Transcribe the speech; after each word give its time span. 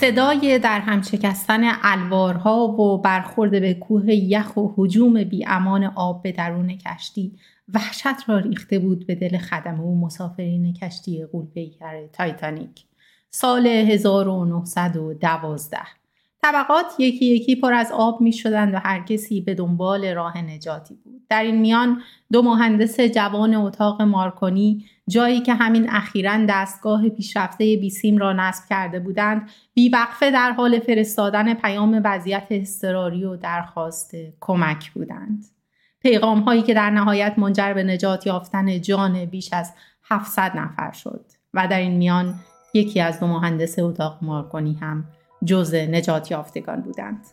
صدای 0.00 0.58
در 0.58 0.80
هم 0.80 1.02
شکستن 1.02 1.60
الوارها 1.82 2.68
و 2.68 2.98
برخورد 2.98 3.50
به 3.50 3.74
کوه 3.74 4.14
یخ 4.14 4.56
و 4.56 4.68
حجوم 4.76 5.24
بی 5.24 5.44
امان 5.46 5.84
آب 5.84 6.22
به 6.22 6.32
درون 6.32 6.76
کشتی 6.76 7.32
وحشت 7.74 8.28
را 8.28 8.38
ریخته 8.38 8.78
بود 8.78 9.06
به 9.06 9.14
دل 9.14 9.38
خدمه 9.38 9.80
و 9.80 9.94
مسافرین 9.94 10.72
کشتی 10.72 11.24
قولپیکر 11.24 12.06
تایتانیک 12.06 12.84
سال 13.30 13.66
1912 13.66 15.78
طبقات 16.42 16.86
یکی 16.98 17.24
یکی 17.24 17.56
پر 17.56 17.74
از 17.74 17.92
آب 17.92 18.20
می 18.20 18.32
شدند 18.32 18.74
و 18.74 18.78
هر 18.78 19.00
کسی 19.00 19.40
به 19.40 19.54
دنبال 19.54 20.14
راه 20.14 20.38
نجاتی 20.38 20.94
بود. 21.04 21.22
در 21.28 21.42
این 21.42 21.60
میان 21.60 22.02
دو 22.32 22.42
مهندس 22.42 23.00
جوان 23.00 23.54
اتاق 23.54 24.02
مارکونی 24.02 24.84
جایی 25.08 25.40
که 25.40 25.54
همین 25.54 25.90
اخیرا 25.90 26.46
دستگاه 26.48 27.08
پیشرفته 27.08 27.76
بیسیم 27.80 28.18
را 28.18 28.32
نصب 28.32 28.68
کرده 28.68 29.00
بودند 29.00 29.50
بیوقفه 29.74 30.30
در 30.30 30.52
حال 30.52 30.78
فرستادن 30.78 31.54
پیام 31.54 32.00
وضعیت 32.04 32.46
اضطراری 32.50 33.24
و 33.24 33.36
درخواست 33.36 34.16
کمک 34.40 34.92
بودند. 34.92 35.44
پیغام 36.00 36.40
هایی 36.40 36.62
که 36.62 36.74
در 36.74 36.90
نهایت 36.90 37.34
منجر 37.38 37.72
به 37.72 37.82
نجات 37.82 38.26
یافتن 38.26 38.80
جان 38.80 39.24
بیش 39.24 39.52
از 39.52 39.72
700 40.04 40.56
نفر 40.56 40.92
شد 40.92 41.24
و 41.54 41.68
در 41.68 41.78
این 41.78 41.96
میان 41.96 42.34
یکی 42.74 43.00
از 43.00 43.20
دو 43.20 43.26
مهندس 43.26 43.78
اتاق 43.78 44.18
مارکونی 44.22 44.78
هم 44.80 45.04
جز 45.44 45.74
نجات 45.74 46.30
یافتگان 46.30 46.80
بودند. 46.80 47.26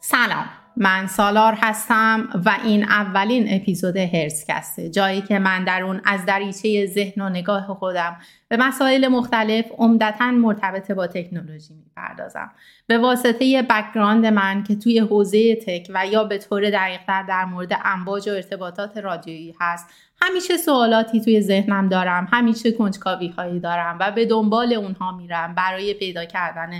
سلام 0.00 0.46
من 0.80 1.06
سالار 1.06 1.54
هستم 1.60 2.28
و 2.44 2.56
این 2.64 2.84
اولین 2.84 3.46
اپیزود 3.54 3.96
هرسکسته 3.96 4.90
جایی 4.90 5.20
که 5.20 5.38
من 5.38 5.64
در 5.64 5.82
اون 5.82 6.00
از 6.04 6.24
دریچه 6.26 6.86
ذهن 6.86 7.22
و 7.22 7.28
نگاه 7.28 7.66
خودم 7.66 8.16
به 8.48 8.56
مسائل 8.56 9.08
مختلف 9.08 9.64
عمدتا 9.78 10.30
مرتبط 10.30 10.90
با 10.90 11.06
تکنولوژی 11.06 11.74
می‌پردازم. 11.74 12.50
به 12.86 12.98
واسطه 12.98 13.62
background 13.62 14.26
من 14.26 14.64
که 14.64 14.76
توی 14.76 14.98
حوزه 14.98 15.56
tech 15.56 15.86
و 15.94 16.06
یا 16.06 16.24
به 16.24 16.38
طور 16.38 16.70
دقیقتر 16.70 17.22
در 17.22 17.44
مورد 17.44 17.78
امواج 17.84 18.28
و 18.28 18.32
ارتباطات 18.32 18.96
رادیویی 18.96 19.54
هست 19.60 19.86
همیشه 20.22 20.56
سوالاتی 20.56 21.20
توی 21.20 21.40
ذهنم 21.40 21.88
دارم 21.88 22.28
همیشه 22.32 22.72
کنجکاوی 22.72 23.28
هایی 23.28 23.60
دارم 23.60 23.96
و 24.00 24.10
به 24.10 24.26
دنبال 24.26 24.72
اونها 24.72 25.12
میرم 25.12 25.54
برای 25.54 25.94
پیدا 25.94 26.24
کردن 26.24 26.70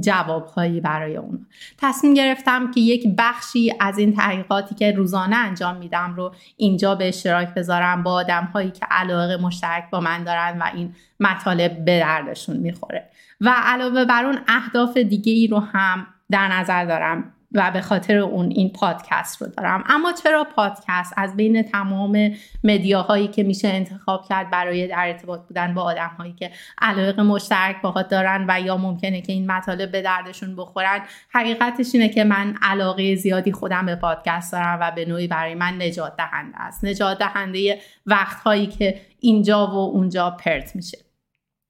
جواب 0.00 0.46
هایی 0.46 0.80
برای 0.80 1.16
اونها. 1.16 1.44
تصمیم 1.78 2.14
گرفتم 2.14 2.70
که 2.70 2.80
یک 2.80 3.06
بخشی 3.18 3.74
از 3.80 3.98
این 3.98 4.16
تحقیقاتی 4.16 4.74
که 4.74 4.92
روزانه 4.92 5.36
انجام 5.36 5.76
میدم 5.76 6.14
رو 6.16 6.34
اینجا 6.56 6.94
به 6.94 7.08
اشتراک 7.08 7.54
بذارم 7.54 8.02
با 8.02 8.12
آدم 8.12 8.44
هایی 8.54 8.70
که 8.70 8.86
علاقه 8.90 9.36
مشترک 9.36 9.90
با 9.90 10.00
من 10.00 10.24
دارن 10.24 10.58
و 10.58 10.70
این 10.74 10.94
مطالب 11.20 11.84
به 11.84 11.98
دردشون 12.00 12.56
می‌خوره. 12.56 13.10
و 13.40 13.54
علاوه 13.56 14.04
بر 14.04 14.24
اون 14.24 14.38
اهداف 14.48 14.96
دیگه 14.96 15.32
ای 15.32 15.46
رو 15.46 15.58
هم 15.58 16.06
در 16.30 16.48
نظر 16.48 16.84
دارم. 16.84 17.32
و 17.56 17.70
به 17.70 17.80
خاطر 17.80 18.16
اون 18.16 18.50
این 18.50 18.70
پادکست 18.72 19.42
رو 19.42 19.48
دارم. 19.48 19.84
اما 19.86 20.12
چرا 20.12 20.44
پادکست؟ 20.44 21.12
از 21.16 21.36
بین 21.36 21.62
تمام 21.62 22.30
مدیاهایی 22.64 23.28
که 23.28 23.42
میشه 23.42 23.68
انتخاب 23.68 24.28
کرد 24.28 24.50
برای 24.50 24.88
در 24.88 25.06
ارتباط 25.06 25.40
بودن 25.40 25.74
با 25.74 25.82
آدم 25.82 26.10
هایی 26.18 26.32
که 26.32 26.50
علاقه 26.78 27.22
مشترک 27.22 27.82
باهات 27.82 28.08
دارن 28.08 28.44
و 28.48 28.60
یا 28.60 28.76
ممکنه 28.76 29.20
که 29.20 29.32
این 29.32 29.50
مطالب 29.50 29.92
به 29.92 30.02
دردشون 30.02 30.56
بخورن 30.56 31.00
حقیقتش 31.28 31.94
اینه 31.94 32.08
که 32.08 32.24
من 32.24 32.54
علاقه 32.62 33.14
زیادی 33.14 33.52
خودم 33.52 33.86
به 33.86 33.96
پادکست 33.96 34.52
دارم 34.52 34.78
و 34.80 34.90
به 34.90 35.04
نوعی 35.04 35.26
برای 35.26 35.54
من 35.54 35.82
نجات 35.82 36.16
دهنده 36.16 36.60
است. 36.62 36.84
نجات 36.84 37.18
دهنده 37.18 37.78
وقت 38.06 38.40
هایی 38.40 38.66
که 38.66 39.00
اینجا 39.20 39.66
و 39.66 39.74
اونجا 39.74 40.30
پرت 40.30 40.76
میشه. 40.76 41.05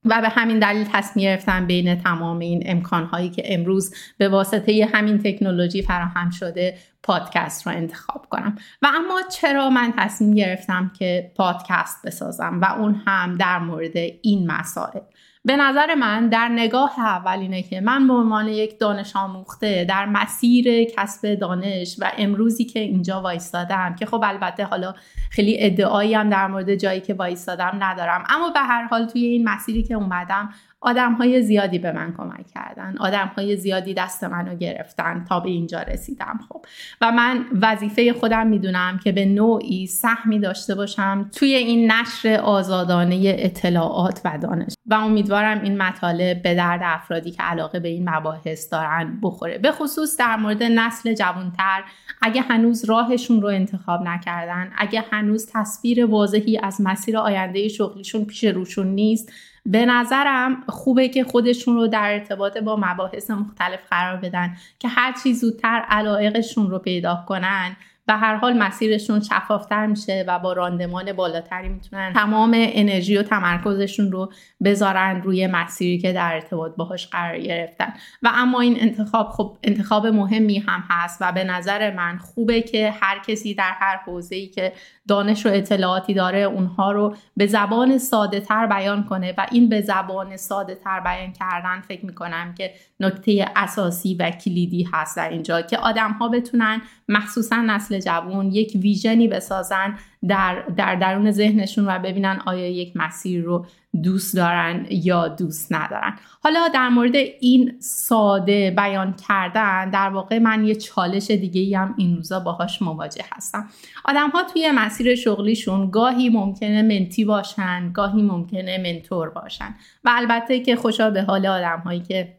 و 0.07 0.21
به 0.21 0.29
همین 0.29 0.59
دلیل 0.59 0.89
تصمیم 0.93 1.25
گرفتم 1.25 1.67
بین 1.67 1.95
تمام 1.95 2.39
این 2.39 2.63
امکانهایی 2.67 3.31
که 3.31 3.43
امروز 3.55 3.95
به 4.19 4.29
واسطه 4.29 4.89
همین 4.93 5.19
تکنولوژی 5.19 5.83
فراهم 5.83 6.31
شده 6.31 6.79
پادکست 7.03 7.67
رو 7.67 7.73
انتخاب 7.73 8.27
کنم. 8.31 8.57
و 8.83 8.87
اما 8.95 9.21
چرا 9.33 9.71
من 9.71 9.93
تصمیم 9.99 10.35
گرفتم 10.35 10.93
که 10.99 11.33
پادکست 11.37 12.07
بسازم 12.07 12.61
و 12.63 12.65
اون 12.65 13.03
هم 13.07 13.37
در 13.37 13.59
مورد 13.59 13.97
این 14.23 14.51
مسائل؟ 14.51 15.01
به 15.47 15.57
نظر 15.57 15.95
من 15.95 16.29
در 16.29 16.49
نگاه 16.49 17.01
اول 17.01 17.39
اینه 17.39 17.63
که 17.63 17.81
من 17.81 18.09
به 18.09 18.15
عنوان 18.15 18.49
یک 18.49 18.79
دانش 18.79 19.17
آموخته 19.17 19.85
در 19.85 20.07
مسیر 20.07 20.85
کسب 20.85 21.35
دانش 21.35 21.97
و 21.99 22.13
امروزی 22.19 22.65
که 22.65 22.81
اینجا 22.81 23.21
وایستادم 23.21 23.95
که 23.99 24.07
خب 24.07 24.21
البته 24.25 24.65
حالا 24.65 24.95
خیلی 25.31 25.57
ادعایی 25.59 26.15
هم 26.15 26.31
در 26.31 26.47
مورد 26.47 26.75
جایی 26.75 27.01
که 27.01 27.15
وایستادم 27.15 27.77
ندارم 27.81 28.25
اما 28.29 28.51
به 28.51 28.61
هر 28.61 28.85
حال 28.85 29.07
توی 29.07 29.25
این 29.25 29.49
مسیری 29.49 29.83
که 29.83 29.95
اومدم 29.95 30.51
آدم 30.81 31.13
های 31.13 31.43
زیادی 31.43 31.79
به 31.79 31.93
من 31.93 32.15
کمک 32.17 32.47
کردن 32.55 32.97
آدم 32.99 33.33
های 33.37 33.57
زیادی 33.57 33.95
دست 33.95 34.25
منو 34.25 34.57
گرفتن 34.57 35.25
تا 35.29 35.41
به 35.41 35.49
اینجا 35.49 35.83
رسیدم 35.83 36.41
خب. 36.49 36.65
و 37.01 37.13
من 37.13 37.45
وظیفه 37.63 38.13
خودم 38.13 38.47
می‌دونم 38.47 39.01
که 39.05 39.13
به 39.13 39.25
نوعی 39.25 39.87
سهمی 39.87 40.39
داشته 40.39 40.75
باشم 40.75 41.31
توی 41.35 41.55
این 41.55 41.93
نشر 41.93 42.41
آزادانه 42.41 43.35
اطلاعات 43.39 44.21
و 44.25 44.39
دانش. 44.39 44.75
و 44.87 44.95
امیدوارم 44.95 45.63
این 45.63 45.83
مطالب 45.83 46.43
به 46.43 46.55
درد 46.55 46.81
افرادی 46.85 47.31
که 47.31 47.43
علاقه 47.43 47.81
به 47.81 47.89
این 47.89 48.11
مباحث 48.11 48.73
دارن 48.73 49.19
بخوره. 49.23 49.59
به 49.59 49.73
خصوص 49.73 50.17
در 50.17 50.37
مورد 50.37 50.63
نسل 50.63 51.15
جوانتر 51.15 51.85
اگه 52.23 52.41
هنوز 52.41 52.85
راهشون 52.85 53.43
رو 53.43 53.49
انتخاب 53.49 54.03
نکردن 54.03 54.73
اگه 54.79 55.05
هنوز 55.11 55.51
تصویر 55.53 56.07
واضحی 56.07 56.59
از 56.59 56.81
مسیر 56.81 57.19
آینده 57.19 57.69
شغلیشون 57.69 58.25
پیش 58.25 58.45
روشون 58.45 58.87
نیست 58.87 59.33
به 59.67 59.87
نظرم 59.87 60.65
خوبه 60.69 61.09
که 61.09 61.25
خودشون 61.25 61.77
رو 61.77 61.87
در 61.87 62.13
ارتباط 62.13 62.59
با 62.59 62.77
مباحث 62.77 63.31
مختلف 63.31 63.81
قرار 63.91 64.17
بدن 64.17 64.57
که 64.79 64.89
هر 64.89 65.15
چی 65.23 65.35
زودتر 65.35 65.85
علایقشون 65.89 66.71
رو 66.71 66.79
پیدا 66.79 67.25
کنن 67.29 67.77
و 68.09 68.19
هر 68.19 68.37
حال 68.37 68.59
مسیرشون 68.59 69.21
شفافتر 69.21 69.87
میشه 69.87 70.25
و 70.29 70.39
با 70.39 70.53
راندمان 70.53 71.13
بالاتری 71.13 71.69
می‌تونن 71.69 72.13
تمام 72.13 72.53
انرژی 72.57 73.17
و 73.17 73.23
تمرکزشون 73.23 74.13
رو 74.13 74.33
بذارن 74.65 75.23
روی 75.23 75.47
مسیری 75.47 75.99
که 75.99 76.13
در 76.13 76.35
ارتباط 76.35 76.77
باهاش 76.77 77.07
قرار 77.07 77.39
گرفتن. 77.39 77.93
و 78.23 78.31
اما 78.35 78.61
این 78.61 78.77
انتخاب 78.81 79.29
خب 79.29 79.57
انتخاب 79.63 80.07
مهمی 80.07 80.59
هم 80.59 80.85
هست 80.91 81.19
و 81.21 81.33
به 81.33 81.45
نظر 81.45 81.95
من 81.95 82.19
خوبه 82.19 82.63
که 82.63 82.91
هر 83.01 83.19
کسی 83.19 83.55
در 83.55 83.73
هر 83.81 83.97
حوزه‌ای 83.97 84.47
که 84.47 84.73
دانش 85.09 85.47
و 85.47 85.49
اطلاعاتی 85.53 86.15
داره 86.15 86.39
اونها 86.39 86.93
رو 86.93 87.17
به 87.37 87.47
زبان 87.47 87.99
ساده 87.99 88.41
تر 88.41 88.67
بیان 88.67 89.05
کنه 89.05 89.35
و 89.39 89.47
این 89.51 89.69
به 89.69 89.81
زبان 89.81 90.37
ساده 90.37 90.75
تر 90.75 91.01
بیان 91.01 91.33
کردن 91.33 91.81
فکر 91.81 92.07
می‌کنم 92.07 92.55
که 92.59 92.75
نکته 93.01 93.49
اساسی 93.57 94.15
و 94.15 94.31
کلیدی 94.31 94.89
هست 94.93 95.17
در 95.17 95.29
اینجا 95.29 95.63
که 95.63 95.79
آدم 95.79 96.13
ها 96.13 96.29
بتونن 96.29 96.83
مخصوصا 97.09 97.57
نسل 97.57 98.01
جوان 98.01 98.53
یک 98.53 98.73
ویژنی 98.83 99.29
بسازن 99.29 99.95
در, 100.29 100.63
در 100.77 100.95
درون 100.95 101.31
ذهنشون 101.31 101.87
و 101.89 101.99
ببینن 101.99 102.43
آیا 102.47 102.69
یک 102.69 102.93
مسیر 102.97 103.43
رو 103.43 103.67
دوست 104.03 104.37
دارن 104.37 104.87
یا 104.91 105.29
دوست 105.29 105.73
ندارن. 105.73 106.19
حالا 106.43 106.69
در 106.75 106.89
مورد 106.89 107.17
این 107.41 107.77
ساده 107.81 108.75
بیان 108.77 109.15
کردن 109.29 109.91
در 109.91 110.09
واقع 110.09 110.39
من 110.39 110.65
یه 110.65 110.75
چالش 110.75 111.31
دیگه 111.31 111.79
هم 111.79 111.95
این 111.99 112.17
روزا 112.17 112.41
باهاش 112.41 112.83
مواجه 112.83 113.25
هستم. 113.33 113.69
آدم 114.05 114.29
ها 114.29 114.43
توی 114.43 114.71
مسیر 114.71 115.15
شغلیشون 115.15 115.91
گاهی 115.91 116.29
ممکنه 116.29 116.83
منتی 116.83 117.25
باشن 117.25 117.93
گاهی 117.93 118.23
ممکنه 118.23 118.79
منتور 118.79 119.31
باشن 119.31 119.75
و 120.05 120.11
البته 120.15 120.61
که 120.61 120.77
خوشا 120.77 121.11
به 121.11 121.23
حال 121.23 121.47
آدم 121.47 121.79
هایی 121.85 122.01
که 122.01 122.36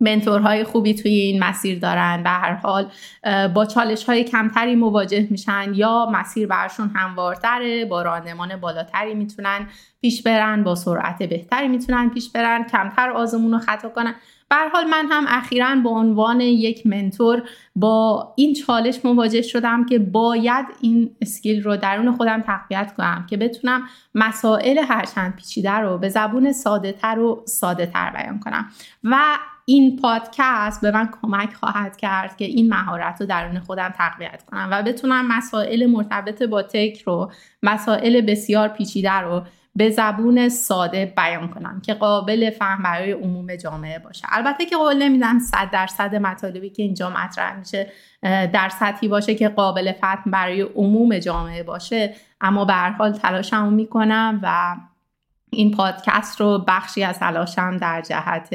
منتورهای 0.00 0.64
خوبی 0.64 0.94
توی 0.94 1.12
این 1.12 1.44
مسیر 1.44 1.78
دارن. 1.78 2.22
به 2.22 2.30
هر 2.30 2.52
حال 2.52 2.90
با 3.54 3.64
چالش 3.64 4.04
های 4.04 4.24
کمتری 4.24 4.76
مواجه 4.76 5.26
میشن 5.30 5.72
یا 5.74 6.06
مسیر 6.12 6.46
برشون 6.46 6.90
هموارتره 6.94 7.84
با 7.84 8.02
راندمان 8.02 8.56
بالاتری 8.56 9.14
می‌تونن 9.14 9.66
پیش 10.00 10.22
برن 10.22 10.64
با 10.64 10.74
سرعت 10.74 11.22
بهتری 11.22 11.68
می‌تونن 11.68 12.10
پیش 12.10 12.30
برن 12.30 12.64
کمتر 12.64 13.10
آزمون 13.10 13.52
رو 13.52 13.58
خطا 13.58 13.88
کنن. 13.88 14.14
به 14.50 14.56
حال 14.72 14.84
من 14.84 15.06
هم 15.10 15.24
اخیرا 15.28 15.76
به 15.82 15.88
عنوان 15.88 16.40
یک 16.40 16.86
منتور 16.86 17.42
با 17.76 18.32
این 18.36 18.54
چالش 18.54 19.04
مواجه 19.04 19.42
شدم 19.42 19.86
که 19.86 19.98
باید 19.98 20.66
این 20.80 21.16
اسکیل 21.20 21.62
رو 21.62 21.76
درون 21.76 22.16
خودم 22.16 22.40
تقویت 22.42 22.94
کنم 22.96 23.26
که 23.30 23.36
بتونم 23.36 23.82
مسائل 24.14 24.78
هرچند 24.78 25.36
پیچیده 25.36 25.72
رو 25.72 25.98
به 25.98 26.08
زبون 26.08 26.52
ساده 26.52 26.92
تر 26.92 27.18
و 27.18 27.42
ساده 27.46 27.86
تر 27.86 28.10
بیان 28.10 28.40
کنم. 28.40 28.68
و 29.04 29.16
این 29.68 29.96
پادکست 29.96 30.80
به 30.80 30.90
من 30.90 31.08
کمک 31.22 31.54
خواهد 31.54 31.96
کرد 31.96 32.36
که 32.36 32.44
این 32.44 32.68
مهارت 32.68 33.20
رو 33.20 33.26
درون 33.26 33.60
خودم 33.60 33.88
تقویت 33.88 34.42
کنم 34.42 34.68
و 34.72 34.82
بتونم 34.82 35.36
مسائل 35.36 35.86
مرتبط 35.86 36.42
با 36.42 36.62
تک 36.62 37.02
رو 37.02 37.32
مسائل 37.62 38.20
بسیار 38.20 38.68
پیچیده 38.68 39.12
رو 39.12 39.42
به 39.76 39.90
زبون 39.90 40.48
ساده 40.48 41.12
بیان 41.16 41.48
کنم 41.48 41.80
که 41.80 41.94
قابل 41.94 42.50
فهم 42.50 42.82
برای 42.82 43.12
عموم 43.12 43.56
جامعه 43.56 43.98
باشه. 43.98 44.26
البته 44.30 44.66
که 44.66 44.76
قول 44.76 45.02
نمیدم 45.02 45.38
صد 45.38 45.70
درصد 45.72 46.14
مطالبی 46.14 46.70
که 46.70 46.82
اینجا 46.82 47.10
مطرح 47.10 47.58
میشه 47.58 47.92
در 48.22 48.68
سطحی 48.68 49.08
باشه 49.08 49.34
که 49.34 49.48
قابل 49.48 49.92
فهم 49.92 50.30
برای 50.30 50.60
عموم 50.60 51.18
جامعه 51.18 51.62
باشه 51.62 52.14
اما 52.40 52.64
به 52.64 52.72
هر 52.72 52.90
حال 52.90 53.12
تلاشمو 53.12 53.70
می‌کنم 53.70 54.40
و 54.42 54.76
این 55.50 55.70
پادکست 55.70 56.40
رو 56.40 56.64
بخشی 56.68 57.04
از 57.04 57.18
تلاشم 57.18 57.76
در 57.76 58.00
جهت 58.00 58.54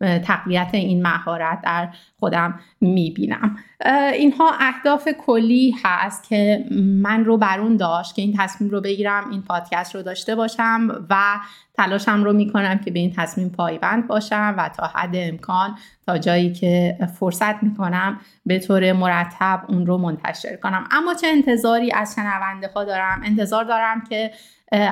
تقویت 0.00 0.70
این 0.72 1.02
مهارت 1.02 1.60
در 1.62 1.88
خودم 2.20 2.60
می‌بینم. 2.80 3.56
اینها 4.14 4.50
اهداف 4.60 5.08
کلی 5.26 5.74
هست 5.84 6.28
که 6.28 6.64
من 7.02 7.24
رو 7.24 7.36
برون 7.36 7.76
داشت 7.76 8.14
که 8.14 8.22
این 8.22 8.34
تصمیم 8.38 8.70
رو 8.70 8.80
بگیرم 8.80 9.30
این 9.30 9.42
پادکست 9.42 9.94
رو 9.94 10.02
داشته 10.02 10.34
باشم 10.34 11.06
و 11.10 11.16
تلاشم 11.74 12.24
رو 12.24 12.32
می‌کنم 12.32 12.78
که 12.78 12.90
به 12.90 12.98
این 12.98 13.12
تصمیم 13.16 13.48
پایبند 13.48 14.06
باشم 14.06 14.54
و 14.58 14.68
تا 14.68 14.86
حد 14.86 15.10
امکان 15.14 15.78
تا 16.06 16.18
جایی 16.18 16.52
که 16.52 16.98
فرصت 17.18 17.62
می‌کنم 17.62 18.20
به 18.46 18.58
طور 18.58 18.92
مرتب 18.92 19.62
اون 19.68 19.86
رو 19.86 19.98
منتشر 19.98 20.56
کنم. 20.56 20.84
اما 20.90 21.14
چه 21.14 21.26
انتظاری 21.26 21.92
از 21.92 22.14
شنونده 22.14 22.70
ها 22.74 22.84
دارم؟ 22.84 23.22
انتظار 23.24 23.64
دارم 23.64 24.04
که 24.10 24.30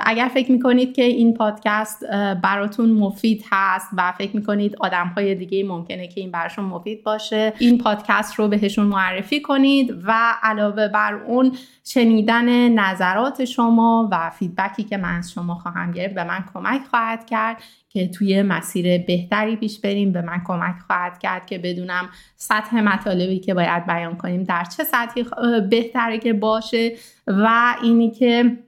اگر 0.07 0.31
فکر 0.35 0.53
می‌کنید 0.53 0.95
که 0.95 1.03
این 1.03 1.35
پادکست 1.35 2.05
براتون 2.43 2.91
مفید 2.91 3.45
هست 3.51 3.91
و 3.97 4.13
فکر 4.13 4.37
می‌کنید 4.37 4.77
آدم 4.81 5.13
های 5.17 5.35
دیگه 5.35 5.65
ممکنه 5.65 6.09
که 6.09 6.21
این 6.21 6.31
براشون 6.31 6.65
مفید 6.65 7.05
باشه 7.05 7.16
این 7.59 7.79
پادکست 7.79 8.35
رو 8.35 8.49
بهشون 8.49 8.87
معرفی 8.87 9.43
کنید 9.43 9.95
و 10.07 10.35
علاوه 10.43 10.89
بر 10.89 11.15
اون 11.15 11.57
شنیدن 11.85 12.69
نظرات 12.69 13.45
شما 13.45 14.09
و 14.13 14.31
فیدبکی 14.31 14.85
که 14.85 14.97
من 14.97 15.19
از 15.19 15.33
شما 15.33 15.55
خواهم 15.55 15.91
گرفت 15.91 16.15
به 16.15 16.25
من 16.25 16.45
کمک 16.55 16.81
خواهد 16.91 17.27
کرد 17.27 17.63
که 17.89 18.09
توی 18.09 18.43
مسیر 18.43 18.99
بهتری 18.99 19.57
پیش 19.57 19.81
بریم. 19.81 20.13
به 20.13 20.23
من 20.23 20.43
کمک 20.47 20.75
خواهد 20.87 21.19
کرد 21.19 21.47
که 21.47 21.59
بدونم 21.59 22.09
سطح 22.37 22.81
مطالبی 22.81 23.39
که 23.39 23.55
باید 23.55 23.87
بیان 23.87 24.17
کنیم 24.17 24.45
در 24.45 24.65
چه 24.65 24.85
سطحی 24.85 25.25
بهتره 25.71 26.19
که 26.19 26.33
باشه 26.33 26.93
و 27.27 27.75
اینی 27.83 28.11
که 28.11 28.59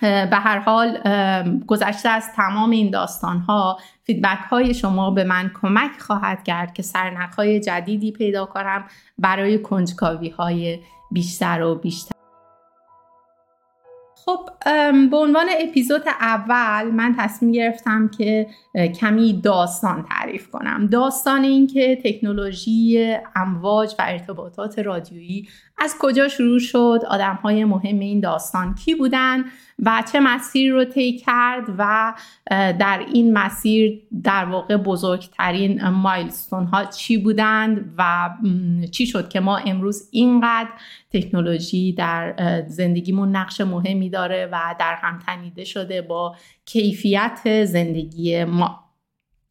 به 0.00 0.36
هر 0.36 0.58
حال 0.58 0.98
گذشته 1.66 2.08
از 2.08 2.32
تمام 2.36 2.70
این 2.70 2.90
داستان 2.90 3.38
ها 3.38 3.78
فیدبک 4.04 4.38
های 4.50 4.74
شما 4.74 5.10
به 5.10 5.24
من 5.24 5.50
کمک 5.62 6.00
خواهد 6.00 6.44
کرد 6.44 6.74
که 6.74 6.82
سرنخ 6.82 7.34
های 7.34 7.60
جدیدی 7.60 8.12
پیدا 8.12 8.46
کنم 8.46 8.84
برای 9.18 9.58
کنجکاوی 9.58 10.28
های 10.28 10.78
بیشتر 11.10 11.62
و 11.62 11.74
بیشتر. 11.74 12.20
خب 14.24 14.50
به 15.10 15.16
عنوان 15.16 15.46
اپیزود 15.60 16.02
اول 16.20 16.90
من 16.90 17.14
تصمیم 17.18 17.52
گرفتم 17.52 18.08
که 18.08 18.46
کمی 19.00 19.40
داستان 19.40 20.06
تعریف 20.08 20.50
کنم. 20.50 20.86
داستان 20.86 21.44
این 21.44 21.66
که 21.66 21.98
تکنولوژی 22.04 23.16
امواج 23.36 23.94
و 23.98 24.02
ارتباطات 24.08 24.78
رادیویی 24.78 25.48
از 25.80 25.96
کجا 25.98 26.28
شروع 26.28 26.58
شد 26.58 27.00
آدم 27.08 27.38
های 27.42 27.64
مهم 27.64 27.98
این 27.98 28.20
داستان 28.20 28.74
کی 28.74 28.94
بودن 28.94 29.44
و 29.78 30.02
چه 30.12 30.20
مسیر 30.20 30.72
رو 30.72 30.84
طی 30.84 31.18
کرد 31.18 31.64
و 31.78 32.14
در 32.50 33.06
این 33.12 33.32
مسیر 33.32 34.02
در 34.22 34.44
واقع 34.44 34.76
بزرگترین 34.76 35.88
مایلستون 35.88 36.64
ها 36.64 36.84
چی 36.84 37.18
بودند 37.18 37.94
و 37.98 38.30
چی 38.90 39.06
شد 39.06 39.28
که 39.28 39.40
ما 39.40 39.56
امروز 39.56 40.08
اینقدر 40.10 40.70
تکنولوژی 41.12 41.92
در 41.92 42.34
زندگیمون 42.68 43.36
نقش 43.36 43.60
مهمی 43.60 44.10
داره 44.10 44.48
و 44.52 44.74
در 44.78 44.94
هم 44.94 45.18
تنیده 45.18 45.64
شده 45.64 46.02
با 46.02 46.36
کیفیت 46.64 47.64
زندگی 47.64 48.44
ما. 48.44 48.90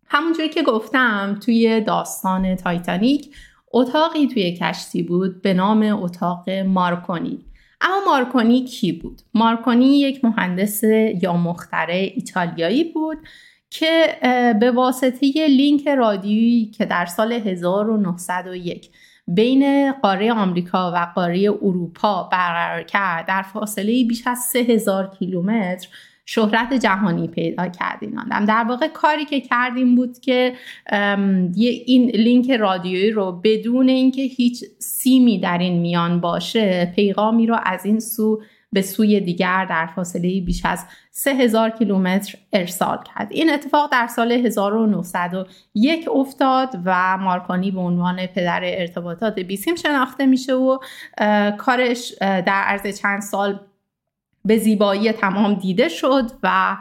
همونجوری 0.07 0.49
که 0.49 0.63
گفتم 0.63 1.37
توی 1.45 1.81
داستان 1.81 2.55
تایتانیک 2.55 3.35
اتاقی 3.73 4.27
توی 4.27 4.57
کشتی 4.57 5.03
بود 5.03 5.41
به 5.41 5.53
نام 5.53 6.03
اتاق 6.03 6.49
مارکونی 6.49 7.39
اما 7.81 8.01
مارکونی 8.05 8.65
کی 8.65 8.91
بود؟ 8.91 9.21
مارکونی 9.33 9.99
یک 9.99 10.25
مهندس 10.25 10.83
یا 11.21 11.33
مختره 11.33 12.11
ایتالیایی 12.15 12.83
بود 12.83 13.17
که 13.69 14.17
به 14.59 14.71
واسطه 14.71 15.47
لینک 15.47 15.87
رادیویی 15.87 16.65
که 16.65 16.85
در 16.85 17.05
سال 17.05 17.31
1901 17.33 18.89
بین 19.27 19.91
قاره 19.91 20.33
آمریکا 20.33 20.91
و 20.95 21.11
قاره 21.15 21.49
اروپا 21.49 22.23
برقرار 22.31 22.83
کرد 22.83 23.25
در 23.27 23.41
فاصله 23.41 24.03
بیش 24.03 24.27
از 24.27 24.37
3000 24.37 25.15
کیلومتر 25.19 25.87
شهرت 26.31 26.73
جهانی 26.73 27.27
پیدا 27.27 27.67
کردین. 27.67 28.19
آدم 28.19 28.45
در 28.45 28.63
واقع 28.63 28.87
کاری 28.87 29.25
که 29.25 29.41
کردیم 29.41 29.95
بود 29.95 30.19
که 30.19 30.53
این 31.85 32.09
لینک 32.09 32.51
رادیویی 32.51 33.11
رو 33.11 33.41
بدون 33.43 33.89
اینکه 33.89 34.21
هیچ 34.21 34.63
سیمی 34.79 35.39
در 35.39 35.57
این 35.57 35.81
میان 35.81 36.19
باشه 36.19 36.93
پیغامی 36.95 37.47
رو 37.47 37.57
از 37.63 37.85
این 37.85 37.99
سو 37.99 38.41
به 38.71 38.81
سوی 38.81 39.19
دیگر 39.19 39.65
در 39.65 39.85
فاصله 39.95 40.41
بیش 40.41 40.65
از 40.65 40.85
3000 41.11 41.69
کیلومتر 41.69 42.37
ارسال 42.53 42.97
کرد. 43.15 43.27
این 43.31 43.53
اتفاق 43.53 43.91
در 43.91 44.07
سال 44.07 44.31
1901 44.31 46.09
افتاد 46.15 46.69
و 46.85 47.17
مارکانی 47.17 47.71
به 47.71 47.79
عنوان 47.79 48.25
پدر 48.25 48.61
ارتباطات 48.63 49.39
بیسیم 49.39 49.75
شناخته 49.75 50.25
میشه 50.25 50.53
و 50.53 50.77
کارش 51.57 52.13
در 52.19 52.43
عرض 52.47 52.99
چند 53.01 53.21
سال 53.21 53.59
به 54.45 54.57
زیبایی 54.57 55.11
تمام 55.11 55.53
دیده 55.53 55.87
شد 55.87 56.31
و 56.43 56.77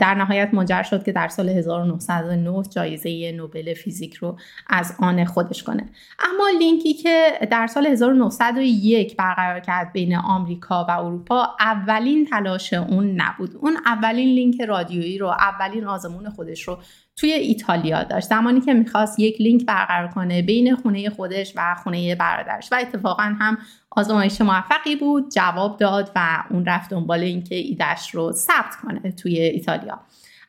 در 0.00 0.14
نهایت 0.14 0.54
منجر 0.54 0.82
شد 0.82 1.04
که 1.04 1.12
در 1.12 1.28
سال 1.28 1.48
1909 1.48 2.62
جایزه 2.70 3.32
نوبل 3.32 3.74
فیزیک 3.74 4.14
رو 4.14 4.38
از 4.66 4.94
آن 4.98 5.24
خودش 5.24 5.62
کنه. 5.62 5.88
اما 6.18 6.58
لینکی 6.58 6.94
که 6.94 7.38
در 7.50 7.66
سال 7.66 7.86
1901 7.86 9.16
برقرار 9.16 9.60
کرد 9.60 9.92
بین 9.92 10.16
آمریکا 10.16 10.86
و 10.88 10.90
اروپا 10.90 11.48
اولین 11.60 12.26
تلاش 12.26 12.72
اون 12.72 13.20
نبود. 13.20 13.56
اون 13.60 13.76
اولین 13.86 14.28
لینک 14.28 14.60
رادیویی 14.60 15.18
رو 15.18 15.26
اولین 15.26 15.84
آزمون 15.84 16.30
خودش 16.30 16.62
رو 16.62 16.78
توی 17.16 17.32
ایتالیا 17.32 18.04
داشت. 18.04 18.28
زمانی 18.28 18.60
که 18.60 18.74
می‌خواست 18.74 19.20
یک 19.20 19.40
لینک 19.40 19.66
برقرار 19.66 20.08
کنه 20.08 20.42
بین 20.42 20.76
خونه 20.76 21.10
خودش 21.10 21.52
و 21.56 21.74
خونه 21.74 22.14
برادرش 22.14 22.72
و 22.72 22.76
اتفاقا 22.80 23.22
هم 23.22 23.58
آزمایش 23.96 24.40
موفقی 24.40 24.96
بود 24.96 25.30
جواب 25.30 25.76
داد 25.76 26.10
و 26.16 26.44
اون 26.50 26.64
رفت 26.64 26.90
دنبال 26.90 27.20
اینکه 27.20 27.54
ایدهش 27.54 28.10
رو 28.10 28.32
ثبت 28.32 28.76
کنه 28.82 29.12
توی 29.12 29.40
ایتالیا. 29.40 30.00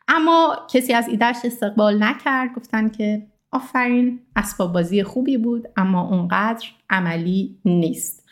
اما 0.07 0.57
کسی 0.69 0.93
از 0.93 1.07
ایدهش 1.07 1.37
استقبال 1.43 2.03
نکرد 2.03 2.53
گفتن 2.55 2.89
که 2.89 3.27
آفرین 3.51 4.19
اسباب 4.35 4.73
بازی 4.73 5.03
خوبی 5.03 5.37
بود 5.37 5.67
اما 5.77 6.07
اونقدر 6.07 6.67
عملی 6.89 7.59
نیست. 7.65 8.22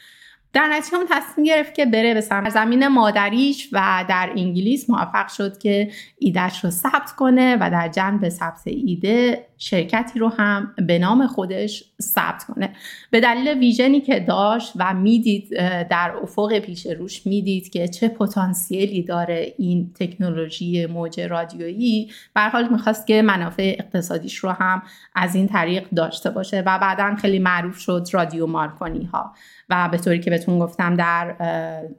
در 0.54 0.68
نتیجه 0.68 0.98
اون 0.98 1.08
تصمیم 1.10 1.46
گرفت 1.46 1.74
که 1.74 1.86
بره 1.86 2.14
به 2.14 2.50
زمین 2.50 2.88
مادریش 2.88 3.70
و 3.72 4.06
در 4.10 4.30
انگلیس 4.36 4.90
موفق 4.90 5.28
شد 5.28 5.58
که 5.58 5.92
ایدهش 6.20 6.64
رو 6.64 6.70
ثبت 6.70 7.12
کنه 7.18 7.58
و 7.62 7.70
در 7.70 7.88
جنب 7.88 8.30
ثبت 8.30 8.62
ایده 8.66 9.48
شرکتی 9.58 10.20
رو 10.20 10.30
هم 10.30 10.76
به 10.88 11.00
نام 11.00 11.28
خودش 11.28 11.84
ثبت 12.02 12.44
کنه. 12.44 12.70
به 13.12 13.20
دلیل 13.20 13.60
ویژنی 13.60 14.02
که 14.02 14.20
داشت 14.20 14.74
و 14.76 14.94
می‌دید 14.94 15.50
در 15.90 16.14
افق 16.24 16.60
پیش 16.60 16.86
روش 16.86 17.28
می‌دید 17.28 17.70
که 17.70 17.88
چه 17.88 18.08
پتانسیلی 18.08 19.04
داره 19.04 19.54
این 19.58 19.94
تکنولوژی 20.00 20.86
موج 20.86 21.20
رادیویی 21.20 22.12
به 22.36 22.42
حال 22.42 22.68
می‌خواست 22.70 23.08
که 23.08 23.22
منافع 23.22 23.76
اقتصادیش 23.80 24.38
رو 24.38 24.50
هم 24.50 24.84
از 25.16 25.36
این 25.36 25.48
طریق 25.48 25.90
داشته 25.96 26.30
باشه 26.30 26.64
و 26.66 26.80
بعدا 26.80 27.16
خیلی 27.16 27.40
معروف 27.40 27.78
شد 27.78 28.08
رادیو 28.12 28.48
مارکونی 28.48 29.04
ها 29.04 29.34
و 29.72 29.90
به 29.92 29.98
طوری 29.98 30.20
که 30.20 30.30
بهتون 30.30 30.60
گفتم 30.60 30.96
در 30.96 31.36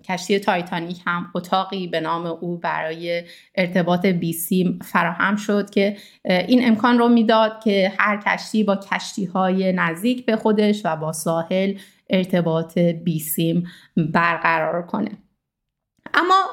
کشتی 0.04 0.38
تایتانیک 0.38 1.00
هم 1.06 1.26
اتاقی 1.34 1.86
به 1.86 2.00
نام 2.00 2.26
او 2.26 2.56
برای 2.56 3.24
ارتباط 3.54 4.06
بیسیم 4.06 4.78
فراهم 4.84 5.36
شد 5.36 5.70
که 5.70 5.96
این 6.24 6.66
امکان 6.68 6.98
رو 6.98 7.08
می‌داد 7.08 7.64
که 7.64 7.92
هر 7.98 8.22
کشتی 8.26 8.64
با 8.64 8.76
کشتی 8.76 9.24
های 9.24 9.72
نزدیک 9.72 10.26
به 10.26 10.36
خودش 10.36 10.82
و 10.84 10.96
با 10.96 11.12
ساحل 11.12 11.74
ارتباط 12.10 12.78
بیسیم 12.78 13.66
برقرار 13.96 14.86
کنه. 14.86 15.10
اما 16.14 16.44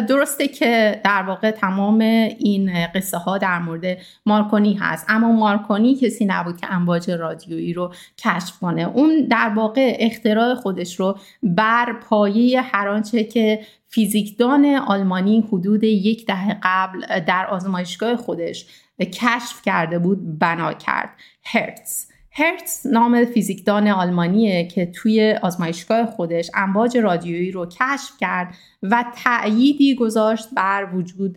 درسته 0.00 0.48
که 0.48 1.00
در 1.04 1.22
واقع 1.22 1.50
تمام 1.50 1.98
این 1.98 2.86
قصه 2.94 3.18
ها 3.18 3.38
در 3.38 3.58
مورد 3.58 3.98
مارکونی 4.26 4.74
هست. 4.74 5.06
اما 5.08 5.32
مارکونی 5.32 5.94
کسی 5.94 6.24
نبود 6.24 6.56
که 6.56 6.72
امواج 6.72 7.10
رادیویی 7.10 7.72
رو 7.72 7.92
کشف 8.18 8.58
کنه. 8.60 8.82
اون 8.82 9.26
در 9.30 9.52
واقع 9.56 9.96
اختراع 10.00 10.54
خودش 10.54 11.00
رو 11.00 11.18
بر 11.42 11.92
پایه 11.92 12.60
هر 12.60 12.88
آنچه 12.88 13.24
که 13.24 13.60
فیزیکدان 13.88 14.64
آلمانی 14.64 15.40
حدود 15.40 15.84
یک 15.84 16.26
دهه 16.26 16.58
قبل 16.62 17.20
در 17.20 17.46
آزمایشگاه 17.46 18.16
خودش 18.16 18.66
کشف 19.00 19.62
کرده 19.62 19.98
بود 19.98 20.38
بنا 20.38 20.72
کرد. 20.72 21.10
هرتز. 21.44 22.17
هرتز 22.38 22.86
نام 22.86 23.24
فیزیکدان 23.24 23.88
آلمانیه 23.88 24.66
که 24.66 24.86
توی 24.86 25.38
آزمایشگاه 25.42 26.06
خودش 26.06 26.50
امواج 26.54 26.96
رادیویی 26.96 27.50
رو 27.50 27.66
کشف 27.66 28.12
کرد 28.20 28.54
و 28.82 29.04
تأییدی 29.24 29.94
گذاشت 29.94 30.48
بر 30.56 30.88
وجود 30.94 31.36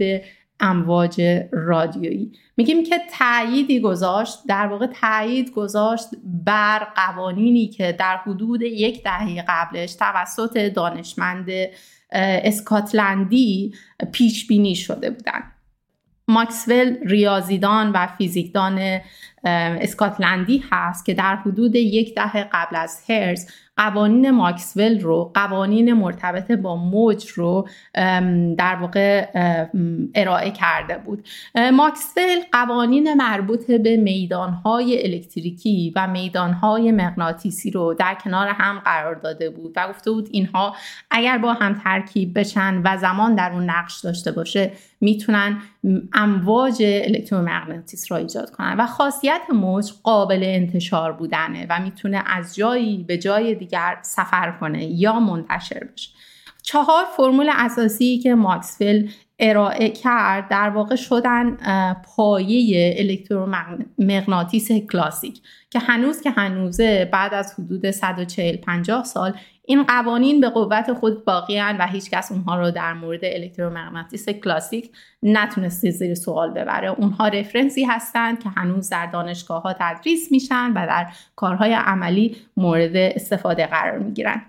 امواج 0.60 1.22
رادیویی. 1.52 2.32
میگیم 2.58 2.84
که 2.84 2.96
تأییدی 3.12 3.80
گذاشت 3.80 4.40
در 4.48 4.68
واقع 4.68 4.88
تأیید 4.88 5.52
گذاشت 5.52 6.08
بر 6.46 6.88
قوانینی 6.96 7.68
که 7.68 7.96
در 8.00 8.18
حدود 8.18 8.62
یک 8.62 9.04
دهه 9.04 9.46
قبلش 9.48 9.94
توسط 9.94 10.58
دانشمند 10.58 11.48
اسکاتلندی 12.12 13.74
پیش 14.12 14.48
بینی 14.48 14.76
شده 14.76 15.10
بودند 15.10 15.52
ماکسول 16.28 16.98
ریاضیدان 17.06 17.92
و 17.92 18.08
فیزیکدان 18.08 19.00
اسکاتلندی 19.44 20.64
هست 20.72 21.06
که 21.06 21.14
در 21.14 21.36
حدود 21.36 21.76
یک 21.76 22.16
دهه 22.16 22.50
قبل 22.54 22.76
از 22.76 23.04
هرز 23.10 23.48
قوانین 23.78 24.32
ماکسول 24.32 25.00
رو 25.00 25.32
قوانین 25.34 25.94
مرتبط 25.94 26.52
با 26.52 26.76
موج 26.76 27.30
رو 27.30 27.68
در 28.58 28.76
واقع 28.82 29.28
ارائه 30.16 30.52
کرده 30.52 30.98
بود. 30.98 31.28
ماکسول 31.74 32.40
قوانین 32.52 33.14
مربوط 33.14 33.72
به 33.72 33.98
میدانهای 33.98 35.14
الکتریکی 35.14 35.94
و 35.96 36.08
میدانهای 36.08 36.92
مغناطیسی 36.92 37.72
رو 37.72 37.94
در 37.94 38.18
کنار 38.24 38.48
هم 38.48 38.80
قرار 38.80 39.16
داده 39.16 39.50
بود 39.50 39.74
و 39.76 39.88
گفته 39.90 40.12
بود 40.12 40.28
اینها 40.32 40.76
اگر 41.12 41.38
با 41.38 41.54
هم 41.54 41.82
ترکیب 41.84 42.40
بشن 42.40 42.82
و 42.86 42.98
زمان 42.98 43.36
در 43.36 43.52
اون 43.54 43.70
نقش 43.70 44.00
داشته 44.00 44.32
باشه 44.32 44.72
می‌تونن 45.02 45.58
امواج 46.14 46.84
الکترومغناطیس 46.84 48.12
را 48.12 48.18
ایجاد 48.18 48.52
کنن. 48.52 48.76
و 48.78 48.86
خاصیت 48.86 49.31
موج 49.54 49.92
قابل 50.04 50.44
انتشار 50.44 51.12
بودنه 51.12 51.66
و 51.70 51.80
می‌تونه 51.80 52.24
از 52.26 52.56
جایی 52.56 53.04
به 53.04 53.18
جای 53.18 53.56
دیگر 53.56 53.98
سفر 54.02 54.58
کنه 54.60 54.86
یا 54.86 55.20
منتشر 55.20 55.84
بشه. 55.94 56.10
چهار 56.64 57.06
فرمول 57.18 57.50
اساسی 57.54 58.20
که 58.20 58.36
ماکسول 58.36 59.10
ارائه 59.40 59.90
کرد 59.90 60.50
در 60.50 60.70
واقع 60.70 60.96
شدن 60.96 61.58
پایه 62.16 62.96
الکترومغناطیس 62.98 64.72
کلاسیک 64.72 65.42
که 65.70 65.80
هنوز 65.80 66.22
که 66.22 66.30
هنوزه 66.32 67.10
بعد 67.14 67.34
از 67.34 67.54
حدود 67.54 67.92
140 67.92 68.56
50 68.56 69.04
سال 69.04 69.34
این 69.66 69.84
قوانین 69.84 70.42
به 70.42 70.50
قوت 70.50 70.94
خود 70.94 71.26
باقی 71.26 71.60
و 71.60 71.88
هیچکس 71.92 72.32
اونها 72.32 72.60
رو 72.60 72.72
در 72.72 72.94
مورد 72.94 73.20
الکترومغناطیس 73.24 74.30
کلاسیک 74.30 74.92
نتونسته 75.24 75.90
زیر 75.90 76.16
سوال 76.16 76.52
ببره. 76.52 76.90
اونها 76.90 77.28
رفرنسی 77.28 77.84
هستند 77.84 78.44
که 78.44 78.50
هنوز 78.50 78.90
در 78.90 79.06
دانشگاه 79.06 79.62
ها 79.62 79.74
تدریس 79.80 80.32
میشن 80.32 80.72
و 80.76 80.88
در 80.88 81.08
کارهای 81.36 81.74
عملی 81.74 82.38
مورد 82.58 82.96
استفاده 82.96 83.68
قرار 83.68 84.00
می‌گیرن. 84.00 84.42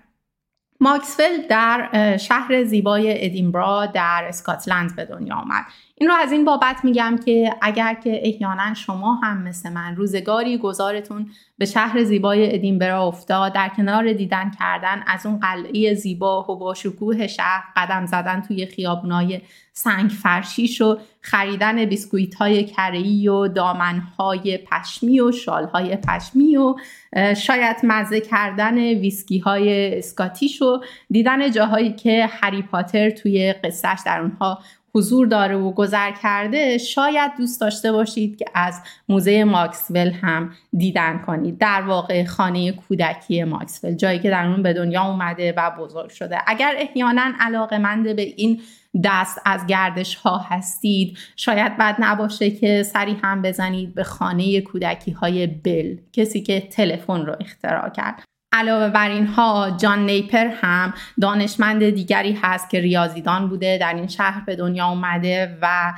ماکسفل 0.79 1.47
در 1.49 2.17
شهر 2.17 2.63
زیبای 2.63 3.25
ادینبرا 3.25 3.85
در 3.85 4.25
اسکاتلند 4.27 4.95
به 4.95 5.05
دنیا 5.05 5.35
آمد. 5.35 5.63
این 5.95 6.09
رو 6.09 6.15
از 6.15 6.31
این 6.31 6.45
بابت 6.45 6.85
میگم 6.85 7.19
که 7.25 7.55
اگر 7.61 7.93
که 7.93 8.19
احیانا 8.23 8.73
شما 8.73 9.13
هم 9.13 9.43
مثل 9.43 9.69
من 9.69 9.95
روزگاری 9.95 10.57
گذارتون 10.57 11.29
به 11.57 11.65
شهر 11.65 12.03
زیبای 12.03 12.55
ادینبرا 12.55 13.07
افتاد 13.07 13.53
در 13.53 13.69
کنار 13.69 14.13
دیدن 14.13 14.51
کردن 14.59 15.03
از 15.07 15.25
اون 15.25 15.39
قلعه 15.39 15.93
زیبا 15.93 16.51
و 16.51 16.55
با 16.59 16.73
شکوه 16.73 17.27
شهر 17.27 17.63
قدم 17.75 18.05
زدن 18.05 18.41
توی 18.41 18.65
خیابونای 18.65 19.41
سنگ 19.73 20.09
فرشیش 20.09 20.81
و 20.81 20.97
خریدن 21.21 21.85
بیسکویت 21.85 22.35
های 22.35 22.65
کرهی 22.65 23.27
و 23.27 23.47
دامن 23.47 23.99
های 23.99 24.57
پشمی 24.57 25.19
و 25.19 25.31
شال 25.31 25.65
های 25.65 25.97
پشمی 25.97 26.57
و 26.57 26.75
شاید 27.35 27.77
مزه 27.83 28.19
کردن 28.21 28.77
ویسکی 28.77 29.39
های 29.39 29.97
اسکاتیش 29.97 30.61
و 30.61 30.81
دیدن 31.11 31.51
جاهایی 31.51 31.93
که 31.93 32.29
هری 32.31 32.61
پاتر 32.61 33.09
توی 33.09 33.53
قصهش 33.53 33.99
در 34.05 34.21
اونها 34.21 34.59
حضور 34.95 35.27
داره 35.27 35.55
و 35.55 35.71
گذر 35.71 36.11
کرده 36.11 36.77
شاید 36.77 37.31
دوست 37.37 37.61
داشته 37.61 37.91
باشید 37.91 38.37
که 38.37 38.45
از 38.55 38.81
موزه 39.09 39.43
ماکسول 39.43 40.11
هم 40.11 40.51
دیدن 40.77 41.17
کنید. 41.17 41.57
در 41.57 41.81
واقع 41.81 42.25
خانه 42.25 42.71
کودکی 42.71 43.43
ماکسول 43.43 43.95
جایی 43.95 44.19
که 44.19 44.29
در 44.29 44.45
اون 44.45 44.63
به 44.63 44.73
دنیا 44.73 45.03
اومده 45.03 45.53
و 45.57 45.71
بزرگ 45.79 46.09
شده. 46.09 46.37
اگر 46.47 46.73
احیانا 46.77 47.31
علاقه 47.39 47.77
منده 47.77 48.13
به 48.13 48.21
این 48.21 48.61
دست 49.03 49.41
از 49.45 49.65
گردش 49.67 50.15
ها 50.15 50.37
هستید 50.37 51.17
شاید 51.35 51.77
بد 51.77 51.95
نباشه 51.99 52.51
که 52.51 52.83
سری 52.83 53.17
هم 53.23 53.41
بزنید 53.41 53.95
به 53.95 54.03
خانه 54.03 54.61
کودکی 54.61 55.11
های 55.11 55.47
بل 55.47 55.97
کسی 56.13 56.41
که 56.41 56.59
تلفن 56.59 57.25
رو 57.25 57.35
اختراع 57.39 57.89
کرد. 57.89 58.23
علاوه 58.53 58.89
بر 58.89 59.09
اینها 59.09 59.77
جان 59.77 60.05
نیپر 60.05 60.47
هم 60.47 60.93
دانشمند 61.21 61.89
دیگری 61.89 62.39
هست 62.41 62.69
که 62.69 62.79
ریاضیدان 62.79 63.49
بوده 63.49 63.77
در 63.77 63.93
این 63.93 64.07
شهر 64.07 64.43
به 64.45 64.55
دنیا 64.55 64.87
اومده 64.87 65.57
و 65.61 65.93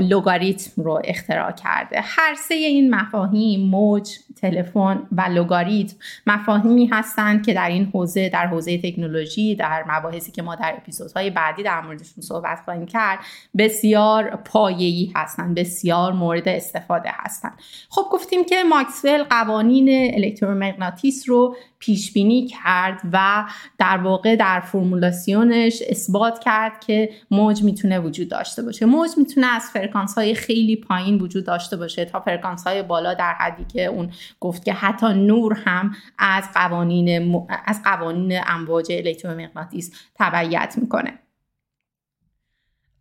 لوگاریتم 0.00 0.82
رو 0.82 1.02
اختراع 1.04 1.52
کرده. 1.52 2.00
هر 2.02 2.34
سه 2.34 2.54
این 2.54 2.94
مفاهیم 2.94 3.70
موج 3.70 4.10
تلفن 4.40 5.02
و 5.12 5.20
لوگاریتم 5.20 5.96
مفاهیمی 6.26 6.86
هستند 6.86 7.46
که 7.46 7.54
در 7.54 7.68
این 7.68 7.90
حوزه 7.94 8.28
در 8.28 8.46
حوزه 8.46 8.78
تکنولوژی 8.78 9.54
در 9.54 9.84
مباحثی 9.88 10.32
که 10.32 10.42
ما 10.42 10.54
در 10.54 10.74
اپیزودهای 10.76 11.30
بعدی 11.30 11.62
در 11.62 11.80
موردشون 11.80 12.22
صحبت 12.22 12.60
خواهیم 12.64 12.86
کرد 12.86 13.18
بسیار 13.58 14.36
پایه‌ای 14.36 15.12
هستند 15.16 15.54
بسیار 15.54 16.12
مورد 16.12 16.48
استفاده 16.48 17.10
هستند. 17.12 17.58
خب 17.88 18.06
گفتیم 18.12 18.44
که 18.44 18.64
ماکسول 18.64 19.22
قوانین 19.22 20.14
الکترومغناطیس 20.14 21.28
رو 21.28 21.56
پیش 21.78 22.12
بینی 22.12 22.46
کرد 22.46 23.00
و 23.12 23.44
در 23.78 23.96
واقع 23.96 24.36
در 24.36 24.60
فرمولاسیونش 24.60 25.82
اثبات 25.88 26.38
کرد 26.38 26.84
که 26.84 27.10
موج 27.30 27.62
می‌تونه 27.62 27.98
وجود 27.98 28.28
داشته 28.28 28.62
باشه. 28.62 28.86
موج 28.86 29.10
می‌تونه 29.16 29.46
از 29.46 29.70
فرکانس 29.72 30.14
های 30.14 30.34
خیلی 30.34 30.76
پایین 30.76 31.18
وجود 31.18 31.44
داشته 31.44 31.76
باشه 31.76 32.04
تا 32.04 32.20
فرکانس 32.20 32.66
های 32.66 32.82
بالا 32.82 33.14
در 33.14 33.32
حدی 33.32 33.64
که 33.64 33.84
اون 33.84 34.10
گفت 34.40 34.64
که 34.64 34.72
حتی 34.72 35.06
نور 35.06 35.52
هم 35.64 35.94
از 36.18 36.44
قوانین 36.54 37.36
از 37.66 37.82
قوانین 37.82 38.40
امواج 38.46 38.86
الکترومغناطیس 38.92 39.92
تبعیت 40.14 40.74
می‌کنه. 40.76 41.18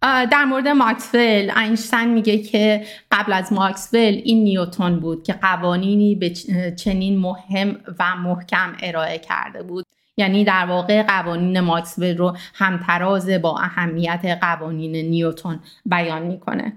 در 0.01 0.45
مورد 0.45 0.67
ماکسول 0.67 1.51
اینشتین 1.57 2.13
میگه 2.13 2.37
که 2.37 2.85
قبل 3.11 3.33
از 3.33 3.53
ماکسول 3.53 4.21
این 4.23 4.43
نیوتون 4.43 4.99
بود 4.99 5.23
که 5.23 5.33
قوانینی 5.33 6.15
به 6.15 6.29
چنین 6.75 7.19
مهم 7.19 7.77
و 7.99 8.15
محکم 8.15 8.77
ارائه 8.81 9.19
کرده 9.19 9.63
بود. 9.63 9.85
یعنی 10.17 10.43
در 10.43 10.65
واقع 10.65 11.03
قوانین 11.03 11.59
ماکسول 11.59 12.17
رو 12.17 12.37
همتراز 12.53 13.29
با 13.29 13.59
اهمیت 13.59 14.37
قوانین 14.41 14.95
نیوتون 14.95 15.59
بیان 15.85 16.21
می‌کنه. 16.21 16.73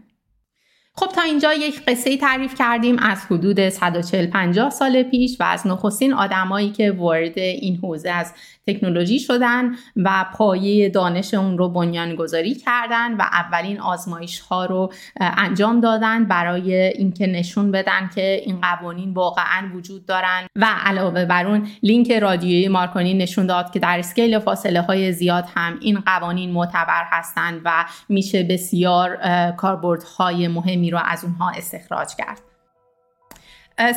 خب 1.00 1.07
تا 1.07 1.23
اینجا 1.23 1.52
یک 1.52 1.85
قصه 1.85 2.16
تعریف 2.16 2.54
کردیم 2.54 2.99
از 2.99 3.25
حدود 3.26 3.69
140 3.69 4.26
50 4.26 4.71
سال 4.71 5.02
پیش 5.02 5.40
و 5.40 5.45
از 5.45 5.66
نخستین 5.66 6.14
آدمایی 6.14 6.71
که 6.71 6.92
وارد 6.92 7.38
این 7.38 7.76
حوزه 7.76 8.11
از 8.11 8.35
تکنولوژی 8.66 9.19
شدن 9.19 9.71
و 9.97 10.26
پایه 10.35 10.88
دانش 10.88 11.35
اون 11.35 11.59
رو 11.59 11.69
بنیان 11.69 12.14
گذاری 12.14 12.54
کردن 12.54 13.14
و 13.14 13.23
اولین 13.23 13.80
آزمایش 13.80 14.40
ها 14.40 14.64
رو 14.64 14.92
انجام 15.21 15.80
دادن 15.80 16.25
برای 16.25 16.75
اینکه 16.75 17.26
نشون 17.26 17.71
بدن 17.71 18.11
که 18.14 18.42
این 18.45 18.61
قوانین 18.61 19.12
واقعا 19.12 19.71
وجود 19.75 20.07
دارن. 20.07 20.47
و 20.57 20.66
علاوه 20.85 21.25
بر 21.25 21.47
اون 21.47 21.66
لینک 21.83 22.12
رادیویی 22.12 22.69
مارکونی 22.69 23.14
نشون 23.14 23.47
داد 23.47 23.73
که 23.73 23.78
در 23.78 23.99
اسکیل 23.99 24.38
فاصله 24.38 24.80
های 24.80 25.12
زیاد 25.12 25.45
هم 25.54 25.78
این 25.80 26.00
قوانین 26.00 26.50
معتبر 26.50 27.04
هستند 27.11 27.61
و 27.64 27.85
میشه 28.09 28.42
بسیار 28.42 29.19
کاربردهای 29.57 30.49
مهمی 30.49 30.89
رو 30.90 30.99
از 31.04 31.25
اونها 31.25 31.50
استخراج 31.50 32.09
کرد. 32.18 32.40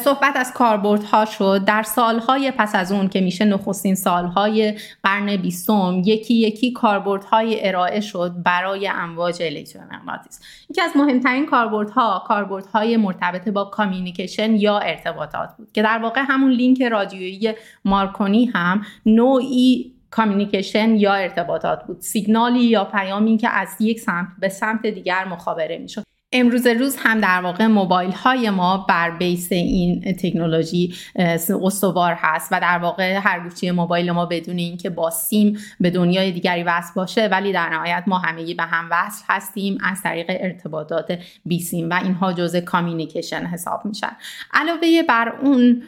صحبت 0.04 0.36
از 0.36 0.54
ها 1.12 1.26
شد. 1.26 1.66
در 1.66 1.84
سالهای 1.84 2.52
پس 2.52 2.76
از 2.76 2.92
اون 2.92 3.10
که 3.10 3.22
میشه 3.22 3.46
نخستین 3.46 3.96
سالهای 3.96 4.80
قرن 5.04 5.38
بیستم 5.38 6.02
یکی 6.06 6.34
یکی 6.34 6.74
های 7.32 7.68
ارائه 7.68 8.02
شد 8.02 8.34
برای 8.46 8.88
امواج 8.88 9.42
الکترومغناطیس. 9.42 10.40
یکی 10.70 10.82
از 10.82 10.92
مهمترین 10.96 11.46
کاربردها 11.46 12.24
کاربردهای 12.28 12.98
مرتبط 12.98 13.50
با 13.50 13.66
communication 13.66 14.56
یا 14.56 14.80
ارتباطات 14.80 15.50
بود 15.58 15.72
که 15.72 15.82
در 15.82 16.00
واقع 16.00 16.22
همون 16.28 16.52
لینک 16.52 16.82
رادیویی 16.82 17.54
مارکونی 17.86 18.46
هم 18.46 18.82
نوعی 19.06 19.94
communication 20.12 20.96
یا 20.96 21.14
ارتباطات 21.14 21.84
بود. 21.88 22.02
سیگنالی 22.02 22.64
یا 22.64 22.86
پیامی 22.86 23.38
که 23.38 23.50
از 23.50 23.70
یک 23.80 24.00
سمت 24.00 24.28
به 24.40 24.50
سمت 24.50 24.86
دیگر 24.86 25.26
مخابره 25.26 25.78
می‌شد. 25.78 26.04
امروز 26.34 26.68
روز 26.68 26.96
هم 27.00 27.22
در 27.22 27.42
واقع 27.42 27.68
موبایل 27.68 28.12
های 28.12 28.50
ما 28.50 28.86
بر 28.90 29.12
base 29.12 29.52
این 29.52 30.02
تکنولوژی 30.02 30.94
استوار 31.64 32.14
هست 32.18 32.50
و 32.52 32.60
در 32.60 32.78
واقع 32.78 33.20
هر 33.24 33.50
گوشی 33.50 33.72
موبایل 33.72 34.12
ما 34.12 34.26
بدون 34.26 34.58
اینکه 34.58 34.90
با 34.90 35.10
سیم 35.10 35.58
به 35.80 35.90
دنیای 35.90 36.32
دیگری 36.32 36.64
وصل 36.64 36.94
باشه 36.96 37.28
ولی 37.28 37.52
در 37.52 37.70
نهایت 37.70 38.04
ما 38.08 38.18
همگی 38.18 38.54
به 38.54 38.64
هم 38.64 38.88
وصل 38.92 39.24
هستیم 39.30 39.78
از 39.84 40.02
طریق 40.02 40.26
ارتباطات 40.30 41.20
بی 41.46 41.60
سیم 41.60 41.90
و 41.90 42.00
اینها 42.04 42.34
جزء 42.34 42.60
communication 42.60 43.46
حساب 43.46 43.86
میشن. 43.86 44.12
علاوه 44.54 45.04
بر 45.08 45.34
اون 45.42 45.84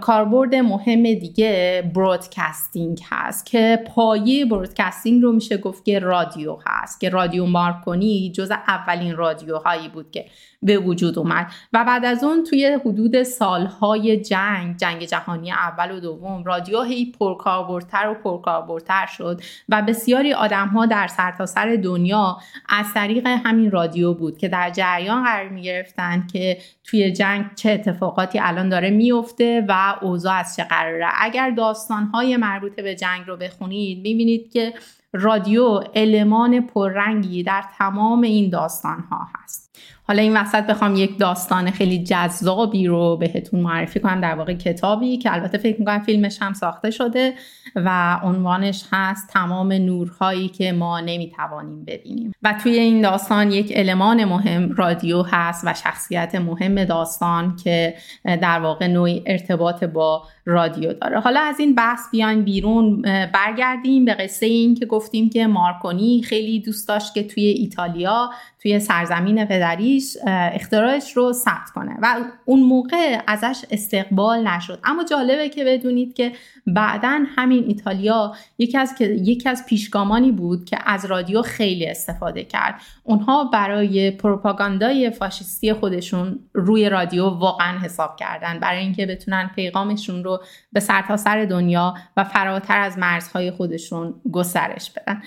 کاربرد 0.00 0.54
مهم 0.54 1.02
دیگه 1.02 1.82
broadcasting 1.94 3.00
هست 3.10 3.46
که 3.46 3.84
پایه 3.94 4.44
broadcasting 4.44 5.22
رو 5.22 5.32
میشه 5.32 5.56
گفت 5.56 5.84
که 5.84 5.98
رادیو 5.98 6.58
هست 6.66 7.00
که 7.00 7.08
رادیو 7.08 7.46
مارکونی 7.46 8.32
جز 8.32 8.50
اولین 8.50 9.16
رادیوها 9.16 9.71
نورهایی 9.72 9.88
بود 9.88 10.10
که 10.10 10.26
به 10.62 10.78
وجود 10.78 11.18
اومد. 11.18 11.46
و 11.72 11.84
بعد 11.84 12.04
از 12.04 12.24
اون 12.24 12.44
توی 12.44 12.78
حدود 12.84 13.22
سالهای 13.22 14.16
جنگ 14.16 14.76
جنگ 14.76 15.04
جهانی 15.04 15.52
اول 15.52 15.90
و 15.90 16.00
دوم 16.00 16.44
رادیو 16.44 16.82
هی 16.82 17.12
پرکاربردتر 17.20 18.08
و 18.08 18.14
پرکاربردتر 18.14 19.06
شد 19.06 19.40
و 19.68 19.82
بسیاری 19.82 20.32
آدم 20.32 20.68
ها 20.68 20.86
در 20.86 21.06
سرتاسر 21.06 21.52
سر 21.54 21.76
دنیا 21.82 22.38
از 22.68 22.86
طریق 22.94 23.26
همین 23.26 23.70
رادیو 23.70 24.14
بود 24.14 24.38
که 24.38 24.48
در 24.48 24.70
جریان 24.70 25.24
قرار 25.24 25.48
می 25.48 25.62
گرفتن 25.62 26.26
که 26.32 26.58
توی 26.84 27.12
جنگ 27.12 27.44
چه 27.54 27.70
اتفاقاتی 27.70 28.38
الان 28.38 28.68
داره 28.68 28.90
میفته 28.90 29.64
و 29.68 29.94
اوضاع 30.02 30.34
از 30.34 30.56
چه 30.56 30.64
قراره. 30.64 31.06
اگر 31.20 31.50
داستانهای 31.50 32.36
مربوط 32.36 32.80
به 32.80 32.94
جنگ 32.94 33.26
رو 33.26 33.36
بخونید 33.36 33.98
می‌بینید 33.98 34.52
که 34.52 34.72
رادیو 35.12 35.84
المان 35.94 36.66
پررنگی 36.66 37.42
در 37.42 37.64
تمام 37.78 38.20
این 38.20 38.50
داستان 38.50 39.00
ها 39.00 39.28
هست. 39.34 39.78
حالا 40.08 40.22
این 40.22 40.36
وسط 40.36 40.66
بخوام 40.66 40.96
یک 40.96 41.18
داستان 41.18 41.70
خیلی 41.70 42.04
جذابی 42.04 42.86
رو 42.86 43.16
بهتون 43.16 43.60
معرفی 43.60 44.00
کنم 44.00 44.20
در 44.20 44.34
واقع 44.34 44.54
کتابی 44.54 45.16
که 45.16 45.32
البته 45.32 45.58
فکر 45.58 45.78
می‌کنم 45.78 45.98
فیلمش 45.98 46.42
هم 46.42 46.52
ساخته 46.52 46.90
شده 46.90 47.34
و 47.76 48.20
عنوانش 48.22 48.84
هست 48.92 49.28
تمام 49.28 49.72
نورهایی 49.72 50.48
که 50.48 50.72
ما 50.72 51.00
نمی‌توانیم 51.00 51.84
ببینیم. 51.84 52.32
و 52.42 52.54
توی 52.62 52.78
این 52.78 53.00
داستان 53.00 53.52
یک 53.52 53.72
المان 53.76 54.24
مهم 54.24 54.72
رادیو 54.76 55.22
هست 55.22 55.64
و 55.66 55.74
شخصیت 55.74 56.34
مهم 56.34 56.84
داستان 56.84 57.56
که 57.64 57.94
در 58.24 58.60
واقع 58.60 58.86
نوعی 58.86 59.22
ارتباط 59.26 59.84
با 59.84 60.22
رادیو 60.44 60.92
داره. 60.92 61.20
حالا 61.20 61.40
از 61.40 61.60
این 61.60 61.74
بحث 61.74 62.00
بیاین 62.12 62.42
بیرون 62.42 63.02
برگردیم 63.34 64.04
به 64.04 64.14
قصه 64.14 64.46
این 64.46 64.74
که 64.74 64.86
گفتیم 64.86 65.30
که 65.30 65.46
مارکونی 65.46 66.22
خیلی 66.22 66.60
دوست 66.60 66.88
داشت 66.88 67.14
که 67.14 67.22
توی 67.22 67.44
ایتالیا 67.44 68.30
توی 68.62 68.78
سرزمین 68.78 69.44
پدریش 69.92 70.16
اختراعش 70.54 71.12
رو 71.12 71.32
ثبت 71.32 71.70
کنه 71.74 71.96
و 72.02 72.16
اون 72.44 72.60
موقع 72.60 73.18
ازش 73.26 73.64
استقبال 73.70 74.48
نشد. 74.48 74.80
اما 74.84 75.04
جالبه 75.04 75.48
که 75.48 75.64
بدونید 75.64 76.14
که 76.14 76.32
بعدا 76.66 77.20
همین 77.36 77.64
ایتالیا 77.64 78.32
یکی 78.58 78.78
از 78.78 78.94
یکی 79.00 79.48
از 79.48 79.66
پیشگامانی 79.66 80.32
بود 80.32 80.64
که 80.64 80.78
از 80.84 81.04
رادیو 81.04 81.42
خیلی 81.42 81.86
استفاده 81.86 82.44
کرد. 82.44 82.80
اونها 83.04 83.44
برای 83.44 84.10
پروپاگاندای 84.10 85.10
فاشیستی 85.10 85.72
خودشون 85.72 86.38
روی 86.52 86.88
رادیو 86.88 87.28
واقعا 87.28 87.78
حساب 87.78 88.16
کردن 88.16 88.58
برای 88.58 88.80
اینکه 88.80 89.06
بتونن 89.06 89.50
پیغامشون 89.54 90.24
رو 90.24 90.42
به 90.72 90.80
سرتاسر 90.80 91.22
سر 91.22 91.44
دنیا 91.44 91.94
و 92.16 92.24
فراتر 92.24 92.80
از 92.80 92.98
مرزهای 92.98 93.50
خودشون 93.50 94.14
گسترش 94.32 94.90
بدن. 94.90 95.22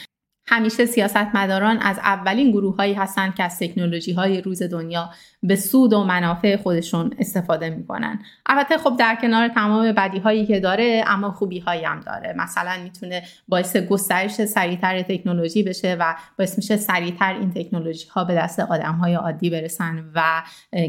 همیشه 0.48 0.86
سیاستمداران 0.86 1.78
از 1.78 1.98
اولین 1.98 2.52
گروه 2.52 2.76
هایی 2.76 2.94
هستند 2.94 3.36
که 3.36 3.44
از 3.44 3.60
تکنولوژی 3.60 4.14
های 4.14 4.42
روز 4.42 4.64
دنیا 4.64 5.10
به 5.44 5.56
سود 5.56 5.94
و 5.94 6.04
منافع 6.04 6.58
خودشون 6.58 7.14
استفاده 7.20 7.70
می‌کنن. 7.70 8.20
البته 8.46 8.78
خب 8.78 8.96
در 9.00 9.18
کنار 9.22 9.48
تمام 9.48 9.92
بدی 9.92 10.20
هایی 10.20 10.46
که 10.46 10.60
داره 10.60 11.04
اما 11.08 11.32
خوبی 11.32 11.60
هایی 11.60 11.84
هم 11.84 12.00
داره. 12.00 12.34
مثلا 12.38 12.84
می‌تونه 12.84 13.24
باعث 13.48 13.78
گسترش 13.78 14.32
سریعتر 14.32 15.02
تکنولوژی 15.02 15.64
بشه 15.64 15.98
و 16.00 16.16
باعث 16.38 16.58
میشه 16.58 16.78
سریعتر 16.78 17.34
این 17.34 17.52
تکنولوژی 17.52 18.08
ها 18.10 18.24
به 18.24 18.36
دست 18.36 18.60
آدم 18.60 18.96
های 18.96 19.14
عادی 19.14 19.50
برسن 19.50 20.12
و 20.16 20.44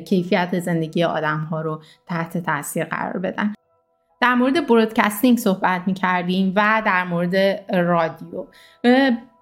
کیفیت 0.07 0.61
زندگی 0.61 1.05
آدم 1.05 1.41
ها 1.41 1.61
رو 1.61 1.83
تحت 2.07 2.39
تاثیر 2.39 2.85
قرار 2.85 3.19
بدن. 3.19 3.55
در 4.21 4.35
مورد 4.35 4.67
برودکستینگ 4.67 5.39
صحبت 5.39 5.83
می 5.87 5.95
کردیم 5.95 6.53
و 6.57 6.83
در 6.87 7.05
مورد 7.05 7.37
رادیو. 7.75 8.47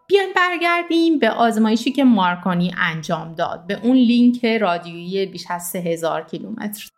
بیاین 0.09 0.33
برگردیم 0.37 1.19
به 1.19 1.31
آزمایشی 1.31 1.93
که 1.93 2.05
مارکانی 2.05 2.75
انجام 2.79 3.35
داد 3.35 3.67
به 3.67 3.81
اون 3.83 3.97
لینک 3.97 4.45
رادیویی 4.45 5.27
بیش 5.27 5.45
از 5.51 5.63
3000 5.63 6.23
کیلومتر. 6.23 6.89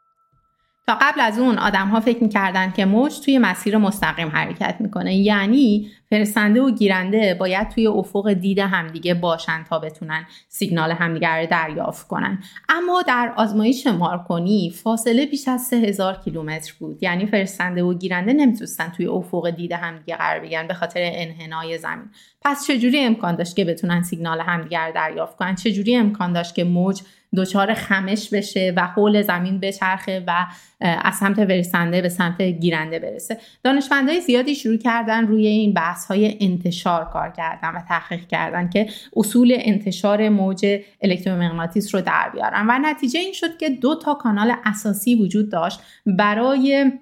تا 0.86 0.98
قبل 1.00 1.20
از 1.20 1.38
اون 1.38 1.58
آدم 1.58 1.88
ها 1.88 2.00
فکر 2.00 2.22
می‌کردن 2.22 2.72
که 2.72 2.84
موج 2.84 3.20
توی 3.20 3.38
مسیر 3.38 3.76
مستقیم 3.78 4.28
حرکت 4.28 4.76
می‌کنه. 4.80 5.16
یعنی 5.16 5.90
فرستنده 6.10 6.60
و 6.60 6.70
گیرنده 6.70 7.34
باید 7.34 7.68
توی 7.68 7.86
افق 7.86 8.32
دید 8.32 8.58
همدیگه 8.58 9.14
باشن 9.14 9.64
تا 9.64 9.78
بتونن 9.78 10.26
سیگنال 10.48 10.92
همدیگه 10.92 11.28
رو 11.28 11.46
دریافت 11.46 12.08
کنن. 12.08 12.42
اما 12.69 13.02
در 13.02 13.32
آزمایش 13.36 13.86
مارکونی 13.86 14.71
فاصله 14.71 15.26
بیش 15.26 15.49
از 15.49 15.60
3000 15.60 16.21
کیلومتر 16.25 16.73
بود. 16.78 17.02
یعنی 17.02 17.26
فرستنده 17.26 17.82
و 17.82 17.95
گیرنده 17.95 18.32
نمی‌تونستن 18.32 18.88
توی 18.88 19.06
افق 19.06 19.50
دید 19.50 19.73
همدیگه 19.73 20.16
قرار 20.16 20.40
بگیرن 20.40 20.66
به 20.66 20.75
خاطر 20.75 21.00
انحنای 21.04 21.78
زمین. 21.78 22.10
پس 22.42 22.66
چجوری 22.66 23.00
امکان 23.00 23.36
داشت 23.36 23.56
که 23.56 23.64
بتونن 23.64 24.02
سیگنال 24.02 24.40
همدیگه 24.40 24.80
رو 24.80 24.92
دریافت 24.92 25.36
کنن؟ 25.36 25.54
چجوری 25.54 25.97
امکان 25.97 26.32
داشت 26.32 26.54
که 26.54 26.64
موج 26.64 27.02
دچار 27.36 27.75
خمش 27.75 28.30
بشه 28.30 28.73
و 28.76 28.86
حول 28.86 29.23
زمین 29.23 29.60
بچرخه 29.60 30.25
و 30.26 30.47
از 30.80 31.14
سمت 31.14 31.45
فرستنده 31.45 32.02
به 32.02 32.08
سمت 32.08 32.42
گیرنده 32.42 32.99
برسه؟ 32.99 33.38
دانشمندای 33.64 34.21
زیادی 34.21 34.54
شروع 34.54 34.76
کردن 34.76 35.26
روی 35.26 35.47
این 35.47 35.75
بحث 35.75 35.96
های 36.04 36.37
انتشار 36.41 37.04
کار 37.04 37.30
کردن 37.30 37.69
و 37.69 37.80
تحقیق 37.89 38.26
کردن 38.26 38.69
که 38.69 38.89
اصول 39.17 39.56
انتشار 39.59 40.28
موج 40.28 40.67
الکترومغناطیس 41.02 41.95
رو 41.95 42.00
در 42.00 42.30
بیارن. 42.32 42.67
و 42.69 42.78
نتیجه 42.78 43.21
این 43.21 43.32
شد 43.32 43.56
که 43.56 43.71
دو 43.71 43.95
تا 43.95 44.15
کانال 44.15 44.52
اساسی 44.65 45.15
وجود 45.15 45.50
داشت 45.50 45.80
برای 46.06 46.93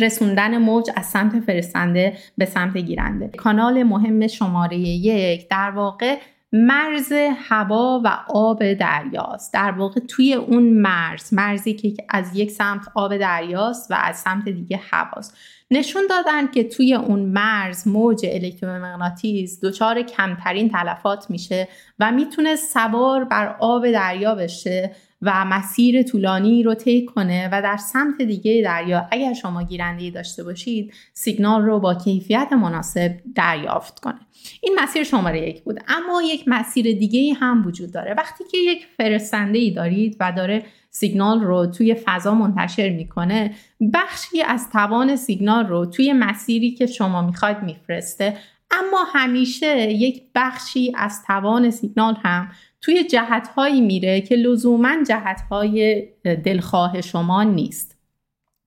رسوندن 0.00 0.58
موج 0.58 0.90
از 0.96 1.06
سمت 1.06 1.40
فرستنده 1.40 2.18
به 2.38 2.44
سمت 2.44 2.76
گیرنده. 2.76 3.28
کانال 3.28 3.82
مهم 3.82 4.26
شماره 4.26 4.78
یک 4.78 5.48
در 5.48 5.70
واقع 5.70 6.18
مرز 6.52 7.12
هوا 7.36 8.00
و 8.04 8.18
آب 8.28 8.72
دریاست. 8.72 9.54
در 9.54 9.70
واقع 9.70 10.00
توی 10.00 10.34
اون 10.34 10.62
مرز 10.62 11.34
مرزی 11.34 11.74
که 11.74 11.94
از 12.08 12.36
یک 12.36 12.50
سمت 12.50 12.88
آب 12.94 13.16
دریاست 13.16 13.90
و 13.90 13.94
از 14.02 14.16
سمت 14.16 14.48
دیگه 14.48 14.80
هواست. 14.90 15.36
نشون 15.72 16.02
دادن 16.10 16.46
که 16.46 16.64
توی 16.64 16.94
اون 16.94 17.20
مرز 17.20 17.88
موج 17.88 18.26
الکترومغناطیس 18.28 19.60
دچار 19.64 20.02
کمترین 20.02 20.68
تلفات 20.68 21.30
میشه 21.30 21.68
و 21.98 22.12
می‌تونه 22.12 22.56
سوار 22.56 23.24
بر 23.24 23.56
آب 23.60 23.90
دریا 23.90 24.34
بشه 24.34 24.90
و 25.22 25.44
مسیر 25.44 26.02
طولانی 26.02 26.62
رو 26.62 26.74
طی 26.74 27.04
کنه 27.04 27.48
و 27.52 27.62
در 27.62 27.76
سمت 27.76 28.22
دیگه 28.22 28.62
دریا 28.64 29.08
اگر 29.10 29.32
شما 29.32 29.62
گیرنده 29.62 30.10
داشته 30.10 30.44
باشید 30.44 30.92
سیگنال 31.12 31.62
رو 31.62 31.78
با 31.78 31.94
کیفیت 31.94 32.52
مناسب 32.52 33.12
دریافت 33.34 34.00
کنه. 34.00 34.20
این 34.60 34.78
مسیر 34.82 35.04
شماره 35.04 35.48
یک 35.48 35.62
بود. 35.62 35.80
اما 35.88 36.22
یک 36.22 36.44
مسیر 36.46 36.84
دیگه 36.84 37.34
هم 37.34 37.66
وجود 37.66 37.92
داره. 37.92 38.14
وقتی 38.14 38.44
که 38.50 38.58
یک 38.58 38.86
فرستنده 38.96 39.58
ای 39.58 39.70
دارید 39.70 40.16
و 40.20 40.32
داره 40.32 40.64
سیگنال 40.94 41.40
رو 41.40 41.66
توی 41.66 41.94
فضا 41.94 42.34
منتشر 42.34 42.90
می‌کنه 42.90 43.54
بخشی 43.94 44.42
از 44.42 44.70
توان 44.70 45.16
سیگنال 45.16 45.66
رو 45.66 45.86
توی 45.86 46.12
مسیری 46.12 46.70
که 46.70 46.86
شما 46.86 47.22
می‌خواید 47.26 47.62
میفرسته. 47.62 48.36
اما 48.70 49.04
همیشه 49.12 49.92
یک 49.92 50.22
بخشی 50.34 50.92
از 50.96 51.22
توان 51.26 51.70
سیگنال 51.70 52.14
هم 52.22 52.48
توی 52.80 53.04
جهتهایی 53.04 53.80
میره 53.80 54.20
که 54.20 54.36
لزوما 54.36 55.04
جهتهای 55.08 56.08
دلخواه 56.44 57.00
شما 57.00 57.42
نیست. 57.42 57.91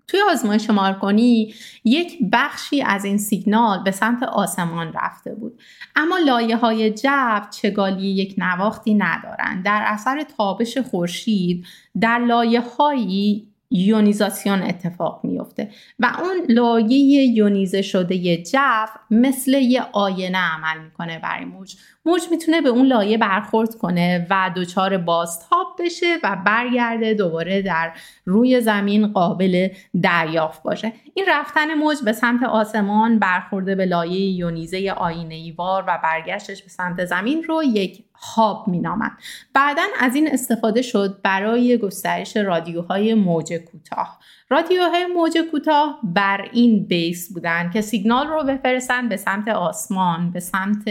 توی 0.08 0.20
آزمایش 0.32 0.70
مارکونی 0.70 1.54
یک 1.84 2.18
بخشی 2.32 2.82
از 2.82 3.06
این 3.06 3.18
سیگنال 3.18 3.84
به 3.84 3.92
سمت 3.92 4.24
آسمان 4.24 4.94
رفته 4.94 5.36
بود. 5.36 5.60
اما 5.96 6.18
لایه 6.18 6.58
های 6.58 6.92
جو 6.92 7.40
چگالی 7.52 8.08
یک 8.08 8.36
نواختی 8.38 8.94
ندارند. 8.94 9.66
در 9.66 9.84
اثر 9.86 10.26
تابش 10.38 10.78
خورشید 10.78 11.66
در 12.02 12.20
لایه 12.20 12.62
هایی 12.78 13.48
یونیزاسیون 13.72 14.62
اتفاق 14.62 15.22
میفته 15.24 15.72
و 16.00 16.12
اون 16.20 16.46
لایه 16.50 17.26
یونیزه 17.26 17.82
شده 17.82 18.44
جو 18.44 18.86
مثل 19.12 19.54
یه 19.54 19.82
آینه 19.82 20.38
عمل 20.38 20.84
می‌کنه 20.84 21.20
برای 21.20 21.46
موج. 21.46 21.76
موج 22.06 22.22
می‌تونه 22.32 22.62
به 22.62 22.70
اون 22.70 22.86
لایه 22.86 23.18
برخورد 23.18 23.76
کنه 23.76 24.28
و 24.30 24.52
دچار 24.56 24.98
بازتاب 24.98 25.68
بشه 25.80 26.18
و 26.24 26.38
برگرده 26.46 27.14
دوباره 27.14 27.62
در 27.62 27.92
روی 28.26 28.62
زمین 28.62 29.08
قابل 29.08 29.68
دریافت 30.02 30.64
باشه. 30.64 30.94
این 31.14 31.26
رفتن 31.30 31.74
موج 31.74 31.98
به 32.06 32.14
سمت 32.14 32.44
آسمان 32.44 33.20
برخورده 33.20 33.76
به 33.76 33.86
لایه 33.86 34.32
یونیزه 34.32 34.94
آینه 34.98 35.36
ایوار 35.36 35.84
و 35.88 36.00
برگشتش 36.04 36.64
به 36.64 36.70
سمت 36.70 37.06
زمین 37.06 37.44
رو 37.44 37.64
یک 37.64 38.04
هاب 38.16 38.70
مینامد. 38.70 39.12
بعدا 39.54 39.84
از 40.00 40.16
این 40.16 40.32
استفاده 40.32 40.82
شد 40.82 41.22
برای 41.24 41.78
گسترش 41.78 42.38
رادیوهای 42.38 43.14
موج 43.14 43.54
کوتاه. 43.54 44.20
رادیوهای 44.50 45.06
موج 45.06 45.38
کوتاه 45.52 46.00
بر 46.04 46.50
این 46.54 46.86
بیس 46.86 47.34
بودن 47.34 47.70
که 47.70 47.82
سیگنال 47.82 48.28
رو 48.28 48.44
بفرستن 48.44 49.10
به 49.10 49.18
سمت 49.18 49.48
آسمان 49.48 50.32
به 50.32 50.40
سمت 50.40 50.90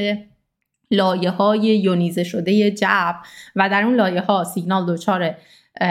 لایه 0.96 1.30
های 1.30 1.60
یونیزه 1.60 2.24
شده 2.24 2.70
جب 2.70 3.16
و 3.56 3.68
در 3.68 3.82
اون 3.82 3.94
لایه 3.94 4.20
ها 4.20 4.44
سیگنال 4.44 4.94
دچار 4.94 5.34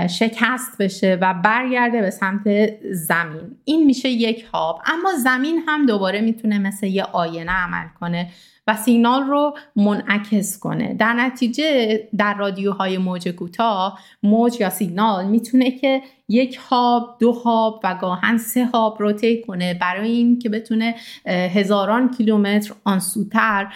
شکست 0.09 0.77
بشه 0.79 1.17
و 1.21 1.33
برگرده 1.33 2.01
به 2.01 2.09
سمت 2.09 2.43
زمین. 2.91 3.57
این 3.65 3.85
میشه 3.85 4.09
یک 4.09 4.45
هاب. 4.53 4.81
اما 4.85 5.09
زمین 5.23 5.63
هم 5.67 5.85
دوباره 5.85 6.21
می‌تونه 6.21 6.59
مثل 6.59 6.87
یه 6.87 7.03
آینه 7.03 7.51
عمل 7.51 7.87
کنه. 7.99 8.29
و 8.67 8.75
سیگنال 8.75 9.23
رو 9.23 9.57
منعکس 9.75 10.59
کنه. 10.59 10.93
در 10.93 11.13
نتیجه 11.13 11.99
در 12.17 12.33
رادیوهای 12.33 12.97
موج 12.97 13.29
کوتاه 13.29 13.99
موج 14.23 14.61
یا 14.61 14.69
سیگنال 14.69 15.25
می‌تونه 15.25 15.71
که 15.71 16.01
یک 16.29 16.55
هاب 16.55 17.17
دو 17.19 17.31
هاب 17.31 17.81
و 17.83 17.95
گاهن 18.01 18.37
سه 18.37 18.65
هاب 18.65 18.97
روتیت 18.99 19.45
کنه 19.45 19.73
برای 19.73 20.11
این 20.11 20.39
که 20.39 20.49
بتونه 20.49 20.95
هزاران 21.25 22.11
کیلومتر 22.11 22.73
آنسوتر 22.83 23.73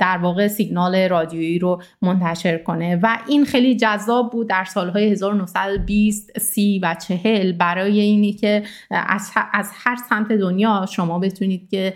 در 0.00 0.18
واقع 0.22 0.48
سیگنال 0.48 1.08
رادیویی 1.08 1.58
رو 1.58 1.82
منتشر 2.02 2.58
کنه. 2.58 2.96
و 3.02 3.18
این 3.28 3.44
خیلی 3.44 3.76
جذاب 3.76 4.32
بود 4.32 4.48
در 4.48 4.64
سالهای 4.64 5.12
1920 5.12 6.38
سی 6.38 6.78
و 6.78 6.96
چهل 7.08 7.52
برای 7.52 8.00
اینی 8.00 8.32
که 8.32 8.62
از, 8.90 9.30
هر 9.74 9.96
سمت 10.08 10.32
دنیا 10.32 10.86
شما 10.90 11.18
بتونید 11.18 11.70
که 11.70 11.94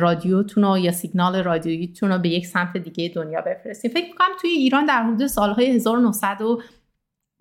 رادیوتون 0.00 0.64
رو 0.64 0.78
یا 0.78 0.92
سیگنال 0.92 1.36
رادیوییتون 1.72 2.12
رو 2.12 2.18
به 2.18 2.28
یک 2.28 2.46
سمت 2.46 2.76
دیگه 2.76 3.12
دنیا 3.14 3.40
بفرستید 3.40 3.92
فکر 3.92 4.06
می‌کنم 4.06 4.28
توی 4.40 4.50
ایران 4.50 4.86
در 4.86 5.02
حدود 5.02 5.26
سالهای 5.26 5.66
1900 5.66 6.38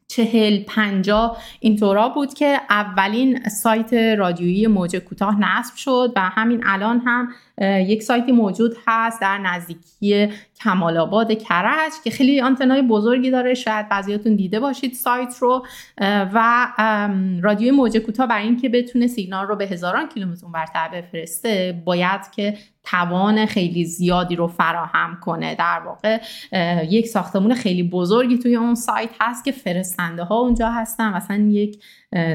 چهل 0.07 0.63
پنجا 0.63 1.37
اینطورا 1.59 2.09
بود 2.09 2.33
که 2.33 2.61
اولین 2.69 3.49
سایت 3.49 3.93
رادیویی 3.93 4.67
موج 4.67 4.95
کوتاه 4.95 5.39
نصب 5.39 5.75
شد 5.75 6.13
و 6.15 6.19
همین 6.19 6.61
الان 6.65 7.01
هم 7.05 7.29
یک 7.61 8.03
سایتی 8.03 8.31
موجود 8.31 8.75
هست 8.87 9.21
در 9.21 9.37
نزدیکی 9.37 10.27
کمال 10.63 10.97
آباد 10.97 11.33
کرج 11.33 11.91
که 12.03 12.09
خیلی 12.09 12.41
آنتنای 12.41 12.81
بزرگی 12.81 13.31
داره. 13.31 13.53
شاید 13.53 13.89
بعضیاتون 13.89 14.35
دیده 14.35 14.59
باشید 14.59 14.93
سایت 14.93 15.35
رو. 15.39 15.65
و 16.33 16.67
رادیوی 17.41 17.71
موج 17.71 17.97
کوتاه 17.97 18.27
برای 18.27 18.43
اینکه 18.43 18.69
بتونه 18.69 19.07
سیگنال 19.07 19.47
رو 19.47 19.55
به 19.55 19.65
هزاران 19.65 20.09
کیلومتر 20.09 20.47
برتر 20.53 20.87
بفرسته 20.87 21.81
باید 21.85 22.31
که 22.31 22.57
توان 22.83 23.45
خیلی 23.45 23.85
زیادی 23.85 24.35
رو 24.35 24.47
فراهم 24.47 25.17
کنه. 25.21 25.55
در 25.55 25.81
واقع 25.85 26.21
یک 26.89 27.07
ساختمون 27.07 27.53
خیلی 27.53 27.83
بزرگی 27.83 28.37
توی 28.37 28.55
اون 28.55 28.75
سایت 28.75 29.09
هست 29.19 29.45
که 29.45 29.51
فرستنده 29.51 30.23
ها 30.23 30.35
اونجا 30.35 30.69
هستن. 30.69 31.13
مثلا 31.13 31.37
یک 31.37 31.83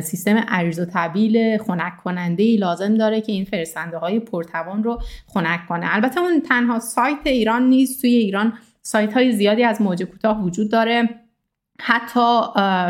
سیستم 0.03 0.37
عریض 0.49 0.79
و 0.79 0.85
تبیل 0.93 1.59
خنک 1.59 1.97
کننده 1.97 2.43
ای 2.43 2.57
لازم 2.57 2.95
داره 2.95 3.21
که 3.21 3.33
این 3.33 3.45
فرستنده 3.45 3.99
های 3.99 4.21
پرتوان 4.21 4.85
رو 4.85 5.03
خنک 5.27 5.67
کنه. 5.69 5.95
البته 5.95 6.21
اون 6.21 6.41
تنها 6.41 6.79
سایت 6.79 7.19
ایران 7.25 7.69
نیست 7.69 8.01
توی 8.01 8.15
ایران 8.15 8.53
سایت 8.83 9.12
های 9.12 9.33
زیادی 9.33 9.65
از 9.65 9.83
موج 9.83 10.03
کوتاه 10.03 10.43
وجود 10.45 10.71
داره. 10.71 11.09
حتی 11.81 12.41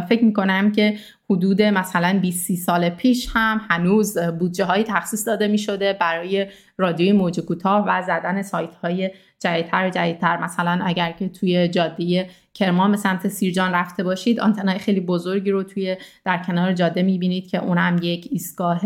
فکر 0.09 0.25
می‌کنم 0.25 0.73
که 0.73 0.99
حدود 1.31 1.63
مثلا 1.63 2.19
20 2.23 2.55
سال 2.55 2.89
پیش 2.89 3.29
هم 3.33 3.61
هنوز 3.71 4.19
بودجه 4.19 4.65
های 4.65 4.85
تخصیص 4.85 5.27
داده 5.27 5.49
می 5.49 5.59
شده 5.59 5.93
برای 5.93 6.47
رادیوی 6.79 7.13
موج 7.13 7.41
کوتاه 7.41 7.85
و 7.89 8.03
زدن 8.03 8.43
سایت 8.43 8.75
های 8.75 9.11
جدیدتر 9.41 9.91
جدیدتر. 9.91 10.37
مثلا 10.37 10.81
اگر 10.85 11.13
که 11.13 11.29
توی 11.29 11.69
جاده 11.69 12.29
کرمان 12.55 12.91
به 12.91 12.97
سمت 12.97 13.29
سیرجان 13.29 13.73
رفته 13.73 14.03
باشید 14.03 14.41
آنتنای 14.41 14.79
خیلی 14.79 15.01
بزرگی 15.01 15.51
رو 15.51 15.63
توی 15.63 15.97
در 16.25 16.39
کنار 16.39 16.73
جاده 16.73 17.03
می‌بینید 17.03 17.49
که 17.49 17.65
اونم 17.65 17.97
یک 18.03 18.29
ایستگاه 18.31 18.81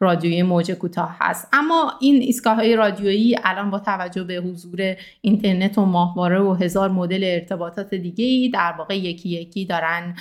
رادیویی 0.00 0.42
موج 0.42 0.72
کوتاه 0.72 1.16
هست. 1.20 1.48
اما 1.52 1.92
این 2.00 2.22
ایستگاه 2.22 2.54
های 2.54 2.76
رادیویی 2.76 3.36
الان 3.44 3.70
با 3.70 3.78
توجه 3.78 4.24
به 4.24 4.34
حضور 4.34 4.96
اینترنت 5.20 5.78
و 5.78 5.84
ماهواره 5.84 6.40
و 6.40 6.54
هزار 6.54 6.90
مدل 6.90 7.24
ارتباطات 7.24 7.94
دیگه 7.94 8.50
در 8.54 8.74
واقع 8.78 8.98
یکی 8.98 9.28
یکی 9.28 9.64
دارن 9.64 10.14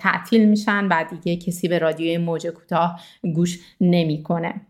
تعطیل 0.00 0.48
میشن 0.48 0.88
و 0.90 1.04
دیگه 1.20 1.46
کسی 1.46 1.68
به 1.68 1.78
رادیوی 1.78 2.18
موج 2.18 2.46
کوتاه 2.46 3.00
گوش 3.34 3.58
نمی‌کنه. 3.80 4.60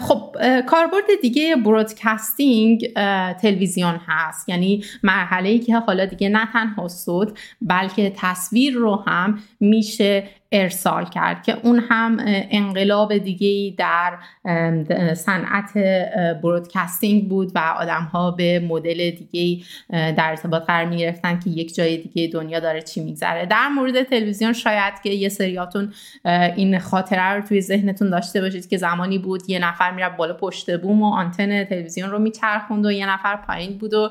خب 0.00 0.36
کاربرد 0.66 1.04
دیگه 1.22 1.56
برودکستینگ 1.56 2.92
تلویزیون 3.40 4.00
هست. 4.06 4.48
یعنی 4.48 4.84
مرحله 5.02 5.48
ای 5.48 5.58
که 5.58 5.76
حالا 5.76 6.06
دیگه 6.06 6.28
نه 6.28 6.48
تنها 6.52 6.88
صوت 6.88 7.38
بلکه 7.60 8.12
تصویر 8.16 8.74
رو 8.74 8.96
هم 8.96 9.38
میشه 9.60 10.28
ارسال 10.52 11.04
کرد 11.04 11.42
که 11.42 11.56
اون 11.62 11.82
هم 11.88 12.16
انقلاب 12.50 13.18
دیگه 13.18 13.74
در 13.78 14.18
صنعت 15.14 15.78
برودکستینگ 16.42 17.28
بود 17.28 17.52
و 17.54 17.58
آدم 17.58 18.02
ها 18.02 18.30
به 18.30 18.60
مدل 18.60 19.10
دیگه 19.10 19.64
در 19.90 20.30
ارتباط 20.30 20.62
قرار 20.66 20.84
می 20.84 20.96
گرفتن 20.96 21.40
که 21.40 21.50
یک 21.50 21.74
جای 21.74 21.96
دیگه 21.96 22.30
دنیا 22.32 22.60
داره 22.60 22.82
چی 22.82 23.04
میگذره. 23.04 23.46
در 23.46 23.68
مورد 23.68 24.02
تلویزیون 24.02 24.52
شاید 24.52 24.94
که 25.02 25.10
یه 25.10 25.28
سریاتون 25.28 25.92
این 26.56 26.78
خاطره 26.78 27.22
رو 27.22 27.42
توی 27.42 27.60
ذهنتون 27.60 28.10
داشته 28.10 28.40
باشید 28.40 28.68
که 28.68 28.76
زمانی 28.76 29.18
بود 29.18 29.42
یه 29.50 29.58
نفر 29.58 29.90
میره 29.90 30.08
بالا 30.08 30.34
پشت 30.34 30.80
بوم 30.80 31.02
و 31.02 31.14
آنتن 31.14 31.64
تلویزیون 31.64 32.10
رو 32.10 32.18
میچرخوند 32.18 32.86
و 32.86 32.92
یه 32.92 33.10
نفر 33.10 33.36
پایین 33.36 33.78
بود 33.78 33.94
و 33.94 34.10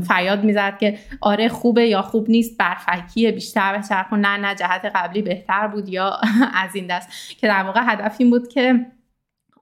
فریاد 0.00 0.44
می‌زد 0.44 0.78
که 0.78 0.98
آره 1.20 1.48
خوبه 1.48 1.86
یا 1.86 2.02
خوب 2.02 2.30
نیست 2.30 2.58
برفکیه 2.58 3.32
بیشتر 3.32 3.78
بچرخون. 3.78 4.20
نه 4.20 4.36
نه 4.36 4.54
جهت 4.54 4.92
قبلی 4.94 5.22
بهتر 5.22 5.47
بهتر 5.48 5.66
بود 5.66 5.88
یا 5.88 6.16
از 6.64 6.74
این 6.74 6.86
دست. 6.86 7.38
که 7.40 7.46
در 7.46 7.62
واقع 7.62 7.80
هدف 7.84 8.16
این 8.18 8.30
بود 8.30 8.48
که 8.48 8.86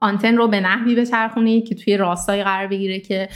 آنتن 0.01 0.37
رو 0.37 0.49
به 0.49 0.61
نحوی 0.61 0.95
بچرخونی 0.95 1.61
که 1.63 1.75
توی 1.75 1.97
راستایی 1.97 2.43
قرار 2.43 2.67
بگیره 2.67 3.01
که 3.01 3.29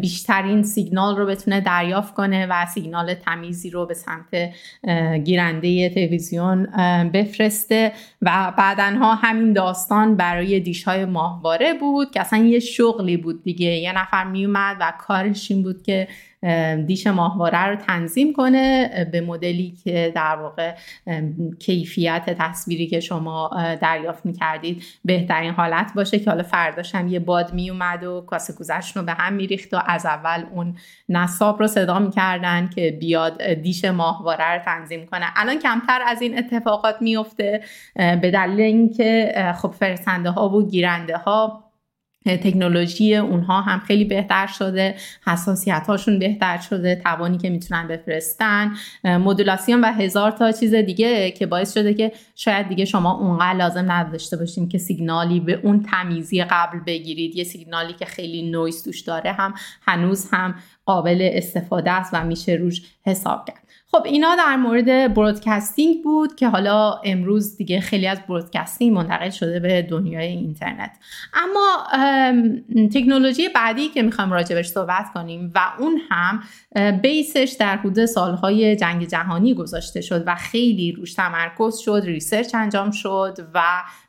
بیشترین 0.00 0.62
سیگنال 0.62 1.16
رو 1.16 1.26
بتونه 1.26 1.60
دریافت 1.60 2.14
کنه 2.14 2.46
و 2.46 2.66
سیگنال 2.66 3.14
تمیزی 3.14 3.70
رو 3.70 3.86
به 3.86 3.94
سمت 3.94 4.52
گیرنده 5.24 5.88
تلویزیون 5.88 6.66
بفرسته 7.14 7.92
و 8.22 8.52
بعدنها 8.58 9.14
همین 9.14 9.52
داستان 9.52 10.16
برای 10.16 10.60
دیش 10.60 10.84
های 10.84 11.04
ماهواره 11.04 11.74
بود 11.74 12.10
که 12.10 12.20
اصلا 12.20 12.38
یه 12.38 12.58
شغلی 12.58 13.16
بود 13.16 13.42
دیگه. 13.42 13.66
یه 13.66 13.92
نفر 13.92 14.24
میومد 14.24 14.76
و 14.80 14.92
کارش 14.98 15.50
این 15.50 15.62
بود 15.62 15.82
که 15.82 16.08
دیش 16.86 17.06
ماهواره 17.06 17.66
رو 17.66 17.76
تنظیم 17.76 18.32
کنه 18.32 18.90
به 19.12 19.20
مدلی 19.20 19.74
که 19.84 20.12
در 20.14 20.36
واقع 20.36 20.74
کیفیت 21.58 22.36
تصویری 22.38 22.86
که 22.86 23.00
شما 23.00 23.50
دریافت 23.80 24.26
می‌کردید 24.26 24.82
بهترین 25.04 25.50
حالت 25.50 25.92
باشه 25.96 26.18
که 26.18 26.30
حالا 26.30 26.42
فرداش 26.42 26.94
هم 26.94 27.08
یه 27.08 27.18
باد 27.18 27.54
میومد 27.54 28.04
و 28.04 28.20
کاسه 28.20 28.52
کوزش 28.52 28.92
رو 28.96 29.02
به 29.02 29.12
هم 29.12 29.32
میریخت 29.32 29.74
و 29.74 29.80
از 29.86 30.06
اول 30.06 30.44
اون 30.54 30.76
نصاب 31.08 31.60
رو 31.60 31.66
صدا 31.66 31.98
می‌کردن 31.98 32.70
که 32.74 32.96
بیاد 33.00 33.42
دیش 33.52 33.84
ماهواره 33.84 34.54
رو 34.54 34.60
تنظیم 34.64 35.06
کنه. 35.06 35.26
الان 35.36 35.58
کمتر 35.58 36.00
از 36.06 36.22
این 36.22 36.38
اتفاقات 36.38 36.96
میفته 37.00 37.60
به 37.96 38.30
دلیل 38.30 38.60
اینکه 38.60 39.34
خب 39.56 39.70
فرستنده 39.70 40.30
ها 40.30 40.48
و 40.48 40.68
گیرنده 40.68 41.16
ها 41.16 41.69
تکنولوژی 42.26 43.16
اونها 43.16 43.60
هم 43.60 43.78
خیلی 43.78 44.04
بهتر 44.04 44.46
شده 44.46 44.94
حساسیت 45.26 45.84
هاشون 45.88 46.18
بهتر 46.18 46.58
شده 46.58 46.96
توانی 46.96 47.38
که 47.38 47.50
می‌تونن 47.50 47.88
بفرستن 47.88 48.72
مدولاسیون 49.04 49.80
و 49.80 49.92
هزار 49.92 50.30
تا 50.30 50.52
چیز 50.52 50.74
دیگه 50.74 51.30
که 51.30 51.46
باعث 51.46 51.74
شده 51.74 51.94
که 51.94 52.12
شاید 52.34 52.68
دیگه 52.68 52.84
شما 52.84 53.12
اونقدر 53.12 53.58
لازم 53.58 53.92
نداشته 53.92 54.36
باشین 54.36 54.68
که 54.68 54.78
سیگنالی 54.78 55.40
به 55.40 55.60
اون 55.62 55.82
تمیزی 55.82 56.44
قبل 56.44 56.78
بگیرید. 56.86 57.36
یه 57.36 57.44
سیگنالی 57.44 57.92
که 57.92 58.04
خیلی 58.04 58.50
نویز 58.50 58.84
توش 58.84 59.00
داره 59.00 59.32
هم 59.32 59.54
هنوز 59.82 60.28
هم 60.32 60.54
قابل 60.84 61.28
استفاده 61.32 61.90
است 61.90 62.10
و 62.14 62.24
میشه 62.24 62.52
روش 62.52 62.82
حساب 63.06 63.44
کرد. 63.48 63.69
خب 63.92 64.02
اینا 64.04 64.36
در 64.36 64.56
مورد 64.56 65.14
broadcasting 65.14 66.02
بود 66.02 66.34
که 66.34 66.48
حالا 66.48 67.00
امروز 67.04 67.56
دیگه 67.56 67.80
خیلی 67.80 68.06
از 68.06 68.18
broadcasting 68.28 68.92
منتقل 68.92 69.30
شده 69.30 69.60
به 69.60 69.82
دنیای 69.82 70.26
اینترنت. 70.26 70.90
اما 71.34 71.86
تکنولوژی 72.94 73.48
بعدی 73.48 73.88
که 73.88 74.02
می‌خوایم 74.02 74.32
راجبش 74.32 74.66
صحبت 74.66 75.12
کنیم 75.14 75.52
و 75.54 75.60
اون 75.78 76.00
هم 76.10 76.42
base 77.02 77.38
ش 77.38 77.56
در 77.58 77.76
حدود 77.76 78.06
سالهای 78.06 78.76
جنگ 78.76 79.08
جهانی 79.08 79.54
گذاشته 79.54 80.00
شد 80.00 80.24
و 80.26 80.34
خیلی 80.34 80.92
روش 80.92 81.14
تمرکز 81.14 81.78
شد 81.78 82.02
research 82.04 82.54
انجام 82.54 82.90
شد 82.90 83.38
و 83.54 83.62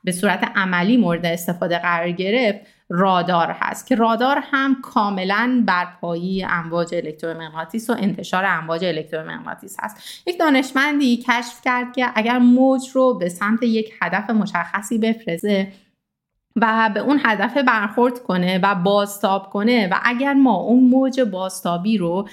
به 0.04 0.12
صورت 0.12 0.52
عملی 0.56 0.98
مورد 0.98 1.26
استفاده 1.26 1.78
قرار 1.78 2.12
گرفت. 2.12 2.60
رادار 2.94 3.56
هست 3.60 3.88
که 3.88 3.96
رادار 3.96 4.44
هم 4.52 4.82
کاملا 4.82 5.64
بر 5.68 5.88
پایی 6.02 6.44
امواج 6.44 6.96
الکترومغناطیس 6.96 7.90
و 7.90 7.94
انتشار 7.94 8.46
امواج 8.46 8.86
الکترومغناطیس 8.86 9.78
هست. 9.80 10.28
یک 10.28 10.40
دانشمندی 10.40 11.18
کشف 11.18 11.62
کرد 11.64 11.96
که 11.96 12.06
اگر 12.16 12.38
موج 12.38 12.90
رو 12.94 13.14
به 13.14 13.30
سمت 13.30 13.64
یک 13.64 13.94
هدف 14.02 14.30
مشخصی 14.30 14.98
بفرسته 14.98 15.72
و 16.56 16.90
به 16.94 17.00
اون 17.00 17.22
هدف 17.24 17.58
برخورد 17.58 18.20
کنه 18.20 18.60
و 18.64 18.76
بازتاب 18.76 19.50
کنه 19.50 19.88
و 19.92 19.96
اگر 20.04 20.34
ما 20.34 20.56
اون 20.56 20.84
موج 20.84 21.22
بازتابی 21.22 21.98
رو 21.98 22.28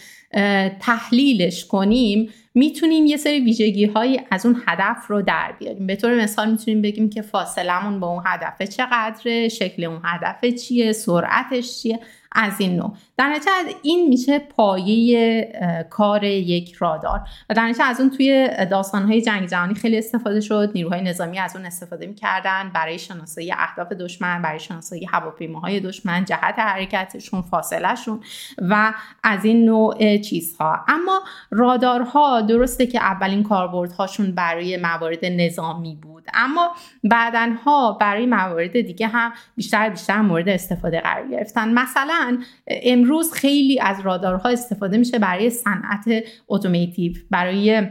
تحلیلش 0.80 1.66
کنیم 1.66 2.30
می‌تونیم 2.54 3.06
یه 3.06 3.16
سری 3.16 3.40
ویژگی 3.40 3.86
هایی 3.86 4.20
از 4.30 4.46
اون 4.46 4.62
هدف 4.66 5.06
رو 5.08 5.22
در 5.22 5.54
بیاریم. 5.58 5.86
به 5.86 5.96
طور 5.96 6.22
مثال 6.22 6.50
می‌تونیم 6.50 6.82
بگیم 6.82 7.10
که 7.10 7.22
فاصلمون 7.22 8.00
با 8.00 8.08
اون 8.08 8.22
هدف 8.26 8.62
چقدره 8.62 9.48
شکل 9.48 9.84
اون 9.84 10.00
هدف 10.04 10.44
چیه 10.44 10.92
سرعتش 10.92 11.82
چیه 11.82 12.00
از 12.32 12.60
این 12.60 12.76
نوع. 12.76 12.92
در 13.18 13.28
نتیجه 13.28 13.50
این 13.82 14.08
میشه 14.08 14.38
پایه 14.38 15.52
کار 15.90 16.24
یک 16.24 16.74
رادار. 16.74 17.20
و 17.50 17.54
در 17.54 17.66
نتیجه 17.68 17.84
از 17.84 18.00
اون 18.00 18.10
توی 18.10 18.48
داستانهای 18.70 19.22
جنگ 19.22 19.48
جهانی 19.48 19.74
خیلی 19.74 19.98
استفاده 19.98 20.40
شد. 20.40 20.70
نیروهای 20.74 21.02
نظامی 21.02 21.38
از 21.38 21.56
اون 21.56 21.66
استفاده 21.66 22.06
می‌کردن 22.06 22.70
برای 22.74 22.98
شناسایی 22.98 23.52
اهداف 23.52 23.92
دشمن 23.92 24.42
برای 24.42 24.60
شناسایی 24.60 25.04
هواپیماهای 25.04 25.80
دشمن 25.80 26.24
جهت 26.24 26.58
حرکتشون 26.58 27.42
فاصلهشون 27.42 28.20
و 28.58 28.92
از 29.22 29.44
این 29.44 29.64
نوع 29.64 30.18
چیزها. 30.18 30.84
اما 30.88 31.20
رادارها 31.50 32.40
درسته 32.40 32.86
که 32.86 33.00
اولین 33.00 33.42
کاربردهاشون 33.42 34.32
برای 34.32 34.76
موارد 34.76 35.24
نظامی 35.24 35.98
بود. 36.02 36.24
اما 36.34 36.74
بعدنها 37.04 37.92
برای 37.92 38.26
موارد 38.26 38.80
دیگه 38.80 39.06
هم 39.06 39.32
بیشتر 39.56 39.88
بیشتر 39.88 40.20
مورد 40.20 40.48
استفاده 40.48 41.00
قرار 41.00 41.28
گرفتن. 41.28 41.68
مثلا 41.68 42.38
امروز 42.66 43.07
خیلی 43.32 43.80
از 43.80 44.00
رادارها 44.00 44.48
استفاده 44.48 44.98
میشه 44.98 45.18
برای 45.18 45.50
صنعت 45.50 46.04
اتوماتیو 46.48 47.12
برای 47.30 47.88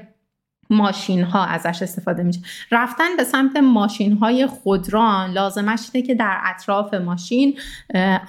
ماشین 0.70 1.24
ها 1.24 1.46
ازش 1.46 1.82
استفاده 1.82 2.24
میشه. 2.24 2.40
رفتن 2.72 3.16
به 3.18 3.24
سمت 3.24 3.58
ماشین 3.58 4.18
های 4.18 4.48
خودران 4.48 5.32
لازمش 5.32 5.90
اینه 5.94 6.08
که 6.08 6.16
در 6.16 6.38
اطراف 6.44 6.94
ماشین 6.94 7.60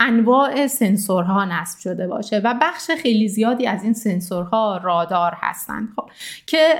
انواع 0.00 0.66
سنسورها 0.66 1.44
نصب 1.44 1.78
شده 1.78 2.06
باشه 2.06 2.40
و 2.44 2.54
بخش 2.62 2.90
خیلی 3.02 3.28
زیادی 3.28 3.66
از 3.66 3.84
این 3.84 3.92
سنسورها 3.92 4.80
رادار 4.84 5.32
هستن. 5.36 5.88
خب 5.96 6.10
که 6.46 6.74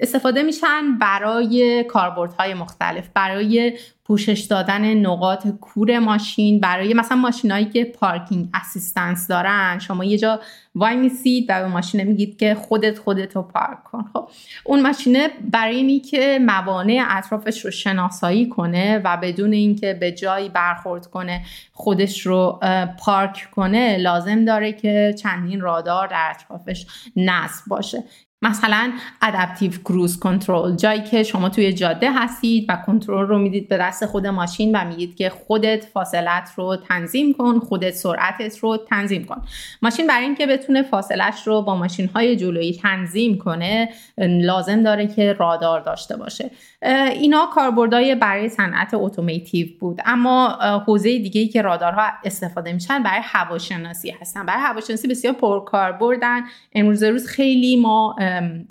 استفاده 0.00 0.42
میشن 0.42 0.98
برای 1.00 1.84
کاربردهای 1.84 2.54
مختلف 2.54 3.08
برای 3.14 3.78
پوشش 4.04 4.40
دادن 4.40 4.94
نقاط 4.94 5.48
کور 5.60 5.98
ماشین 5.98 6.60
برای 6.60 6.94
مثلا 6.94 7.16
ماشینایی 7.16 7.64
که 7.64 7.84
پارکینگ 7.84 8.48
اسیستنس 8.54 9.28
دارن. 9.28 9.78
شما 9.78 10.04
یه 10.04 10.18
جا 10.18 10.40
وای 10.74 10.96
میسید 10.96 11.46
و 11.48 11.60
به 11.60 11.66
ماشینه 11.66 12.04
میگید 12.04 12.38
که 12.38 12.54
خودت 12.54 12.98
خودت 12.98 13.36
رو 13.36 13.42
پارک 13.42 13.84
کن. 13.84 14.04
خب 14.12 14.28
اون 14.64 14.82
ماشینه 14.82 15.28
برای 15.50 15.76
اینی 15.76 16.00
که 16.00 16.38
موانع 16.42 17.04
اطرافش 17.08 17.64
رو 17.64 17.70
شناسایی 17.70 18.48
کنه 18.48 19.00
و 19.04 19.16
بدون 19.16 19.52
اینکه 19.52 19.94
به 19.94 20.12
جایی 20.12 20.48
برخورد 20.48 21.06
کنه 21.06 21.42
خودش 21.72 22.26
رو 22.26 22.60
پارک 22.98 23.48
کنه 23.52 23.96
لازم 23.96 24.44
داره 24.44 24.72
که 24.72 25.14
چندین 25.18 25.60
رادار 25.60 26.06
در 26.06 26.32
اطرافش 26.34 26.86
نصب 27.16 27.62
باشه. 27.66 28.04
مثلا 28.44 28.92
ادپتیو 29.22 29.70
کروز 29.70 30.18
کنترل 30.18 30.76
جایی 30.76 31.02
که 31.02 31.22
شما 31.22 31.48
توی 31.48 31.72
جاده 31.72 32.12
هستید 32.12 32.66
و 32.68 32.76
کنترل 32.86 33.26
رو 33.26 33.38
می‌دید 33.38 33.68
به 33.68 33.78
دست 33.78 34.06
خود 34.06 34.26
ماشین 34.26 34.76
و 34.76 34.84
میگید 34.84 35.16
که 35.16 35.30
خودت 35.30 35.84
فاصلت 35.84 36.50
رو 36.56 36.76
تنظیم 36.76 37.34
کن 37.34 37.58
خودت 37.58 37.90
سرعتت 37.90 38.58
رو 38.58 38.76
تنظیم 38.76 39.24
کن. 39.24 39.42
ماشین 39.82 40.06
برای 40.06 40.24
اینکه 40.24 40.46
بتونه 40.46 40.82
فاصلش 40.82 41.46
رو 41.46 41.62
با 41.62 41.76
ماشین 41.76 42.08
های 42.14 42.36
جلویی 42.36 42.78
تنظیم 42.82 43.38
کنه 43.38 43.88
لازم 44.18 44.82
داره 44.82 45.06
که 45.06 45.32
رادار 45.32 45.80
داشته 45.80 46.16
باشه. 46.16 46.50
اینا 47.12 47.46
کاربردهای 47.54 48.14
برای 48.14 48.48
صنعت 48.48 48.94
اتوماتیو 48.94 49.68
بود. 49.80 50.00
اما 50.04 50.48
حوزه 50.86 51.18
دیگه 51.18 51.40
ای 51.40 51.48
که 51.48 51.62
رادارها 51.62 52.02
استفاده 52.24 52.72
میشن 52.72 53.02
برای 53.02 53.20
هواشناسی 53.24 54.10
هستن. 54.20 54.46
برای 54.46 54.60
هواشناسی 54.60 55.08
بسیار 55.08 55.34
پرکاربردن. 55.34 56.40
امروز 56.74 57.02
روز 57.02 57.26
خیلی 57.26 57.76
ما 57.76 58.16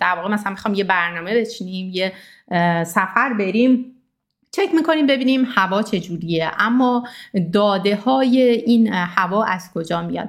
در 0.00 0.14
واقع 0.16 0.28
مثلا 0.28 0.50
می‌خوام 0.50 0.74
یه 0.74 0.84
برنامه 0.84 1.40
بچینیم 1.40 1.90
یه 1.92 2.12
سفر 2.84 3.32
بریم. 3.38 3.93
چک 4.56 4.74
می‌کنیم 4.74 5.06
ببینیم 5.06 5.46
هوا 5.54 5.82
چجوریه. 5.82 6.50
اما 6.58 7.04
داده 7.52 7.96
های 7.96 8.40
این 8.42 8.88
هوا 8.92 9.44
از 9.44 9.70
کجا 9.74 10.02
میاد؟ 10.02 10.28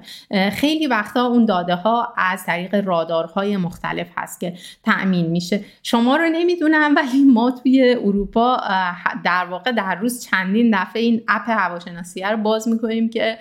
خیلی 0.51 0.87
وقتا 0.87 1.25
اون 1.25 1.45
داده 1.45 1.75
ها 1.75 2.13
از 2.17 2.45
طریق 2.45 2.75
رادارهای 2.87 3.57
مختلف 3.57 4.07
هست 4.17 4.39
که 4.39 4.53
تأمین 4.83 5.25
میشه. 5.25 5.61
شما 5.83 6.15
رو 6.15 6.29
نمی‌دونم 6.29 6.95
ولی 6.95 7.23
ما 7.23 7.51
توی 7.51 7.95
اروپا 8.03 8.57
در 9.23 9.45
واقع 9.45 9.71
در 9.71 9.95
روز 9.95 10.25
چندین 10.25 10.77
دفعه 10.79 11.01
این 11.01 11.21
اپ 11.27 11.49
هواشناسی 11.49 12.21
رو 12.21 12.37
باز 12.37 12.67
می‌کنیم 12.67 13.09
که 13.09 13.37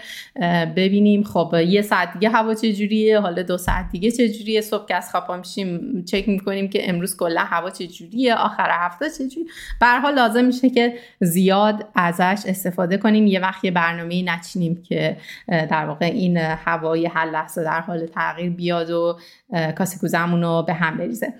ببینیم 0.77 1.25
خب 1.25 1.55
یه 1.67 1.83
ساعت 1.83 2.13
دیگه 2.13 2.29
هوا 2.29 2.55
چجوریه 2.55 3.21
حالا 3.21 3.43
دو 3.43 3.59
ساعت 3.59 3.91
دیگه 3.93 4.11
چجوریه 4.11 4.61
صبح 4.61 4.87
که 4.87 4.95
از 4.95 5.11
خواب 5.11 5.33
میشیم 5.33 6.05
چک 6.05 6.29
می‌کنیم 6.29 6.69
که 6.69 6.89
امروز 6.89 7.17
کلا 7.17 7.41
هوا 7.41 7.71
چجوریه 7.71 8.35
آخر 8.35 8.71
هفته 8.71 9.11
چجوری 9.11 9.47
به 9.81 9.87
حال 9.87 10.15
لازم 10.15 10.45
میشه 10.45 10.71
که 10.75 10.99
زیاد 11.21 11.89
ازش 11.95 12.43
استفاده 12.47 12.97
کنیم. 12.97 13.27
یه 13.27 13.41
وقت 13.41 13.65
یه 13.65 13.71
برنامه 13.71 14.23
نچینیم 14.23 14.83
که 14.83 15.17
در 15.49 15.87
واقع 15.87 16.07
این 16.07 16.37
هوای 16.37 17.07
هر 17.07 17.27
لحظه 17.27 17.65
در 17.65 17.81
حال 17.81 18.07
تغییر 18.07 18.51
بیاد 18.51 18.91
و 18.91 19.19
کاسکوزمون 19.79 20.43
رو 20.43 20.63
به 20.67 20.75
هم 20.75 20.97
بریزه. 20.97 21.35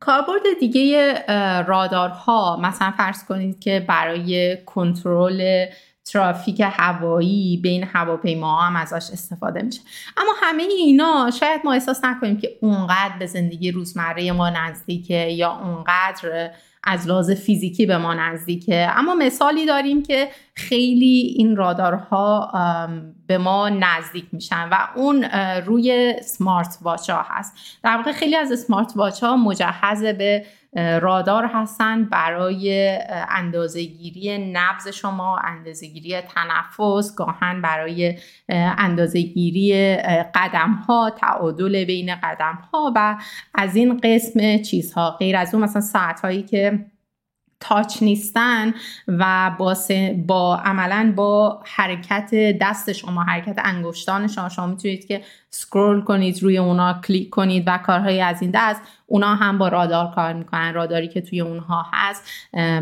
کاربرد 0.00 0.42
دیگه 0.60 1.24
رادارها 1.62 2.56
مثلا 2.62 2.90
فرض 2.90 3.24
کنید 3.24 3.60
که 3.60 3.84
برای 3.88 4.56
کنترل 4.66 5.66
ترافیک 6.04 6.62
هوایی 6.64 7.60
بین 7.62 7.84
هواپیماها 7.84 8.62
هم 8.62 8.76
ازش 8.76 9.12
استفاده 9.12 9.62
میشه. 9.62 9.80
اما 10.16 10.30
همه 10.42 10.62
اینا 10.62 11.30
شاید 11.40 11.60
ما 11.64 11.72
احساس 11.72 12.04
نکنیم 12.04 12.40
که 12.40 12.50
اونقدر 12.60 13.18
به 13.18 13.26
زندگی 13.26 13.70
روزمره 13.70 14.32
ما 14.32 14.50
نزدیکه 14.50 15.14
یا 15.14 15.52
اونقدر 15.52 16.50
از 16.90 17.08
لحاظ 17.08 17.30
فیزیکی 17.30 17.86
به 17.86 17.98
ما 17.98 18.14
نزدیکه. 18.14 18.88
اما 18.96 19.14
مثالی 19.14 19.66
داریم 19.66 20.02
که 20.02 20.28
خیلی 20.54 21.34
این 21.36 21.56
رادارها 21.56 22.52
به 23.26 23.38
ما 23.38 23.68
نزدیک 23.68 24.24
میشن 24.32 24.68
و 24.72 24.88
اون 24.96 25.24
روی 25.66 26.14
سمارت 26.22 26.78
واچ 26.82 27.10
ها 27.10 27.26
هست. 27.28 27.54
در 27.82 27.96
واقع 27.96 28.12
خیلی 28.12 28.36
از 28.36 28.60
سمارت 28.60 28.92
واچ 28.96 29.22
ها 29.22 29.36
مجهز 29.36 30.02
به 30.04 30.44
رادار 30.76 31.50
هستن 31.54 32.04
برای 32.04 32.98
اندازه 33.28 33.84
گیری 33.84 34.52
نبز 34.52 34.88
شما 34.88 35.38
اندازه 35.38 35.86
گیری 35.86 36.20
تنفس 36.20 37.14
گاهن 37.14 37.62
برای 37.62 38.18
اندازه 38.48 39.22
گیری 39.22 39.96
قدم 40.34 40.72
ها 40.72 41.10
تعادل 41.10 41.84
بین 41.84 42.14
قدم 42.14 42.58
ها 42.72 42.92
و 42.96 43.18
از 43.54 43.76
این 43.76 44.00
قسم 44.04 44.58
چیزها. 44.58 45.10
غیر 45.10 45.36
از 45.36 45.54
اون 45.54 45.64
مثلا 45.64 45.82
ساعت 45.82 46.20
هایی 46.20 46.42
که 46.42 46.86
تاچ 47.60 48.02
نیستن 48.02 48.74
و 49.08 49.50
با, 49.58 49.76
با 50.26 50.56
عملا 50.56 51.12
با 51.16 51.62
حرکت 51.66 52.34
دست 52.60 52.92
شما 52.92 53.22
حرکت 53.22 53.56
انگشتان 53.64 54.26
شما. 54.26 54.48
شما 54.48 54.66
می‌تونید 54.66 55.06
که 55.06 55.22
سکرول 55.50 56.00
کنید 56.00 56.42
روی 56.42 56.58
اونا 56.58 57.00
کلیک 57.04 57.30
کنید 57.30 57.64
و 57.66 57.78
کارهایی 57.78 58.20
از 58.20 58.42
این 58.42 58.50
دست 58.54 58.82
اونا 59.06 59.34
هم 59.34 59.58
با 59.58 59.68
رادار 59.68 60.14
کار 60.14 60.32
می‌کنن 60.32 60.74
راداری 60.74 61.08
که 61.08 61.20
توی 61.20 61.40
اونها 61.40 61.86
هست. 61.92 62.24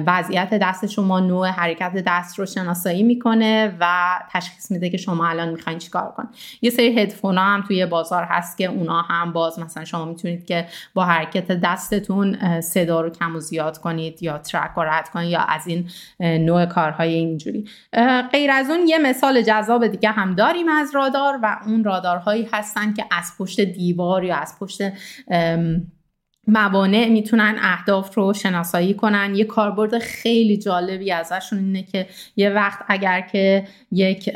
وضعیت 0.06 0.54
دست 0.54 0.86
شما 0.86 1.20
نوع 1.20 1.48
حرکت 1.48 1.92
دست 2.06 2.38
رو 2.38 2.46
شناسایی 2.46 3.02
می‌کنه 3.02 3.76
و 3.80 4.18
تشخیص 4.32 4.70
میده 4.70 4.90
که 4.90 4.96
شما 4.96 5.26
الان 5.26 5.48
می‌خواین 5.48 5.78
چیکار 5.78 6.12
کن 6.16 6.28
یه 6.62 6.70
سری 6.70 6.98
هدفون 7.00 7.38
هم 7.38 7.64
توی 7.66 7.86
بازار 7.86 8.24
هست 8.24 8.58
که 8.58 8.64
اونا 8.64 9.02
هم 9.02 9.32
باز 9.32 9.58
مثلا 9.58 9.84
شما 9.84 10.04
می‌تونید 10.04 10.46
که 10.46 10.66
با 10.94 11.04
حرکت 11.04 11.52
دستتون 11.52 12.60
صدا 12.60 13.00
رو 13.00 13.10
کم 13.10 13.36
و 13.36 13.40
زیاد 13.40 13.78
کنید 13.78 14.22
یا 14.22 14.38
ترک 14.38 14.70
رو 14.76 14.82
رد 14.82 15.08
کنید 15.08 15.30
یا 15.30 15.40
از 15.40 15.66
این 15.66 15.88
نوع 16.20 16.66
کارهای 16.66 17.14
اینجوری. 17.14 17.64
غیر 18.32 18.50
از 18.50 18.70
اون 18.70 18.88
یه 18.88 18.98
مثال 18.98 19.42
جذاب 19.42 19.86
دیگه 19.86 20.10
هم 20.10 20.34
داریم 20.34 20.68
از 20.68 20.94
رادار 20.94 21.38
و 21.42 21.58
اون 21.66 21.84
رادارهایی 21.84 22.44
هستن 22.58 22.94
که 22.94 23.04
از 23.10 23.32
پشت 23.38 23.60
دیوار 23.60 24.24
یا 24.24 24.36
از 24.36 24.54
پشت 24.60 24.82
موانع 26.46 27.08
می‌تونن 27.08 27.56
اهداف 27.60 28.14
رو 28.14 28.32
شناسایی 28.32 28.94
کنن. 28.94 29.34
یه 29.34 29.44
کاربرد 29.44 29.98
خیلی 29.98 30.56
جالبی 30.56 31.12
ازشون 31.12 31.58
اینه 31.58 31.82
که 31.82 32.06
یه 32.36 32.50
وقت 32.50 32.78
اگر 32.88 33.20
که 33.20 33.68
یک 33.92 34.32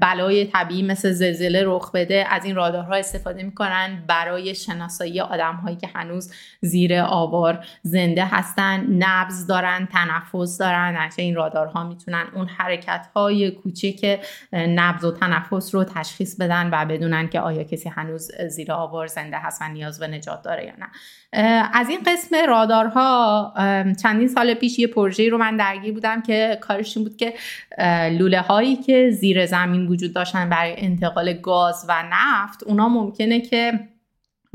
بلای 0.00 0.44
طبیعی 0.44 0.82
مثل 0.82 1.10
زلزله 1.10 1.62
رخ 1.66 1.92
بده 1.92 2.26
از 2.30 2.44
این 2.44 2.56
رادارها 2.56 2.94
استفاده 2.94 3.42
می‌کنن 3.42 4.04
برای 4.06 4.54
شناسایی 4.54 5.20
آدم 5.20 5.54
هایی 5.54 5.76
که 5.76 5.88
هنوز 5.94 6.32
زیر 6.60 7.00
آوار 7.00 7.64
زنده 7.82 8.24
هستن. 8.24 8.86
نبز 8.90 9.46
دارن 9.46 9.88
تنفس 9.92 10.58
دارن 10.58 11.10
این 11.16 11.34
رادارها 11.34 11.88
می‌تونن 11.88 12.24
اون 12.34 12.46
حرکت 12.46 13.06
های 13.16 13.50
کوچک 13.50 14.20
نبز 14.52 15.04
و 15.04 15.12
تنفس 15.12 15.74
رو 15.74 15.84
تشخیص 15.84 16.36
بدن 16.40 16.70
و 16.72 16.84
بدونن 16.84 17.28
که 17.28 17.40
آیا 17.40 17.64
کسی 17.64 17.88
هنوز 17.88 18.32
زیر 18.48 18.72
آوار 18.72 19.06
زنده 19.06 19.38
هست 19.38 19.62
و 19.62 19.68
نیاز 19.68 20.00
به 20.00 20.08
نجات 20.08 20.42
داره 20.42 20.64
یا 20.64 20.72
نه. 20.78 20.86
از 21.72 21.88
این 21.88 22.00
قسم 22.06 22.36
رادارها 22.48 23.54
چندین 24.02 24.28
سال 24.28 24.54
پیش 24.54 24.78
یه 24.78 24.86
پروژه 24.86 25.28
رو 25.28 25.38
من 25.38 25.56
درگیر 25.56 25.94
بودم 25.94 26.22
که 26.22 26.58
کارش 26.60 26.96
این 26.96 27.06
بود 27.06 27.16
که 27.16 27.34
لوله 28.18 28.40
هایی 28.40 28.76
که 28.76 29.10
زیر 29.10 29.46
زمین 29.46 29.86
وجود 29.86 30.12
داشتن 30.12 30.48
برای 30.48 30.74
انتقال 30.76 31.32
گاز 31.32 31.86
و 31.88 32.04
نفت 32.12 32.62
اونا 32.62 32.88
ممکنه 32.88 33.40
که 33.40 33.80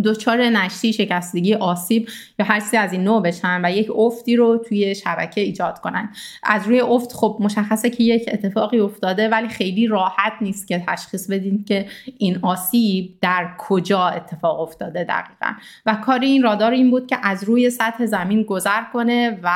دچار 0.04 0.38
نشتی 0.38 0.94
شکستگی 0.94 1.54
آسیب 1.54 2.10
یا 2.40 2.46
هر 2.46 2.60
چیزی 2.60 2.78
از 2.78 2.94
این 2.94 3.04
نوع 3.04 3.22
بشن 3.22 3.62
و 3.66 3.72
یک 3.72 3.92
افتی 3.96 4.36
رو 4.36 4.58
توی 4.58 4.96
شبکه 4.96 5.42
ایجاد 5.42 5.80
کنن. 5.80 6.10
از 6.44 6.68
روی 6.68 6.80
افت 6.80 7.14
خب 7.14 7.38
مشخصه 7.40 7.90
که 7.90 8.04
یک 8.04 8.30
اتفاقی 8.34 8.80
افتاده 8.80 9.30
ولی 9.30 9.48
خیلی 9.48 9.88
راحت 9.88 10.34
نیست 10.42 10.68
که 10.68 10.84
تشخیص 10.88 11.30
بدین 11.30 11.64
که 11.64 11.86
این 12.18 12.40
آسیب 12.42 13.18
در 13.22 13.50
کجا 13.58 14.08
اتفاق 14.08 14.60
افتاده 14.60 15.04
دقیقا. 15.04 15.54
و 15.86 15.96
کار 15.96 16.20
این 16.20 16.44
رادار 16.44 16.72
این 16.72 16.92
بود 16.92 17.08
که 17.08 17.18
از 17.24 17.44
روی 17.44 17.70
سطح 17.70 18.06
زمین 18.06 18.44
گذر 18.44 18.84
کنه 18.94 19.40
و 19.44 19.50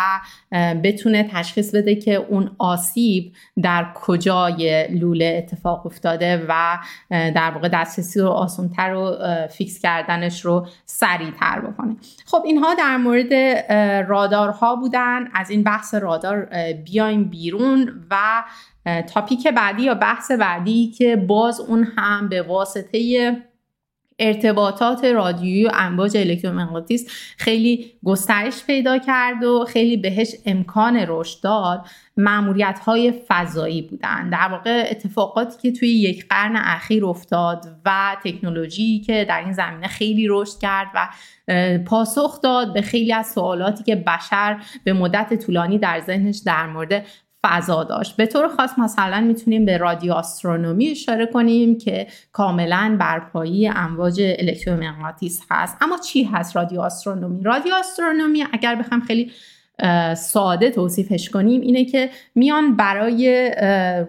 بتونه 0.83 1.29
تشخیص 1.31 1.75
بده 1.75 1.95
که 1.95 2.13
اون 2.13 2.51
آسیب 2.57 3.33
در 3.61 3.85
کجای 3.95 4.87
لوله 4.87 5.43
اتفاق 5.43 5.85
افتاده 5.85 6.45
و 6.49 6.77
در 7.09 7.51
واقع 7.51 7.69
دسترسی 7.73 8.19
رو 8.19 8.27
آسونتر 8.27 8.89
رو 8.89 9.17
فیکس 9.47 9.81
کردنش 10.31 10.45
رو 10.45 10.67
سریعتر 10.85 11.59
بکنه. 11.59 11.95
خب 12.25 12.43
اینها 12.45 12.73
در 12.73 12.97
مورد 12.97 13.33
رادارها 14.09 14.75
بودن. 14.75 15.27
از 15.33 15.49
این 15.49 15.63
بحث 15.63 15.93
رادار 15.93 16.47
بیایم 16.85 17.23
بیرون 17.23 18.05
و 18.11 18.43
تاپیک 19.13 19.47
بعدی 19.47 19.83
یا 19.83 19.93
بحث 19.93 20.31
بعدی 20.31 20.91
که 20.91 21.15
باز 21.15 21.59
اون 21.59 21.87
هم 21.97 22.29
به 22.29 22.41
واسطه 22.41 23.31
ارتباطات 24.21 25.03
رادیویی 25.03 25.65
و 25.65 25.71
امواج 25.73 26.17
الکترومغناطیس 26.17 27.09
خیلی 27.37 27.91
گسترش 28.03 28.65
پیدا 28.65 28.97
کرد 28.97 29.43
و 29.43 29.65
خیلی 29.65 29.97
بهش 29.97 30.35
امکان 30.45 31.05
رشد 31.07 31.41
داد. 31.43 31.85
معمولیت 32.17 32.79
های 32.85 33.13
فضایی 33.27 33.81
بودن. 33.81 34.29
در 34.29 34.47
واقع 34.51 34.87
اتفاقاتی 34.91 35.57
که 35.61 35.79
توی 35.79 35.89
یک 35.89 36.27
قرن 36.29 36.55
اخیر 36.55 37.05
افتاد 37.05 37.65
و 37.85 38.17
تکنولوژی 38.23 38.99
که 38.99 39.25
در 39.29 39.39
این 39.39 39.53
زمینه 39.53 39.87
خیلی 39.87 40.27
رشد 40.29 40.59
کرد 40.61 40.87
و 40.95 41.07
پاسخ 41.85 42.41
داد 42.41 42.73
به 42.73 42.81
خیلی 42.81 43.13
از 43.13 43.31
سوالاتی 43.31 43.83
که 43.83 43.95
بشر 43.95 44.63
به 44.83 44.93
مدت 44.93 45.45
طولانی 45.45 45.77
در 45.77 45.99
ذهنش 45.99 46.41
در 46.45 46.67
مورد 46.67 47.05
فضا 47.43 47.83
داشت. 47.83 48.15
به 48.15 48.25
طور 48.25 48.47
خاص 48.47 48.79
مثلا 48.79 49.21
می‌تونیم 49.21 49.65
به 49.65 49.77
رادیو 49.77 50.13
آسترونومی 50.13 50.87
اشاره 50.87 51.25
کنیم 51.25 51.77
که 51.77 52.07
کاملا 52.31 52.97
بر 52.99 53.19
پایی 53.19 53.67
امواج 53.67 54.21
الکترومغناطیس 54.21 55.41
هست. 55.51 55.77
اما 55.81 55.97
چی 55.97 56.23
هست 56.23 56.55
رادیو 56.55 56.81
آسترونومی؟ 56.81 57.43
رادیو 57.43 57.73
آسترونومی 57.75 58.45
اگر 58.53 58.75
بخوام 58.75 59.01
خیلی 59.01 59.31
ساده 60.17 60.69
توصیفش 60.69 61.29
کنیم 61.29 61.61
اینه 61.61 61.85
که 61.85 62.09
میان 62.35 62.75
برای 62.75 63.51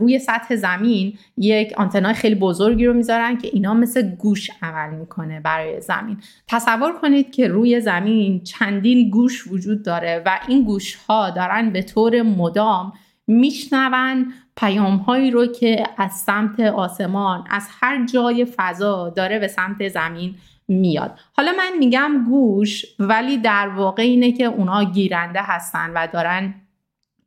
روی 0.01 0.19
سطح 0.19 0.57
زمین 0.57 1.19
یک 1.37 1.73
آنتنای 1.77 2.15
خیلی 2.15 2.35
بزرگی 2.35 2.87
رو 2.87 2.95
می‌ذارن 2.95 3.39
که 3.39 3.49
اینا 3.53 3.75
مثل 3.75 4.03
گوش 4.03 4.51
عمل 4.63 4.95
می‌کنه 4.99 5.41
برای 5.41 5.81
زمین. 5.81 6.17
تصور 6.49 6.93
کنید 6.93 7.33
که 7.33 7.49
روی 7.49 7.81
زمین 7.81 8.43
چندین 8.43 9.11
گوش 9.11 9.47
وجود 9.47 9.85
داره 9.85 10.23
و 10.27 10.41
این 10.49 10.65
گوش 10.65 10.95
ها 10.95 11.31
دارن 11.31 11.71
به 11.71 11.83
طور 11.83 12.23
مدام 12.23 12.93
میشنون 13.27 14.33
پیام 14.57 14.97
هایی 14.97 15.31
رو 15.31 15.47
که 15.47 15.85
از 15.99 16.13
سمت 16.13 16.61
آسمان 16.61 17.45
از 17.51 17.69
هر 17.81 18.07
جای 18.07 18.47
فضا 18.57 19.09
داره 19.09 19.39
به 19.39 19.49
سمت 19.49 19.89
زمین 19.89 20.35
میاد. 20.69 21.19
حالا 21.33 21.53
من 21.59 21.79
میگم 21.79 22.25
گوش 22.29 22.85
ولی 22.99 23.39
در 23.39 23.69
واقع 23.69 24.03
اینه 24.03 24.33
که 24.33 24.45
اونا 24.45 24.85
گیرنده 24.85 25.41
هستن 25.43 25.91
و 25.95 26.07
دارن 26.13 26.55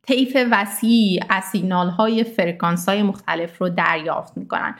طیف 0.02 0.36
وسیعی 0.50 1.20
از 1.28 1.44
سیگنال 1.44 1.88
های 1.88 2.24
فرکانس 2.24 2.88
های 2.88 3.02
مختلف 3.02 3.58
رو 3.58 3.68
دریافت 3.68 4.36
می‌کنن. 4.36 4.74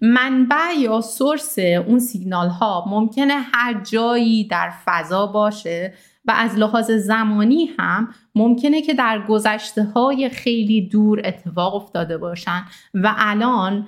منبع 0.00 0.72
یا 0.78 1.00
source 1.00 1.58
اون 1.58 1.98
سیگنال 1.98 2.48
ها 2.48 2.84
ممکنه 2.88 3.34
هر 3.52 3.74
جایی 3.74 4.44
در 4.44 4.72
فضا 4.84 5.26
باشه 5.26 5.94
و 6.24 6.32
از 6.36 6.58
لحاظ 6.58 6.90
زمانی 6.90 7.70
هم 7.78 8.08
ممکنه 8.34 8.82
که 8.82 8.94
در 8.94 9.22
گذشته 9.28 9.84
های 9.84 10.28
خیلی 10.28 10.88
دور 10.88 11.20
اتفاق 11.24 11.74
افتاده 11.74 12.18
باشن 12.18 12.64
و 12.94 13.14
الان 13.16 13.86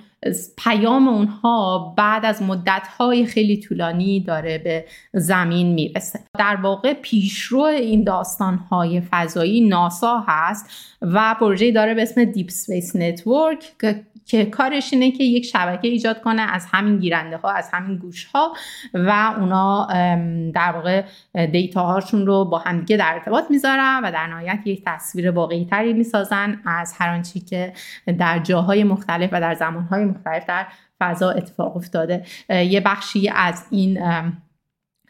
پیام 0.58 1.08
اونها 1.08 1.94
بعد 1.98 2.24
از 2.24 2.42
مدت 2.42 2.86
های 2.98 3.26
خیلی 3.26 3.60
طولانی 3.60 4.20
داره 4.20 4.58
به 4.58 4.84
زمین 5.20 5.74
می‌رسه. 5.74 6.20
در 6.38 6.56
واقع 6.56 6.94
پیشرو 6.94 7.60
این 7.60 8.04
داستان 8.04 8.56
های 8.56 9.00
فضایی 9.00 9.68
ناسا 9.68 10.24
هست 10.28 10.89
و 11.02 11.36
پروژه 11.40 11.72
داره 11.72 11.94
به 11.94 12.02
اسم 12.02 12.24
Deep 12.24 12.50
Space 12.50 12.96
Network 12.96 13.72
که 14.26 14.44
کارش 14.44 14.92
اینه 14.92 15.10
که 15.10 15.24
یک 15.24 15.44
شبکه 15.44 15.88
ایجاد 15.88 16.20
کنه 16.20 16.42
از 16.42 16.66
همین 16.72 16.98
گیرنده 16.98 17.36
ها 17.36 17.50
از 17.50 17.70
همین 17.72 17.96
گوش 17.96 18.24
ها 18.24 18.52
و 18.94 19.34
اونا 19.38 19.86
در 20.54 20.72
واقع 20.72 21.02
دیتا 21.46 21.82
هاشون 21.82 22.26
رو 22.26 22.44
با 22.44 22.58
همدیگه 22.58 22.96
در 22.96 23.12
ارتباط 23.14 23.44
می‌ذارن 23.50 24.00
و 24.04 24.12
در 24.12 24.26
نهایت 24.26 24.60
یک 24.64 24.82
تصویر 24.86 25.30
واقعی 25.30 25.64
تری 25.64 25.92
می‌سازن 25.92 26.60
از 26.66 26.94
هر 26.98 27.08
آنچه 27.08 27.40
که 27.40 27.72
در 28.18 28.38
جاهای 28.38 28.84
مختلف 28.84 29.30
و 29.32 29.40
در 29.40 29.54
زمانهای 29.54 30.04
مختلف 30.04 30.46
در 30.46 30.66
فضا 31.00 31.30
اتفاق 31.30 31.76
افتاده. 31.76 32.24
یه 32.48 32.80
بخشی 32.80 33.28
از 33.28 33.66
این 33.70 33.98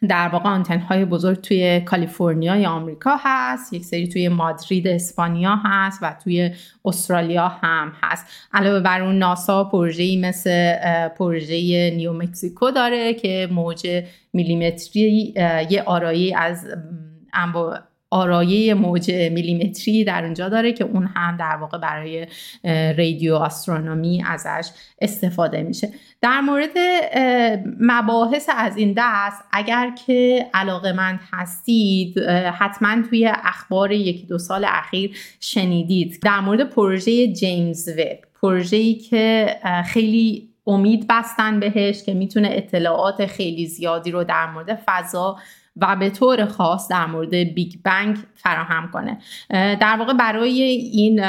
در 0.09 0.29
واقع 0.29 0.51
آنتن 0.51 0.79
های 0.79 1.05
بزرگ 1.05 1.41
توی 1.41 1.81
کالیفرنیا 1.81 2.57
یا 2.57 2.71
آمریکا 2.71 3.17
هست 3.21 3.73
یک 3.73 3.85
سری 3.85 4.09
توی 4.09 4.29
مادرید 4.29 4.89
اسپانیا 4.89 5.59
هست 5.65 5.99
و 6.03 6.17
توی 6.25 6.51
استرالیا 6.85 7.49
هم 7.49 7.93
هست. 8.03 8.27
علاوه 8.53 8.81
بر 8.81 9.03
اون 9.03 9.19
ناسا 9.19 9.65
پروژه‌ای 9.65 10.17
مثل 10.17 10.77
پروژه 11.09 11.91
نیو 11.97 12.13
مکزیکو 12.13 12.71
داره 12.71 13.15
که 13.15 13.49
موج 13.51 14.03
میلیمتری 14.33 15.35
یه 15.71 15.83
آرایی 15.87 16.35
از 16.35 16.67
آرایه 18.11 18.75
موج 18.75 19.11
میلیمتری 19.11 20.05
در 20.05 20.25
اونجا 20.25 20.49
داره 20.49 20.73
که 20.73 20.85
اون 20.85 21.07
هم 21.07 21.37
در 21.37 21.57
واقع 21.57 21.79
برای 21.79 22.27
رادیو 22.99 23.35
آسترونومی 23.35 24.25
ازش 24.27 24.71
استفاده 25.01 25.63
میشه. 25.63 25.89
در 26.21 26.41
مورد 26.41 26.71
مباحث 27.81 28.51
از 28.57 28.77
این 28.77 28.95
دست 28.97 29.45
اگر 29.53 29.91
که 30.07 30.47
علاقه 30.55 30.93
مند 30.93 31.21
هستید 31.33 32.19
حتما 32.59 33.03
توی 33.09 33.33
اخبار 33.45 33.93
یکی 33.93 34.27
دو 34.27 34.39
سال 34.39 34.65
اخیر 34.69 35.17
شنیدید. 35.41 36.19
در 36.23 36.41
مورد 36.41 36.71
پروژه 36.71 37.33
جیمز 37.33 37.89
وب 37.89 38.19
پروژه‌ای 38.43 38.95
که 38.95 39.57
خیلی 39.87 40.49
امید 40.67 41.07
بستن 41.09 41.61
بهش 41.61 42.03
که 42.03 42.15
می‌تونه 42.15 42.49
اطلاعات 42.53 43.27
خیلی 43.27 43.67
زیادی 43.67 44.11
رو 44.11 44.25
در 44.25 44.51
مورد 44.51 44.83
فضا 44.87 45.37
و 45.81 45.97
به 45.97 46.11
طور 46.11 46.47
خاص 46.47 46.89
در 46.89 47.07
مورد 47.07 47.35
Big 47.35 47.73
Bang 47.85 48.17
فراهم 48.35 48.91
کنه. 48.93 49.19
در 49.77 49.97
واقع 49.99 50.13
برای 50.13 50.63
این 50.93 51.21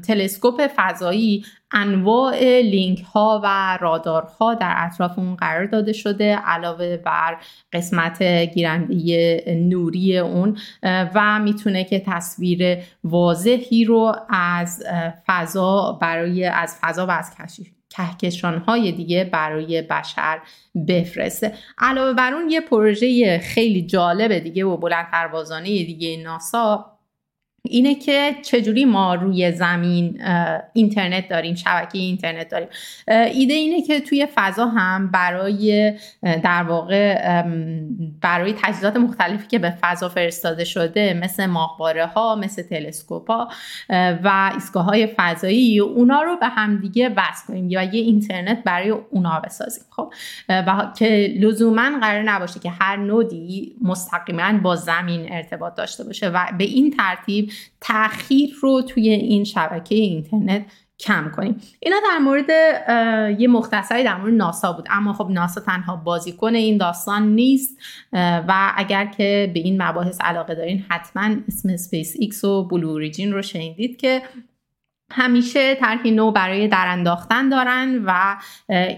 تلسکوپ 0.00 0.70
فضایی 0.76 1.44
انواع 1.72 2.60
لینک 2.60 3.00
ها 3.00 3.40
و 3.44 3.78
رادارها 3.80 4.54
در 4.54 4.74
اطراف 4.76 5.18
اون 5.18 5.36
قرار 5.36 5.66
داده 5.66 5.92
شده 5.92 6.36
علاوه 6.36 6.96
بر 6.96 7.36
قسمت 7.72 8.22
گیرنده 8.22 9.44
نوری 9.56 10.18
اون. 10.18 10.58
و 10.82 11.38
می‌تونه 11.38 11.84
که 11.84 12.02
تصویر 12.06 12.78
واضحی 13.04 13.84
رو 13.84 14.16
از 14.28 14.84
فضا 15.26 15.98
برای 16.02 16.44
از 16.44 16.78
فضا 16.80 17.06
و 17.06 17.10
از 17.10 17.34
کشف 17.36 17.79
کهکشان 17.90 18.58
های 18.58 18.92
دیگه 18.92 19.24
برای 19.24 19.82
بشر 19.82 20.40
بفرسته. 20.88 21.54
علاوه 21.78 22.12
بر 22.12 22.34
اون 22.34 22.50
یه 22.50 22.60
پروژه 22.60 23.38
خیلی 23.38 23.86
جالب 23.86 24.38
دیگه 24.38 24.64
و 24.64 24.76
بلند 24.76 25.06
پروازانه 25.10 25.68
دیگه 25.68 26.16
ناسا. 26.16 26.99
اینه 27.62 27.94
که 27.94 28.36
چجوری 28.42 28.84
ما 28.84 29.14
روی 29.14 29.52
زمین 29.52 30.22
اینترنت 30.72 31.28
داریم 31.28 31.54
شبکه 31.54 31.98
اینترنت 31.98 32.48
داریم. 32.48 32.68
ایده 33.08 33.54
اینه 33.54 33.82
که 33.82 34.00
توی 34.00 34.26
فضا 34.34 34.66
هم 34.66 35.10
برای 35.10 35.92
در 36.22 36.62
واقع 36.62 37.42
برای 38.20 38.54
تجهیزات 38.62 38.96
مختلفی 38.96 39.46
که 39.48 39.58
به 39.58 39.70
فضا 39.82 40.08
فرستاده 40.08 40.64
شده 40.64 41.14
مثل 41.14 41.46
ماهواره 41.46 42.06
ها 42.06 42.34
مثل 42.34 42.62
تلسکوپ 42.62 43.30
ها 43.30 43.48
و 44.24 44.50
ایستگاه 44.54 44.84
های 44.84 45.08
فضایی 45.16 45.80
اونا 45.80 46.22
رو 46.22 46.36
به 46.36 46.46
همدیگه 46.46 47.08
وصل 47.08 47.46
کنیم 47.48 47.70
یا 47.70 47.82
یه 47.82 48.00
اینترنت 48.00 48.64
برای 48.64 48.90
اونا 48.90 49.40
بسازیم. 49.40 49.84
خب 49.90 50.12
و 50.48 50.92
که 50.98 51.34
لزوما 51.40 51.90
قرار 52.00 52.22
نباشه 52.22 52.60
که 52.60 52.70
هر 52.70 52.96
نودی 52.96 53.76
مستقیما 53.82 54.52
با 54.52 54.76
زمین 54.76 55.32
ارتباط 55.32 55.74
داشته 55.74 56.04
باشه 56.04 56.28
و 56.28 56.46
به 56.58 56.64
این 56.64 56.90
ترتیب 56.90 57.49
تاخیر 57.80 58.50
رو 58.62 58.82
توی 58.82 59.08
این 59.08 59.44
شبکه 59.44 59.94
اینترنت 59.94 60.62
کم 61.00 61.32
کنیم. 61.36 61.60
اینا 61.80 61.96
در 62.10 62.18
مورد 62.18 62.50
یه 63.40 63.48
مختصری 63.48 64.04
در 64.04 64.16
مورد 64.16 64.34
ناسا 64.34 64.72
بود. 64.72 64.86
اما 64.90 65.12
خب 65.12 65.28
ناسا 65.30 65.60
تنها 65.60 65.96
بازیکن 65.96 66.54
این 66.54 66.76
داستان 66.76 67.28
نیست 67.34 67.78
و 68.12 68.72
اگر 68.76 69.06
که 69.06 69.50
به 69.54 69.60
این 69.60 69.82
مباحث 69.82 70.20
علاقه 70.20 70.54
دارین 70.54 70.84
حتما 70.88 71.36
اسم 71.48 71.76
سپیس 71.76 72.14
ایکس 72.18 72.44
و 72.44 72.68
Blue 72.68 72.98
رو 73.32 73.42
شنیدید 73.42 73.96
که 73.96 74.22
همیشه 75.12 75.74
طرحی 75.74 76.10
نو 76.10 76.30
برای 76.30 76.68
درانداختن 76.68 77.48
دارن 77.48 78.02
و 78.06 78.36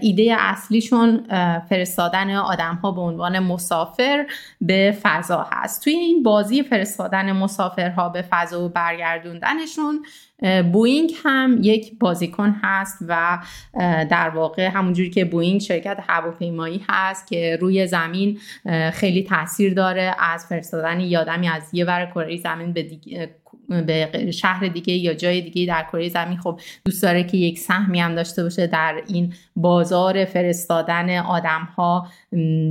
ایده 0.01 0.35
اصلیشون 0.39 1.23
فرستادن 1.69 2.35
آدم 2.35 2.75
ها 2.75 2.91
به 2.91 3.01
عنوان 3.01 3.39
مسافر 3.39 4.25
به 4.61 4.97
فضا 5.03 5.47
هست. 5.51 5.83
توی 5.83 5.93
این 5.93 6.23
بازی 6.23 6.63
فرستادن 6.63 7.31
مسافرها 7.31 8.09
به 8.09 8.21
فضا 8.21 8.65
و 8.65 8.69
برگردوندنشون 8.69 10.05
بوینگ 10.73 11.11
هم 11.23 11.57
یک 11.61 11.99
بازیکن 11.99 12.55
هست 12.63 12.97
و 13.07 13.39
در 14.09 14.29
واقع 14.29 14.67
همونجوری 14.67 15.09
که 15.09 15.25
بوینگ 15.25 15.61
شرکت 15.61 15.97
هواپیمایی 16.07 16.85
هست 16.89 17.27
که 17.27 17.57
روی 17.61 17.87
زمین 17.87 18.39
خیلی 18.93 19.23
تاثیر 19.23 19.73
داره 19.73 20.15
از 20.19 20.45
فرستادن 20.45 20.99
یه 20.99 21.15
آدمی 21.15 21.47
از 21.47 21.69
یه 21.73 21.85
ور 21.85 22.05
کره 22.05 22.37
زمین 22.37 22.73
به 22.73 22.83
به 23.69 24.31
شهر 24.31 24.67
دیگه 24.67 24.93
یا 24.93 25.13
جای 25.13 25.41
دیگه 25.41 25.65
در 25.65 25.85
کره 25.91 26.09
زمین. 26.09 26.37
خب 26.37 26.59
دوست 26.85 27.03
داره 27.03 27.23
که 27.23 27.37
یک 27.37 27.59
سهمی 27.59 27.99
هم 27.99 28.15
داشته 28.15 28.43
باشه 28.43 28.67
در 28.67 29.01
این 29.07 29.33
بازار 29.55 30.25
فرستادن 30.25 31.17
آدم 31.17 31.67
ها 31.75 32.07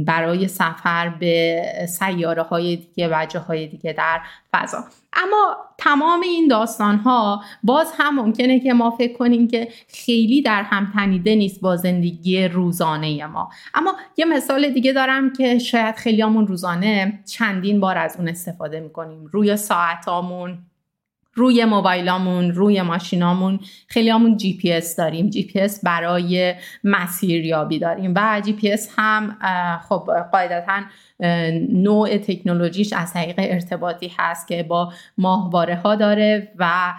برای 0.07 0.49
سفر 0.49 1.09
به 1.09 1.63
سیاره 1.89 2.43
های 2.43 2.77
دیگه 2.77 3.09
و 3.09 3.27
جاهای 3.27 3.67
دیگه 3.67 3.93
در 3.93 4.21
فضا. 4.53 4.85
اما 5.13 5.57
تمام 5.79 6.21
این 6.21 6.49
داستان 6.49 6.97
ها 6.97 7.43
باز 7.63 7.93
هم 7.99 8.21
ممکنه 8.21 8.61
که 8.61 8.73
ما 8.73 8.91
فکر 8.91 9.17
کنیم 9.17 9.49
که 9.49 9.69
خیلی 9.89 10.43
در 10.43 10.63
هم 10.63 10.93
تنیده 10.95 11.35
نیست 11.35 11.61
با 11.61 11.77
زندگی 11.77 12.49
روزانه 12.49 13.27
ما. 13.27 13.51
اما 13.75 13.97
یه 14.17 14.25
مثال 14.25 14.71
دیگه 14.71 14.93
دارم 14.93 15.33
که 15.33 15.59
شاید 15.59 15.95
خیلیامون 15.95 16.47
روزانه 16.47 17.23
چندین 17.27 17.81
بار 17.81 17.99
از 17.99 18.17
اون 18.19 18.29
استفاده 18.29 18.81
می‌کنیم. 18.81 19.27
روی 19.33 19.57
ساعتامون. 19.57 20.59
روی 21.35 21.65
موبایلامون 21.65 22.51
روی 22.53 22.83
ماشینامون. 22.83 23.61
خیلی 23.87 24.11
همون 24.11 24.37
جی 24.37 24.57
پی 24.57 24.73
اس 24.73 24.97
داریم. 24.97 25.31
جی 25.31 25.43
پی 25.43 25.61
اس 25.61 25.85
برای 25.85 26.55
مسیریابی 26.85 27.79
داریم. 27.79 28.13
و 28.17 28.43
جی 28.45 28.53
پی 28.53 28.73
اس 28.73 28.89
هم 28.97 29.37
خب 29.89 30.11
قاعدتا 30.33 30.83
نوع 31.73 32.19
تکنولوژیش 32.19 32.93
از 32.93 33.13
طریق 33.13 33.35
ارتباطی 33.39 34.13
هست 34.19 34.49
که 34.49 34.63
با 34.63 34.93
ماهواره 35.19 35.77
ها 35.77 35.95
داره 35.95 36.53
و 36.59 36.95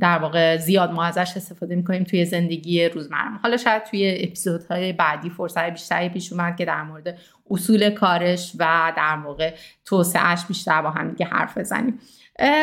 در 0.00 0.18
واقع 0.18 0.56
زیاد 0.56 0.92
ما 0.92 1.04
ازش 1.04 1.32
استفاده 1.36 1.76
می‌کنیم 1.76 2.04
توی 2.04 2.24
زندگی 2.24 2.88
روزمره 2.88 3.38
حالا 3.42 3.56
شاید 3.56 3.84
توی 3.84 4.18
اپیزودهای 4.20 4.92
بعدی 4.92 5.30
فرصت 5.30 5.70
بیشتری 5.70 6.08
پیش 6.08 6.32
اومد 6.32 6.56
که 6.56 6.64
در 6.64 6.82
مورد 6.82 7.18
اصول 7.50 7.90
کارش 7.90 8.52
و 8.58 8.92
در 8.96 9.18
واقع 9.24 9.54
توسعهش 9.84 10.44
بیشتر 10.48 10.82
با 10.82 10.90
هم 10.90 11.16
حرف 11.32 11.58
بزنیم. 11.58 11.98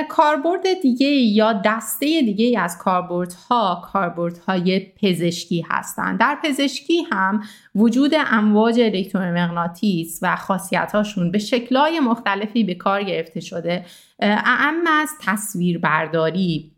کاربرد 0.09 0.81
دیگه 0.81 1.07
یا 1.07 1.53
دسته 1.65 2.21
دیگه 2.21 2.59
از 2.59 2.77
کاربردها 2.77 3.83
کاربردهای 3.93 4.79
پزشکی 4.79 5.65
هستند 5.69 6.19
در 6.19 6.37
پزشکی 6.43 7.01
هم 7.11 7.43
وجود 7.75 8.11
امواج 8.15 8.79
الکترومغناطیس 8.79 10.19
و 10.21 10.35
خاصیتاشون 10.35 11.31
به 11.31 11.39
شکلهای 11.39 11.99
مختلفی 11.99 12.63
به 12.63 12.75
کار 12.75 13.03
گرفته 13.03 13.39
شده. 13.39 13.85
اعم 14.19 14.87
از 14.87 15.09
تصویربرداری 15.21 16.74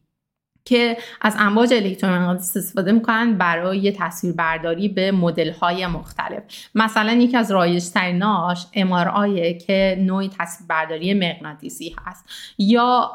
که 0.67 0.97
از 1.21 1.35
امواج 1.39 1.73
الکترومغناطیس 1.73 2.57
استفاده 2.57 2.91
می‌کنن 2.91 3.37
برای 3.37 3.91
تصویربرداری 3.91 4.87
به 4.89 5.11
مدل 5.11 5.51
های 5.51 5.87
مختلف. 5.87 6.43
مثلا 6.75 7.13
یکی 7.13 7.37
از 7.37 7.51
رایجتریناش 7.51 8.65
MRI 8.75 9.63
که 9.65 9.97
نوعی 9.99 10.29
تصویربرداری 10.39 11.13
مغناطیسی 11.13 11.95
هست. 12.05 12.25
یا 12.57 13.13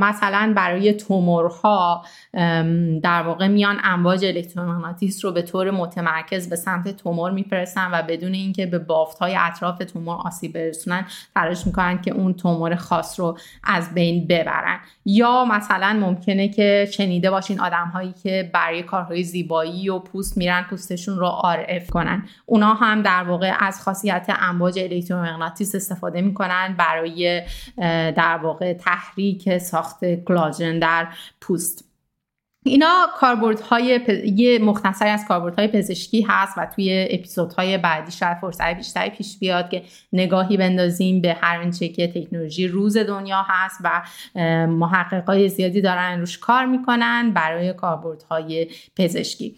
مثلا 0.00 0.52
برای 0.56 0.92
تومورها 0.92 2.04
در 3.02 3.22
واقع 3.22 3.48
میان 3.48 3.80
امواج 3.84 4.24
الکترومغناطیس 4.24 5.24
رو 5.24 5.32
به 5.32 5.42
طور 5.42 5.70
متمرکز 5.70 6.50
به 6.50 6.56
سمت 6.56 6.96
تومور 6.96 7.30
میفرستن 7.30 7.90
و 7.92 8.02
بدون 8.02 8.34
اینکه 8.34 8.66
به 8.66 8.78
بافت 8.78 9.18
های 9.18 9.36
اطراف 9.38 9.78
تومور 9.78 10.16
آسیب 10.16 10.52
برسونن 10.52 11.06
تلاش 11.34 11.66
می‌کنن 11.66 12.02
که 12.02 12.10
اون 12.10 12.34
تومور 12.34 12.74
خاص 12.74 13.20
رو 13.20 13.38
از 13.64 13.94
بین 13.94 14.26
ببرن. 14.26 14.78
یا 15.04 15.44
مثلا 15.44 15.98
ممکنه 16.00 16.48
که 16.48 16.88
شنیده 16.96 17.30
باشین 17.30 17.60
آدم 17.60 17.90
هایی 17.94 18.14
که 18.22 18.50
برای 18.54 18.82
کارهای 18.82 19.22
زیبایی 19.22 19.88
و 19.88 19.98
پوست 19.98 20.36
میرن 20.36 20.66
پوستشون 20.70 21.18
رو 21.18 21.26
اف 21.68 21.90
کنن. 21.90 22.28
اونا 22.46 22.74
هم 22.74 23.02
در 23.02 23.22
واقع 23.22 23.52
از 23.58 23.82
خاصیت 23.82 24.26
امواج 24.40 24.78
الکترومغناطیس 24.78 25.74
استفاده 25.74 26.20
می‌کنن 26.20 26.74
برای 26.78 27.42
در 28.16 28.40
واقع 28.42 28.72
تحریک 28.72 29.58
ساخت 29.58 30.04
کلاژن 30.04 30.78
در 30.78 31.08
پوست. 31.40 31.93
اینا 32.66 33.06
کاربردهای 33.16 33.98
پ... 33.98 34.08
یه 34.24 34.58
مختصری 34.58 35.08
از 35.08 35.24
کاربردهای 35.28 35.68
پزشکی 35.68 36.26
هست 36.28 36.58
و 36.58 36.66
توی 36.74 37.08
اپیزودهای 37.10 37.78
بعدی 37.78 38.12
شاید 38.12 38.36
فرصت 38.40 38.76
بیشتری 38.76 39.10
پیش 39.10 39.38
بیاد 39.38 39.70
که 39.70 39.82
نگاهی 40.12 40.56
بندازیم 40.56 41.20
به 41.20 41.36
هر 41.40 41.60
آنچه 41.60 41.88
که 41.88 42.06
تکنولوژی 42.06 42.68
روز 42.68 42.96
دنیا 42.96 43.46
هست 43.48 43.80
و 43.84 44.02
محققای 44.66 45.48
زیادی 45.48 45.80
دارن 45.80 46.20
روش 46.20 46.38
کار 46.38 46.66
می‌کنن 46.66 47.30
برای 47.34 47.72
کاربردهای 47.72 48.68
پزشکی. 48.96 49.56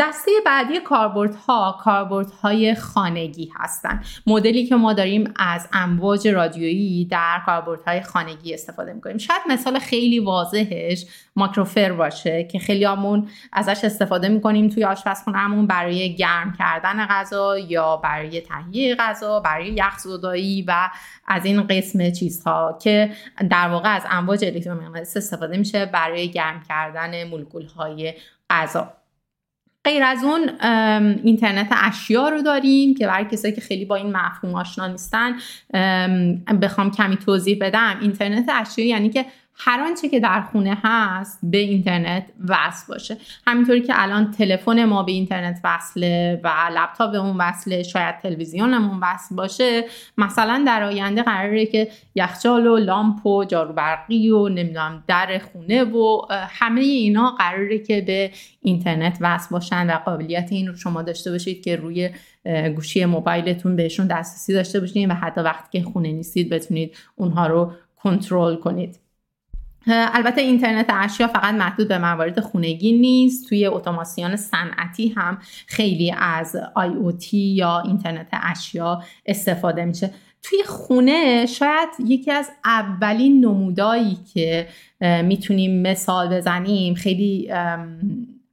دسته 0.00 0.30
بعدی 0.46 0.80
کاربردها 0.80 1.78
کاربردهای 1.80 2.74
خانگی 2.74 3.52
هستند 3.56 4.04
مدلی 4.26 4.66
که 4.66 4.76
ما 4.76 4.92
داریم 4.92 5.34
از 5.36 5.68
امواج 5.72 6.28
رادیویی 6.28 7.04
در 7.04 7.42
کاربردهای 7.46 8.00
خانگی 8.00 8.54
استفاده 8.54 8.92
می‌کنیم. 8.92 9.18
شاید 9.18 9.40
مثال 9.48 9.78
خیلی 9.78 10.18
واضحش 10.18 11.06
ماکروفر 11.36 11.92
باشه. 11.92 12.33
که 12.42 12.58
خیلی 12.58 12.84
همون 12.84 13.28
ازش 13.52 13.84
استفاده 13.84 14.28
می‌کنیم 14.28 14.68
توی 14.68 14.84
آشپزخونهمون 14.84 15.66
برای 15.66 16.16
گرم 16.16 16.52
کردن 16.58 17.06
غذا 17.06 17.58
یا 17.58 17.96
برای 17.96 18.40
تهیه 18.40 18.94
غذا 18.94 19.40
برای 19.40 19.68
یخزدایی 19.68 20.64
و 20.68 20.90
از 21.26 21.44
این 21.44 21.66
قسم 21.66 22.10
چیزها 22.10 22.78
که 22.82 23.10
در 23.50 23.68
واقع 23.68 23.94
از 23.94 24.02
امواج 24.10 24.44
الکترومغناطیسی 24.44 25.18
استفاده 25.18 25.56
میشه 25.56 25.86
برای 25.86 26.30
گرم 26.30 26.62
کردن 26.68 27.24
مولکول 27.24 27.66
های 27.66 28.14
غذا. 28.50 28.92
غیر 29.84 30.02
از 30.02 30.24
اون 30.24 30.48
اینترنت 31.24 31.68
اشیا 31.70 32.28
رو 32.28 32.42
داریم 32.42 32.94
که 32.94 33.06
برای 33.06 33.24
کسایی 33.24 33.54
که 33.54 33.60
خیلی 33.60 33.84
با 33.84 33.96
این 33.96 34.16
مفهوم 34.16 34.54
آشنا 34.54 34.86
نیستن 34.86 35.32
بخوام 36.62 36.90
کمی 36.90 37.16
توضیح 37.16 37.58
بدم. 37.60 37.98
اینترنت 38.00 38.50
اشیا 38.54 38.86
یعنی 38.86 39.10
که 39.10 39.26
هر 39.56 39.80
آنچه 39.80 40.08
که 40.08 40.20
در 40.20 40.40
خونه 40.40 40.78
هست 40.84 41.38
به 41.42 41.58
اینترنت 41.58 42.26
وصل 42.48 42.86
باشه. 42.88 43.16
همینطوری 43.46 43.80
که 43.80 43.92
الان 43.96 44.30
تلفن 44.30 44.84
ما 44.84 45.02
به 45.02 45.12
اینترنت 45.12 45.60
وصله 45.64 46.40
و 46.44 46.50
لپتاپ 46.74 47.14
اون 47.14 47.36
وصله 47.36 47.82
شاید 47.82 48.18
تلویزیونمون 48.18 48.98
وصل 49.02 49.34
باشه 49.34 49.84
مثلا 50.18 50.64
در 50.66 50.82
آینده 50.82 51.22
قراره 51.22 51.66
که 51.66 51.88
یخچال 52.14 52.66
و 52.66 52.76
لامپ 52.76 53.26
و 53.26 53.44
جارو 53.44 53.72
برقی 53.72 54.30
و 54.30 54.48
نمی‌دونم 54.48 55.04
در 55.06 55.38
خونه 55.38 55.84
و 55.84 56.20
همه 56.30 56.80
اینا 56.80 57.30
قراره 57.30 57.78
که 57.78 58.00
به 58.00 58.30
اینترنت 58.60 59.18
وصل 59.20 59.48
باشن 59.50 59.90
و 59.90 59.98
قابلیت 59.98 60.48
این 60.50 60.66
رو 60.66 60.76
شما 60.76 61.02
داشته 61.02 61.30
باشید 61.30 61.64
که 61.64 61.76
روی 61.76 62.10
گوشی 62.76 63.04
موبایلتون 63.04 63.76
بهشون 63.76 64.06
دسترسی 64.06 64.52
داشته 64.52 64.80
باشید 64.80 65.10
و 65.10 65.14
حتی 65.14 65.40
وقتی 65.40 65.78
که 65.78 65.84
خونه 65.84 66.12
نیستید 66.12 66.48
بتونید 66.50 66.96
اونها 67.16 67.46
رو 67.46 67.72
کنترل 67.96 68.56
کنید. 68.56 69.03
البته 69.86 70.40
اینترنت 70.40 70.86
اشیا 70.88 71.26
فقط 71.26 71.54
محدود 71.54 71.88
به 71.88 71.98
موارد 71.98 72.40
خونگی 72.40 72.92
نیست. 72.92 73.48
توی 73.48 73.66
اتوماسیون 73.66 74.36
صنعتی 74.36 75.08
هم 75.08 75.38
خیلی 75.66 76.14
از 76.18 76.56
IoT 76.76 77.32
یا 77.32 77.80
اینترنت 77.80 78.28
اشیا 78.32 79.02
استفاده 79.26 79.84
میشه. 79.84 80.10
توی 80.42 80.58
خونه 80.66 81.46
شاید 81.46 81.88
یکی 82.06 82.30
از 82.30 82.50
اولین 82.64 83.44
نمودایی 83.44 84.18
که 84.34 84.68
می‌تونیم 85.24 85.82
مثال 85.82 86.36
بزنیم 86.36 86.94
خیلی 86.94 87.50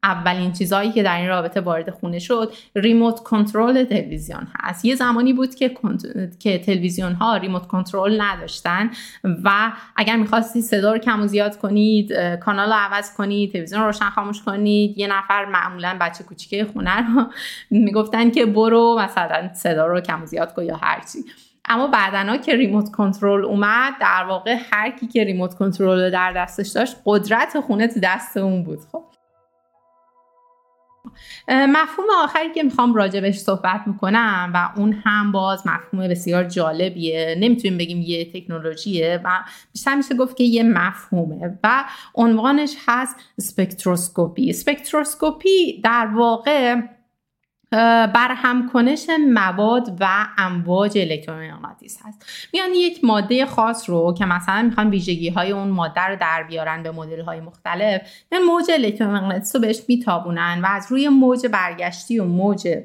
اولین 0.04 0.52
چیزهایی 0.54 0.92
که 0.92 1.04
در 1.04 1.18
این 1.18 1.28
رابطه 1.28 1.62
وارد 1.62 1.90
خونه 1.90 2.20
شد 2.20 2.54
ریموت 2.76 3.20
کنترل 3.20 3.84
تلویزیون 3.84 4.48
هست. 4.60 4.86
یه 4.86 4.96
زمانی 4.96 5.34
بود 5.34 5.56
که 5.56 5.72
که 6.40 6.60
تلویزیون 6.60 7.14
ها 7.14 7.38
ریموت 7.38 7.68
کنترل 7.68 8.22
نداشتن 8.22 8.90
و 9.44 9.72
اگر 9.96 10.16
می‌خواستی 10.16 10.62
صدا 10.62 10.94
رو 10.94 10.98
کم 10.98 11.22
و 11.22 11.28
زیاد 11.28 11.58
کنید 11.58 12.14
کانال 12.36 12.68
رو 12.68 12.76
عوض 12.76 13.16
کنید 13.16 13.54
تلویزیون 13.54 13.82
رو 13.82 13.88
روشن 13.88 14.10
خاموش 14.10 14.44
کنید 14.44 14.98
یه 14.98 15.08
نفر 15.08 15.46
معمولا 15.46 15.98
بچه 16.02 16.24
کوچیکه 16.24 16.66
خونه 16.66 16.98
رو 16.98 17.26
می‌گفتن 17.70 18.32
که 18.32 18.46
برو 18.46 19.00
مثلا 19.00 19.54
صدا 19.54 19.88
رو 19.88 20.02
کم 20.02 20.24
و 20.24 20.26
زیاد 20.26 20.54
کن 20.54 20.64
یا 20.64 20.78
هرچی 20.82 21.20
اما 21.66 21.88
بعدنا 21.88 22.38
که 22.38 22.56
ریموت 22.56 22.92
کنترل 22.92 23.46
اومد 23.46 23.94
در 24.02 24.26
واقع 24.28 24.58
هر 24.72 24.92
کی 24.92 25.08
که 25.08 25.24
ریموت 25.24 25.54
کنترل 25.54 26.10
در 26.10 26.34
دستش 26.34 26.70
داشت 26.70 26.96
قدرت 27.06 27.60
خونه 27.60 27.88
دست 28.04 28.38
اون 28.38 28.64
بود. 28.64 28.80
خب. 28.92 29.04
مفهوم 31.48 32.08
آخری 32.24 32.54
که 32.56 32.64
می‌خوام 32.64 32.94
راجبش 32.94 33.38
صحبت 33.38 33.82
می‌کنم 33.86 34.52
و 34.54 34.80
اون 34.80 34.94
هم 35.06 35.32
باز 35.32 35.68
مفهوم 35.68 36.08
بسیار 36.08 36.44
جالبیه. 36.44 37.36
نمی‌تونیم 37.40 37.78
بگیم 37.78 38.02
یه 38.02 38.32
تکنولوژیه 38.34 39.22
و 39.26 39.30
بیشتر 39.72 39.96
میشه 39.96 40.16
گفت 40.16 40.38
که 40.38 40.44
یه 40.44 40.64
مفهومه 40.64 41.60
و 41.64 41.84
عنوانش 42.16 42.76
هست 42.88 43.16
spectroscopy. 43.40 44.54
spectroscopy 44.54 45.82
در 45.84 46.10
واقع 46.16 46.76
برهم 47.72 48.70
کنش 48.70 49.08
مواد 49.34 49.98
و 50.00 50.28
امواج 50.38 50.98
الکترومغناطیس 50.98 52.00
هست. 52.06 52.26
میان 52.54 52.70
یک 52.74 53.04
ماده 53.04 53.46
خاص 53.46 53.90
رو 53.90 54.14
که 54.18 54.26
مثلا 54.26 54.62
می‌خوان 54.62 54.90
ویژگی 54.90 55.30
های 55.30 55.52
اون 55.52 55.68
ماده 55.68 56.02
رو 56.02 56.16
در 56.16 56.44
بیارن 56.44 56.84
به 56.84 56.92
مدل 56.92 57.22
های 57.22 57.40
مختلف 57.40 58.02
میان 58.32 58.44
موج 58.44 58.72
الکترومغناطیس 58.72 59.56
رو 59.56 59.62
بهش 59.62 59.82
میتابونن 59.88 60.62
و 60.64 60.68
از 60.70 60.88
روی 60.90 61.10
موج 61.10 61.46
برگشتی 61.46 62.20
و 62.20 62.26
موج 62.26 62.78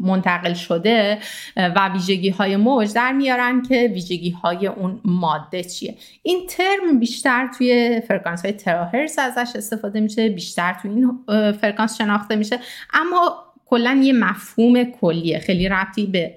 منتقل 0.00 0.54
شده 0.54 1.18
و 1.56 1.88
ویژگی 1.88 2.30
های 2.30 2.56
موج 2.56 2.94
در 2.94 3.12
میارن 3.12 3.62
که 3.62 3.90
ویژگی 3.94 4.30
های 4.30 4.66
اون 4.66 5.00
ماده 5.04 5.64
چیه. 5.64 5.96
این 6.22 6.46
ترم 6.46 6.98
بیشتر 7.00 7.48
توی 7.58 8.00
فرکانس 8.08 8.44
های 8.44 8.52
terahertz 8.52 9.18
ازش 9.18 9.56
استفاده 9.56 10.00
میشه 10.00 10.28
بیشتر 10.28 10.72
توی 10.82 10.90
این 10.90 11.18
فرکانس 11.52 11.98
شناخته 11.98 12.36
میشه. 12.36 12.58
اما 12.94 13.45
کلا 13.66 14.00
یه 14.02 14.12
مفهوم 14.12 14.84
کلیه. 14.84 15.38
خیلی 15.38 15.68
ربطی 15.68 16.06
به 16.06 16.34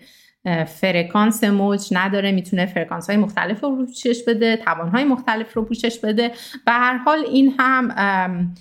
فرکانس 0.65 1.43
موج 1.43 1.87
نداره. 1.91 2.31
می‌تونه 2.31 2.65
فرکانس 2.65 3.09
های 3.09 3.17
مختلف 3.17 3.63
رو 3.63 3.85
پوشش 3.85 4.23
بده 4.27 4.57
توان 4.57 4.89
های 4.89 5.03
مختلف 5.03 5.53
رو 5.53 5.65
پوشش 5.65 5.99
بده. 5.99 6.31
به 6.65 6.71
هر 6.71 6.97
حال 6.97 7.19
این 7.31 7.53
هم 7.59 8.55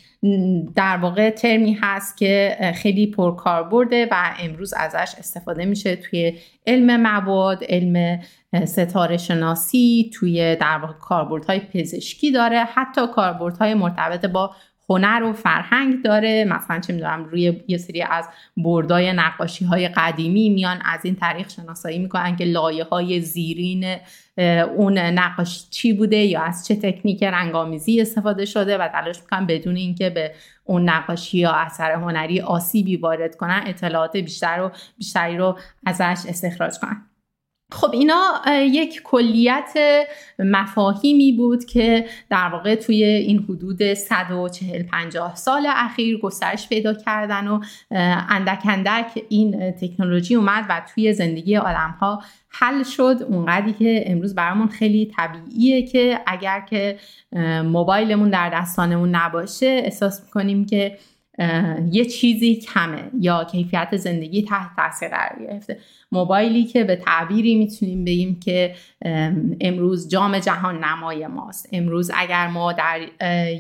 در 0.75 0.97
واقع 0.97 1.31
ترمی 1.31 1.79
هست 1.83 2.17
که 2.17 2.57
خیلی 2.75 3.07
پرکاربرده 3.07 4.09
و 4.11 4.35
امروز 4.41 4.75
ازش 4.75 5.15
استفاده 5.19 5.65
میشه 5.65 5.97
توی 5.97 6.39
علم 6.67 7.01
مواد 7.01 7.65
علم 7.69 8.21
ستاره 8.65 9.17
شناسی 9.17 10.11
توی 10.15 10.57
در 10.57 10.79
واقع 10.79 10.93
کاربردهای 10.93 11.61
پزشکی 11.61 12.33
داره. 12.33 12.65
حتی 12.75 13.01
کاربردهای 13.15 13.75
مرتبط 13.75 14.27
با 14.27 14.51
هنر 14.89 15.23
و 15.23 15.33
فرهنگ 15.33 16.03
داره. 16.03 16.45
مثلا 16.45 16.81
چه 16.81 16.93
می‌دونم 16.93 17.25
روی 17.25 17.61
یه 17.69 17.79
سری 17.79 18.03
از 18.03 18.29
بردای 18.57 19.13
نقاشی 19.13 19.65
های 19.65 19.89
قدیمی 19.89 20.51
میان 20.51 20.79
از 20.85 21.05
این 21.05 21.17
تاریخ 21.17 21.51
شناسایی 21.51 21.99
می‌کنن 21.99 22.37
که 22.37 22.45
لایه 22.45 22.85
های 22.85 23.21
زیرین 23.21 23.97
اون 24.77 24.99
نقاشی 24.99 25.67
چی 25.71 25.93
بوده 25.93 26.17
یا 26.17 26.43
از 26.43 26.67
چه 26.67 26.77
تکنیک 26.77 27.23
رنگامیزی 27.23 28.01
استفاده 28.01 28.45
شده 28.45 28.79
و 28.79 28.89
تلاش 28.89 29.21
می‌کنن 29.21 29.47
بدون 29.47 29.77
اینکه 29.77 30.11
به 30.11 30.35
اون 30.65 30.89
نقاشی 30.89 31.39
یا 31.39 31.53
اثر 31.53 31.93
هنری 31.93 32.41
آسیبی 32.41 32.97
وارد 32.97 33.37
کنن 33.37 33.63
اطلاعات 33.67 34.17
بیشتر 34.17 34.61
و 34.61 34.71
بیشتری 34.99 35.37
رو 35.37 35.59
ازش 35.87 36.23
استخراج 36.29 36.79
کنن. 36.79 37.03
خب 37.73 37.91
اینا 37.93 38.43
یک 38.61 39.03
کلیت 39.05 39.79
مفاهیمی 40.39 41.33
بود 41.33 41.65
که 41.65 42.07
در 42.31 42.49
واقع 42.49 42.75
توی 42.75 43.05
این 43.05 43.39
حدود 43.39 43.95
140 43.95 44.83
50 44.83 45.37
سال 45.37 45.67
اخیر 45.71 46.19
گسترش 46.19 46.69
پیدا 46.69 46.95
کردن 46.95 47.49
و 47.49 47.61
اندک 48.31 48.63
اندک 48.69 49.25
این 49.29 49.71
تکنولوژی 49.71 50.35
اومد 50.35 50.65
و 50.69 50.83
توی 50.95 51.13
زندگی 51.13 51.57
آدم 51.57 51.97
ها 52.01 52.23
حل 52.49 52.83
شد. 52.83 53.17
اونقدری 53.29 53.73
که 53.73 54.05
امروز 54.07 54.35
برامون 54.35 54.69
خیلی 54.69 55.13
طبیعیه 55.17 55.87
که 55.87 56.21
اگر 56.27 56.61
که 56.61 56.99
موبایلمون 57.65 58.31
در 58.31 58.51
دستانمون 58.51 59.15
نباشه 59.15 59.67
احساس 59.67 60.23
می‌کنیم 60.25 60.67
که 60.67 60.99
یه 61.93 62.05
چیزی 62.05 62.57
کمه 62.57 63.11
یا 63.21 63.45
کیفیت 63.45 63.97
زندگی 63.97 64.43
تحت 64.43 64.71
تاثیر 64.77 65.09
قرار 65.09 65.47
گرفته. 65.47 65.79
موبایلی 66.13 66.65
که 66.65 66.85
به 66.85 66.97
تعبیری 66.97 67.55
می‌تونیم 67.55 68.05
بگیم 68.05 68.41
که 68.41 68.75
امروز 69.61 70.09
جام 70.09 70.39
جهان 70.39 70.85
نمای 70.85 71.27
ماست. 71.27 71.69
امروز 71.73 72.11
اگر 72.15 72.49
ما 72.49 72.73
در 72.73 73.01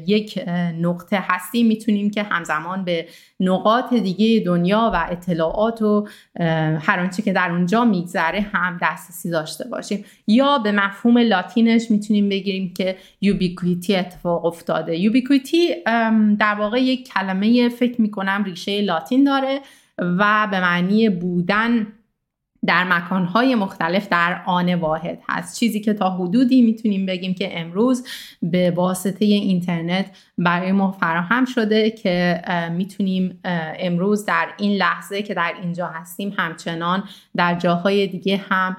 یک 0.06 0.44
نقطه 0.80 1.24
هستیم 1.28 1.66
می‌تونیم 1.66 2.10
که 2.10 2.22
همزمان 2.22 2.84
به 2.84 3.06
نقاط 3.40 3.94
دیگه 3.94 4.44
دنیا 4.46 4.90
و 4.94 5.06
اطلاعات 5.10 5.82
و 5.82 6.06
هر 6.80 7.00
آنچه 7.00 7.22
که 7.22 7.32
در 7.32 7.50
اونجا 7.50 7.84
میگذره 7.84 8.40
هم 8.40 8.78
دسترسی 8.82 9.30
داشته 9.30 9.68
باشیم. 9.68 10.04
یا 10.26 10.58
به 10.58 10.72
مفهوم 10.72 11.18
لاتینش 11.18 11.90
می‌تونیم 11.90 12.28
بگیریم 12.28 12.74
که 12.74 12.96
یوبیکویتی 13.20 13.96
اتفاق 13.96 14.44
افتاده. 14.44 14.98
یوبیکویتی 14.98 15.74
در 16.38 16.54
واقع 16.58 16.80
یک 16.80 17.08
کلمه 17.08 17.68
فکر 17.68 18.00
می‌کنم 18.00 18.44
ریشه 18.44 18.80
لاتین 18.80 19.24
داره 19.24 19.60
و 19.98 20.48
به 20.50 20.60
معنی 20.60 21.08
بودن 21.08 21.86
در 22.66 22.84
مکانهای 22.84 23.54
مختلف 23.54 24.08
در 24.08 24.42
آن 24.46 24.74
واحد 24.74 25.18
هست. 25.28 25.58
چیزی 25.60 25.80
که 25.80 25.92
تا 25.92 26.10
حدودی 26.10 26.62
می‌تونیم 26.62 27.06
بگیم 27.06 27.34
که 27.34 27.60
امروز 27.60 28.06
به 28.42 28.70
واسطه 28.70 29.24
اینترنت 29.24 30.06
برای 30.38 30.72
ما 30.72 30.92
فراهم 30.92 31.44
شده 31.44 31.90
که 31.90 32.42
می‌تونیم 32.72 33.40
امروز 33.78 34.24
در 34.24 34.48
این 34.58 34.72
لحظه 34.72 35.22
که 35.22 35.34
در 35.34 35.52
اینجا 35.62 35.86
هستیم 35.86 36.34
همچنان 36.36 37.04
در 37.36 37.54
جاهای 37.54 38.06
دیگه 38.06 38.36
هم 38.36 38.76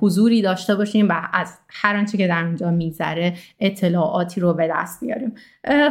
حضوری 0.00 0.42
داشته 0.42 0.74
باشیم 0.74 1.08
و 1.08 1.22
از 1.32 1.58
هر 1.68 1.96
آنچه 1.96 2.18
که 2.18 2.26
در 2.26 2.44
اونجا 2.44 2.70
میگذره 2.70 3.34
اطلاعاتی 3.60 4.40
رو 4.40 4.54
به 4.54 4.70
دست 4.74 5.04
بیاریم. 5.04 5.32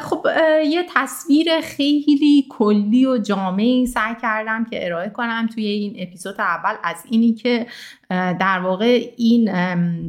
خب 0.01 0.25
یه 0.65 0.85
تصویر 0.95 1.61
خیلی 1.61 2.45
کلی 2.49 3.05
و 3.05 3.17
جامعی 3.17 3.85
سعی 3.85 4.15
کردم 4.21 4.65
که 4.65 4.85
ارائه 4.85 5.09
کنم 5.09 5.47
توی 5.53 5.65
این 5.65 5.95
اپیزود 5.99 6.35
اول. 6.41 6.73
از 6.83 7.03
اینی 7.09 7.33
که 7.33 7.67
در 8.09 8.59
واقع 8.59 9.09
این 9.17 9.51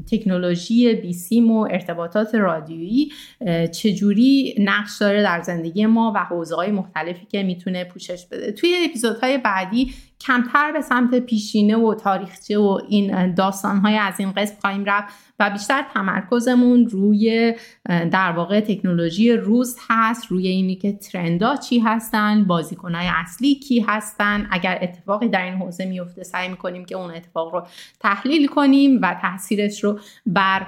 تکنولوژی 0.02 0.94
بیسیم 0.94 1.50
و 1.50 1.60
ارتباطات 1.70 2.34
رادیویی 2.34 3.12
چجوری 3.72 4.54
نقش 4.58 4.98
داره 5.00 5.22
در 5.22 5.42
زندگی 5.42 5.86
ما 5.86 6.12
و 6.16 6.18
حوزه 6.18 6.56
های 6.56 6.70
مختلفی 6.70 7.26
که 7.26 7.42
می‌تونه 7.42 7.84
پوشش 7.84 8.26
بده. 8.26 8.52
توی 8.52 8.74
اپیزودهای 8.88 9.38
بعدی 9.38 9.94
کمتر 10.20 10.72
به 10.72 10.80
سمت 10.80 11.18
پیشینه 11.18 11.76
و 11.76 11.94
تاریخچه 11.94 12.58
و 12.58 12.80
این 12.88 13.34
داستانهای 13.34 13.96
از 13.96 14.20
این 14.20 14.32
قسم 14.32 14.54
خواهیم 14.60 14.84
رفت. 14.84 15.14
و 15.42 15.50
بیشتر 15.50 15.84
تمرکزمون 15.94 16.86
روی 16.86 17.54
در 17.88 18.32
واقع 18.32 18.60
تکنولوژی 18.60 19.32
روز 19.32 19.76
هست 19.88 20.26
روی 20.26 20.48
اینی 20.48 20.76
که 20.76 20.92
ترندا 20.92 21.56
چی 21.56 21.78
هستن 21.78 22.44
بازیکنهای 22.44 23.06
اصلی 23.06 23.54
کی 23.54 23.80
هستن. 23.80 24.48
اگر 24.50 24.78
اتفاقی 24.82 25.28
در 25.28 25.44
این 25.44 25.54
حوزه 25.54 25.84
میفته 25.84 26.22
سعی 26.22 26.48
می‌کنیم 26.48 26.84
که 26.84 26.96
اون 26.96 27.10
اتفاق 27.10 27.54
رو 27.54 27.66
تحلیل 28.00 28.46
کنیم 28.46 28.98
و 29.02 29.16
تاثیرش 29.22 29.84
رو 29.84 30.00
بر 30.26 30.66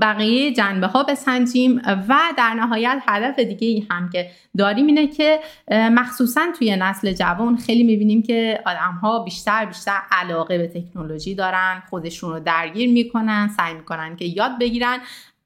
بقیه 0.00 0.52
جنبه 0.52 0.86
ها 0.86 1.02
بسنجیم 1.02 1.82
و 2.08 2.16
در 2.38 2.54
نهایت 2.54 3.02
هدف 3.08 3.38
دیگه 3.38 3.68
ای 3.68 3.86
هم 3.90 4.10
که 4.12 4.30
داریم 4.58 4.86
اینه 4.86 5.06
که 5.06 5.40
مخصوصا 5.70 6.40
توی 6.58 6.76
نسل 6.76 7.12
جوان 7.12 7.56
خیلی 7.56 7.82
می‌بینیم 7.82 8.22
که 8.22 8.60
آدم 8.66 8.98
ها 9.02 9.24
بیشتر 9.24 9.64
بیشتر 9.64 9.98
علاقه 10.10 10.58
به 10.58 10.68
تکنولوژی 10.68 11.34
دارن 11.34 11.82
خودشون 11.90 12.32
رو 12.32 12.40
درگیر 12.40 12.90
می‌کنن 12.90 13.50
سعی 13.56 13.74
می‌کنن 13.74 14.16
که 14.16 14.24
یاد 14.24 14.58
بگیرن. 14.60 14.98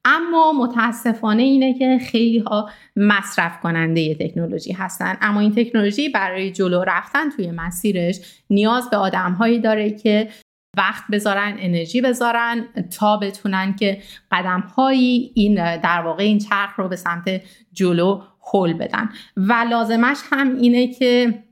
اما 0.05 0.53
متاسفانه 0.53 1.43
اینه 1.43 1.79
که 1.79 1.99
خیلی 2.11 2.39
ها 2.39 2.69
مصرف 2.95 3.59
کننده 3.59 4.15
تکنولوژی 4.15 4.73
هستن. 4.73 5.17
اما 5.21 5.39
این 5.39 5.55
تکنولوژی 5.55 6.09
برای 6.09 6.51
جلو 6.51 6.83
رفتن 6.83 7.29
توی 7.29 7.51
مسیرش 7.51 8.19
نیاز 8.49 8.89
به 8.89 8.97
آدم 8.97 9.31
هایی 9.31 9.59
داره 9.59 9.91
که 9.91 10.29
وقت 10.77 11.03
بذارن 11.11 11.55
انرژی 11.59 12.01
بذارن 12.01 12.65
تا 12.99 13.17
بتونن 13.17 13.75
که 13.75 14.01
قدم 14.31 14.59
هایی 14.59 15.31
این 15.35 15.77
در 15.79 16.01
واقع 16.01 16.23
این 16.23 16.39
چرخ 16.39 16.79
رو 16.79 16.87
به 16.87 16.95
سمت 16.95 17.41
جلو 17.73 18.21
حل 18.53 18.73
بدن. 18.73 19.09
و 19.37 19.53
لازمش 19.53 20.17
هم 20.31 20.55
اینه 20.55 20.87
که 20.87 21.43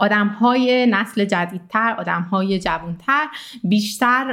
آدم 0.00 0.26
های 0.26 0.86
نسل 0.86 1.24
جدیدتر 1.24 1.94
آدم 1.98 2.22
های 2.22 2.58
جوانتر 2.58 3.26
بیشتر 3.64 4.32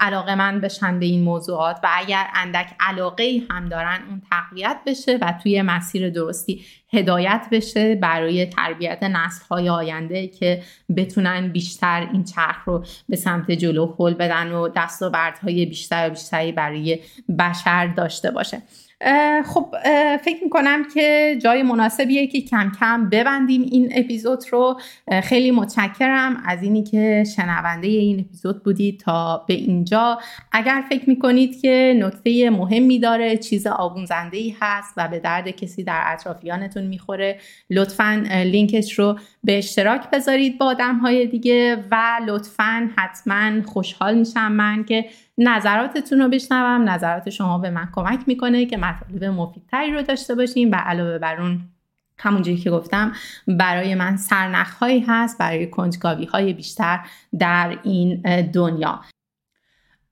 علاقه 0.00 0.34
من 0.34 0.60
بشن 0.60 0.98
به 0.98 1.06
این 1.06 1.22
موضوعات 1.22 1.80
و 1.82 1.88
اگر 1.92 2.26
اندک 2.34 2.70
علاقه 2.80 3.42
هم 3.50 3.68
دارن 3.68 3.98
اون 4.08 4.22
تقویت 4.30 4.78
بشه 4.86 5.18
و 5.20 5.32
توی 5.42 5.62
مسیر 5.62 6.10
درستی 6.10 6.64
هدایت 6.92 7.46
بشه 7.52 7.94
برای 7.94 8.46
تربیت 8.46 9.02
نسل 9.02 9.44
های 9.50 9.68
آینده 9.68 10.26
که 10.26 10.62
بتونن 10.96 11.48
بیشتر 11.48 12.08
این 12.12 12.24
چرخ 12.24 12.64
رو 12.66 12.84
به 13.08 13.16
سمت 13.16 13.50
جلو 13.50 13.94
حل 13.98 14.14
بدن 14.14 14.52
و 14.52 14.68
دستاوردهای 14.68 15.66
بیشتر 15.66 16.06
و 16.06 16.10
بیشتری 16.10 16.52
برای 16.52 17.00
بشر 17.38 17.86
داشته 17.86 18.30
باشه. 18.30 18.62
خب 19.44 19.74
فکر 20.24 20.44
می‌کنم 20.44 20.84
که 20.94 21.38
جای 21.42 21.62
مناسبیه 21.62 22.26
که 22.26 22.40
کم 22.40 22.72
کم 22.80 23.08
ببندیم 23.10 23.62
این 23.62 23.92
اپیزود 23.94 24.44
رو. 24.50 24.80
خیلی 25.22 25.50
متشکرم 25.50 26.42
از 26.46 26.62
اینی 26.62 26.82
که 26.82 27.24
شنونده 27.36 27.86
این 27.86 28.20
اپیزود 28.20 28.62
بودید 28.62 29.00
تا 29.00 29.44
به 29.48 29.54
اینجا. 29.54 30.18
اگر 30.52 30.84
فکر 30.88 31.08
می‌کنید 31.08 31.60
که 31.60 31.94
نکته 31.98 32.50
مهمی 32.50 32.98
داره 32.98 33.36
چیز 33.36 33.66
آبونزنده 33.66 34.36
ای 34.36 34.54
هست 34.60 34.94
و 34.96 35.08
به 35.08 35.18
درد 35.18 35.48
کسی 35.48 35.84
در 35.84 36.02
اطرافیانتون 36.06 36.86
می‌خوره 36.86 37.38
لطفا 37.70 38.24
لینکش 38.44 38.98
رو 38.98 39.18
به 39.44 39.58
اشتراک 39.58 40.10
بذارید 40.10 40.58
با 40.58 40.66
آدم 40.66 40.98
های 40.98 41.26
دیگه 41.26 41.84
و 41.90 42.20
لطفا 42.26 42.90
حتما 42.96 43.62
خوشحال 43.62 44.18
میشم 44.18 44.52
من 44.52 44.84
که 44.84 45.04
نظراتتون 45.38 46.18
رو 46.18 46.28
بشنوم. 46.28 46.88
نظرات 46.88 47.30
شما 47.30 47.58
به 47.58 47.70
من 47.70 47.88
کمک 47.94 48.20
می‌کنه 48.26 48.66
که 48.66 48.76
مطالب 48.76 49.24
مفیدتری 49.24 49.92
رو 49.92 50.02
داشته 50.02 50.34
باشیم 50.34 50.72
و 50.72 50.74
علاوه 50.74 51.18
بر 51.18 51.40
اون 51.40 51.60
همونجوری 52.18 52.56
که 52.56 52.70
گفتم 52.70 53.12
برای 53.46 53.94
من 53.94 54.16
سرنخهایی 54.16 55.04
هست 55.08 55.38
برای 55.38 55.66
کنجکاوی 55.66 56.24
های 56.24 56.52
بیشتر 56.52 57.00
در 57.38 57.78
این 57.82 58.22
دنیا. 58.50 59.00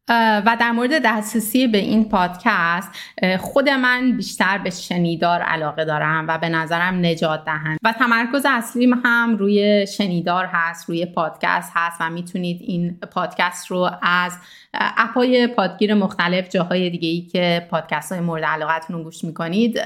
و 0.09 0.57
در 0.61 0.73
مورد 0.73 1.03
دسترسی 1.05 1.67
به 1.67 1.79
این 1.79 2.09
پادکست 2.09 2.91
خود 3.39 3.69
من 3.69 4.17
بیشتر 4.17 4.59
به 4.59 4.71
شنیدار 4.71 5.43
علاقه 5.43 5.85
دارم 5.85 6.25
و 6.29 6.39
به 6.39 6.49
نظرم 6.49 7.07
نجات 7.07 7.45
دهند 7.45 7.79
و 7.83 7.93
تمرکز 7.93 8.47
اصلیم 8.49 8.93
هم 9.05 9.37
روی 9.37 9.87
شنیدار 9.87 10.47
هست 10.53 10.89
روی 10.89 11.07
پادکست 11.07 11.73
هست 11.75 11.97
و 12.01 12.11
می‌تونید 12.11 12.61
این 12.63 12.99
پادکست 13.13 13.67
رو 13.67 13.91
از 14.03 14.33
اپای 14.75 15.47
پادگیر 15.47 15.95
مختلف 15.95 16.49
جاهای 16.49 16.91
دیگه 16.91 17.09
ای 17.09 17.21
که 17.21 17.67
پادکست 17.71 18.13
های 18.13 18.21
مورد 18.21 18.45
علاقتون 18.45 18.97
رو 18.97 19.05
گوش 19.05 19.25
می‌کنید 19.25 19.81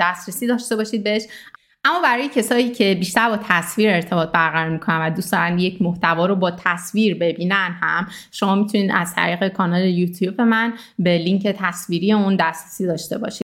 دسترسی 0.00 0.46
داشته 0.46 0.76
باشید 0.76 1.04
بهش. 1.04 1.22
اما 1.86 2.00
برای 2.02 2.28
کسایی 2.28 2.70
که 2.70 2.94
بیشتر 2.94 3.28
با 3.28 3.38
تصویر 3.48 3.90
ارتباط 3.90 4.32
برقرار 4.32 4.68
می‌کنن 4.68 5.06
و 5.06 5.10
دوست 5.10 5.32
دارن 5.32 5.58
یک 5.58 5.82
محتوا 5.82 6.26
رو 6.26 6.36
با 6.36 6.50
تصویر 6.50 7.14
ببینن 7.14 7.76
هم 7.80 8.06
شما 8.32 8.54
می‌تونید 8.54 8.90
از 8.94 9.14
طریق 9.14 9.48
کانال 9.48 9.84
یوتیوب 9.84 10.40
من 10.40 10.72
به 10.98 11.18
لینک 11.18 11.46
تصویری 11.46 12.12
اون 12.12 12.36
دسترسی 12.36 12.86
داشته 12.86 13.18
باشید. 13.18 13.42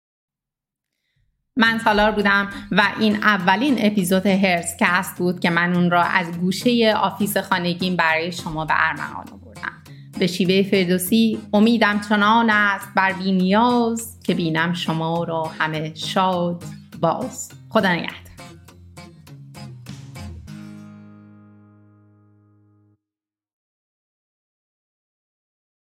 من 1.58 1.80
سالار 1.80 2.12
بودم 2.12 2.50
و 2.72 2.82
این 3.00 3.16
اولین 3.16 3.76
اپیزود 3.80 4.26
HertzCast 4.26 5.18
بود 5.18 5.40
که 5.40 5.50
من 5.50 5.76
اون 5.76 5.92
را 5.92 6.04
از 6.04 6.32
گوشه 6.32 6.94
office 6.98 7.38
خانگیم 7.38 7.96
برای 7.96 8.32
شما 8.32 8.66
به 8.66 8.74
ارمغان 8.78 9.26
آوردم. 9.34 9.72
به 10.20 10.28
شیوه 10.28 10.70
فردوسی 10.70 11.40
امیدم 11.54 12.02
چنان 12.10 12.50
است 12.50 12.88
بر 12.96 13.14
بینیاز 13.14 14.20
که 14.24 14.34
بینم 14.34 14.74
شما 14.74 15.24
را 15.24 15.44
همه 15.44 15.92
شاد 15.96 16.64
باز. 17.02 17.65
خدا 17.76 17.94
نگهدار. 17.96 18.55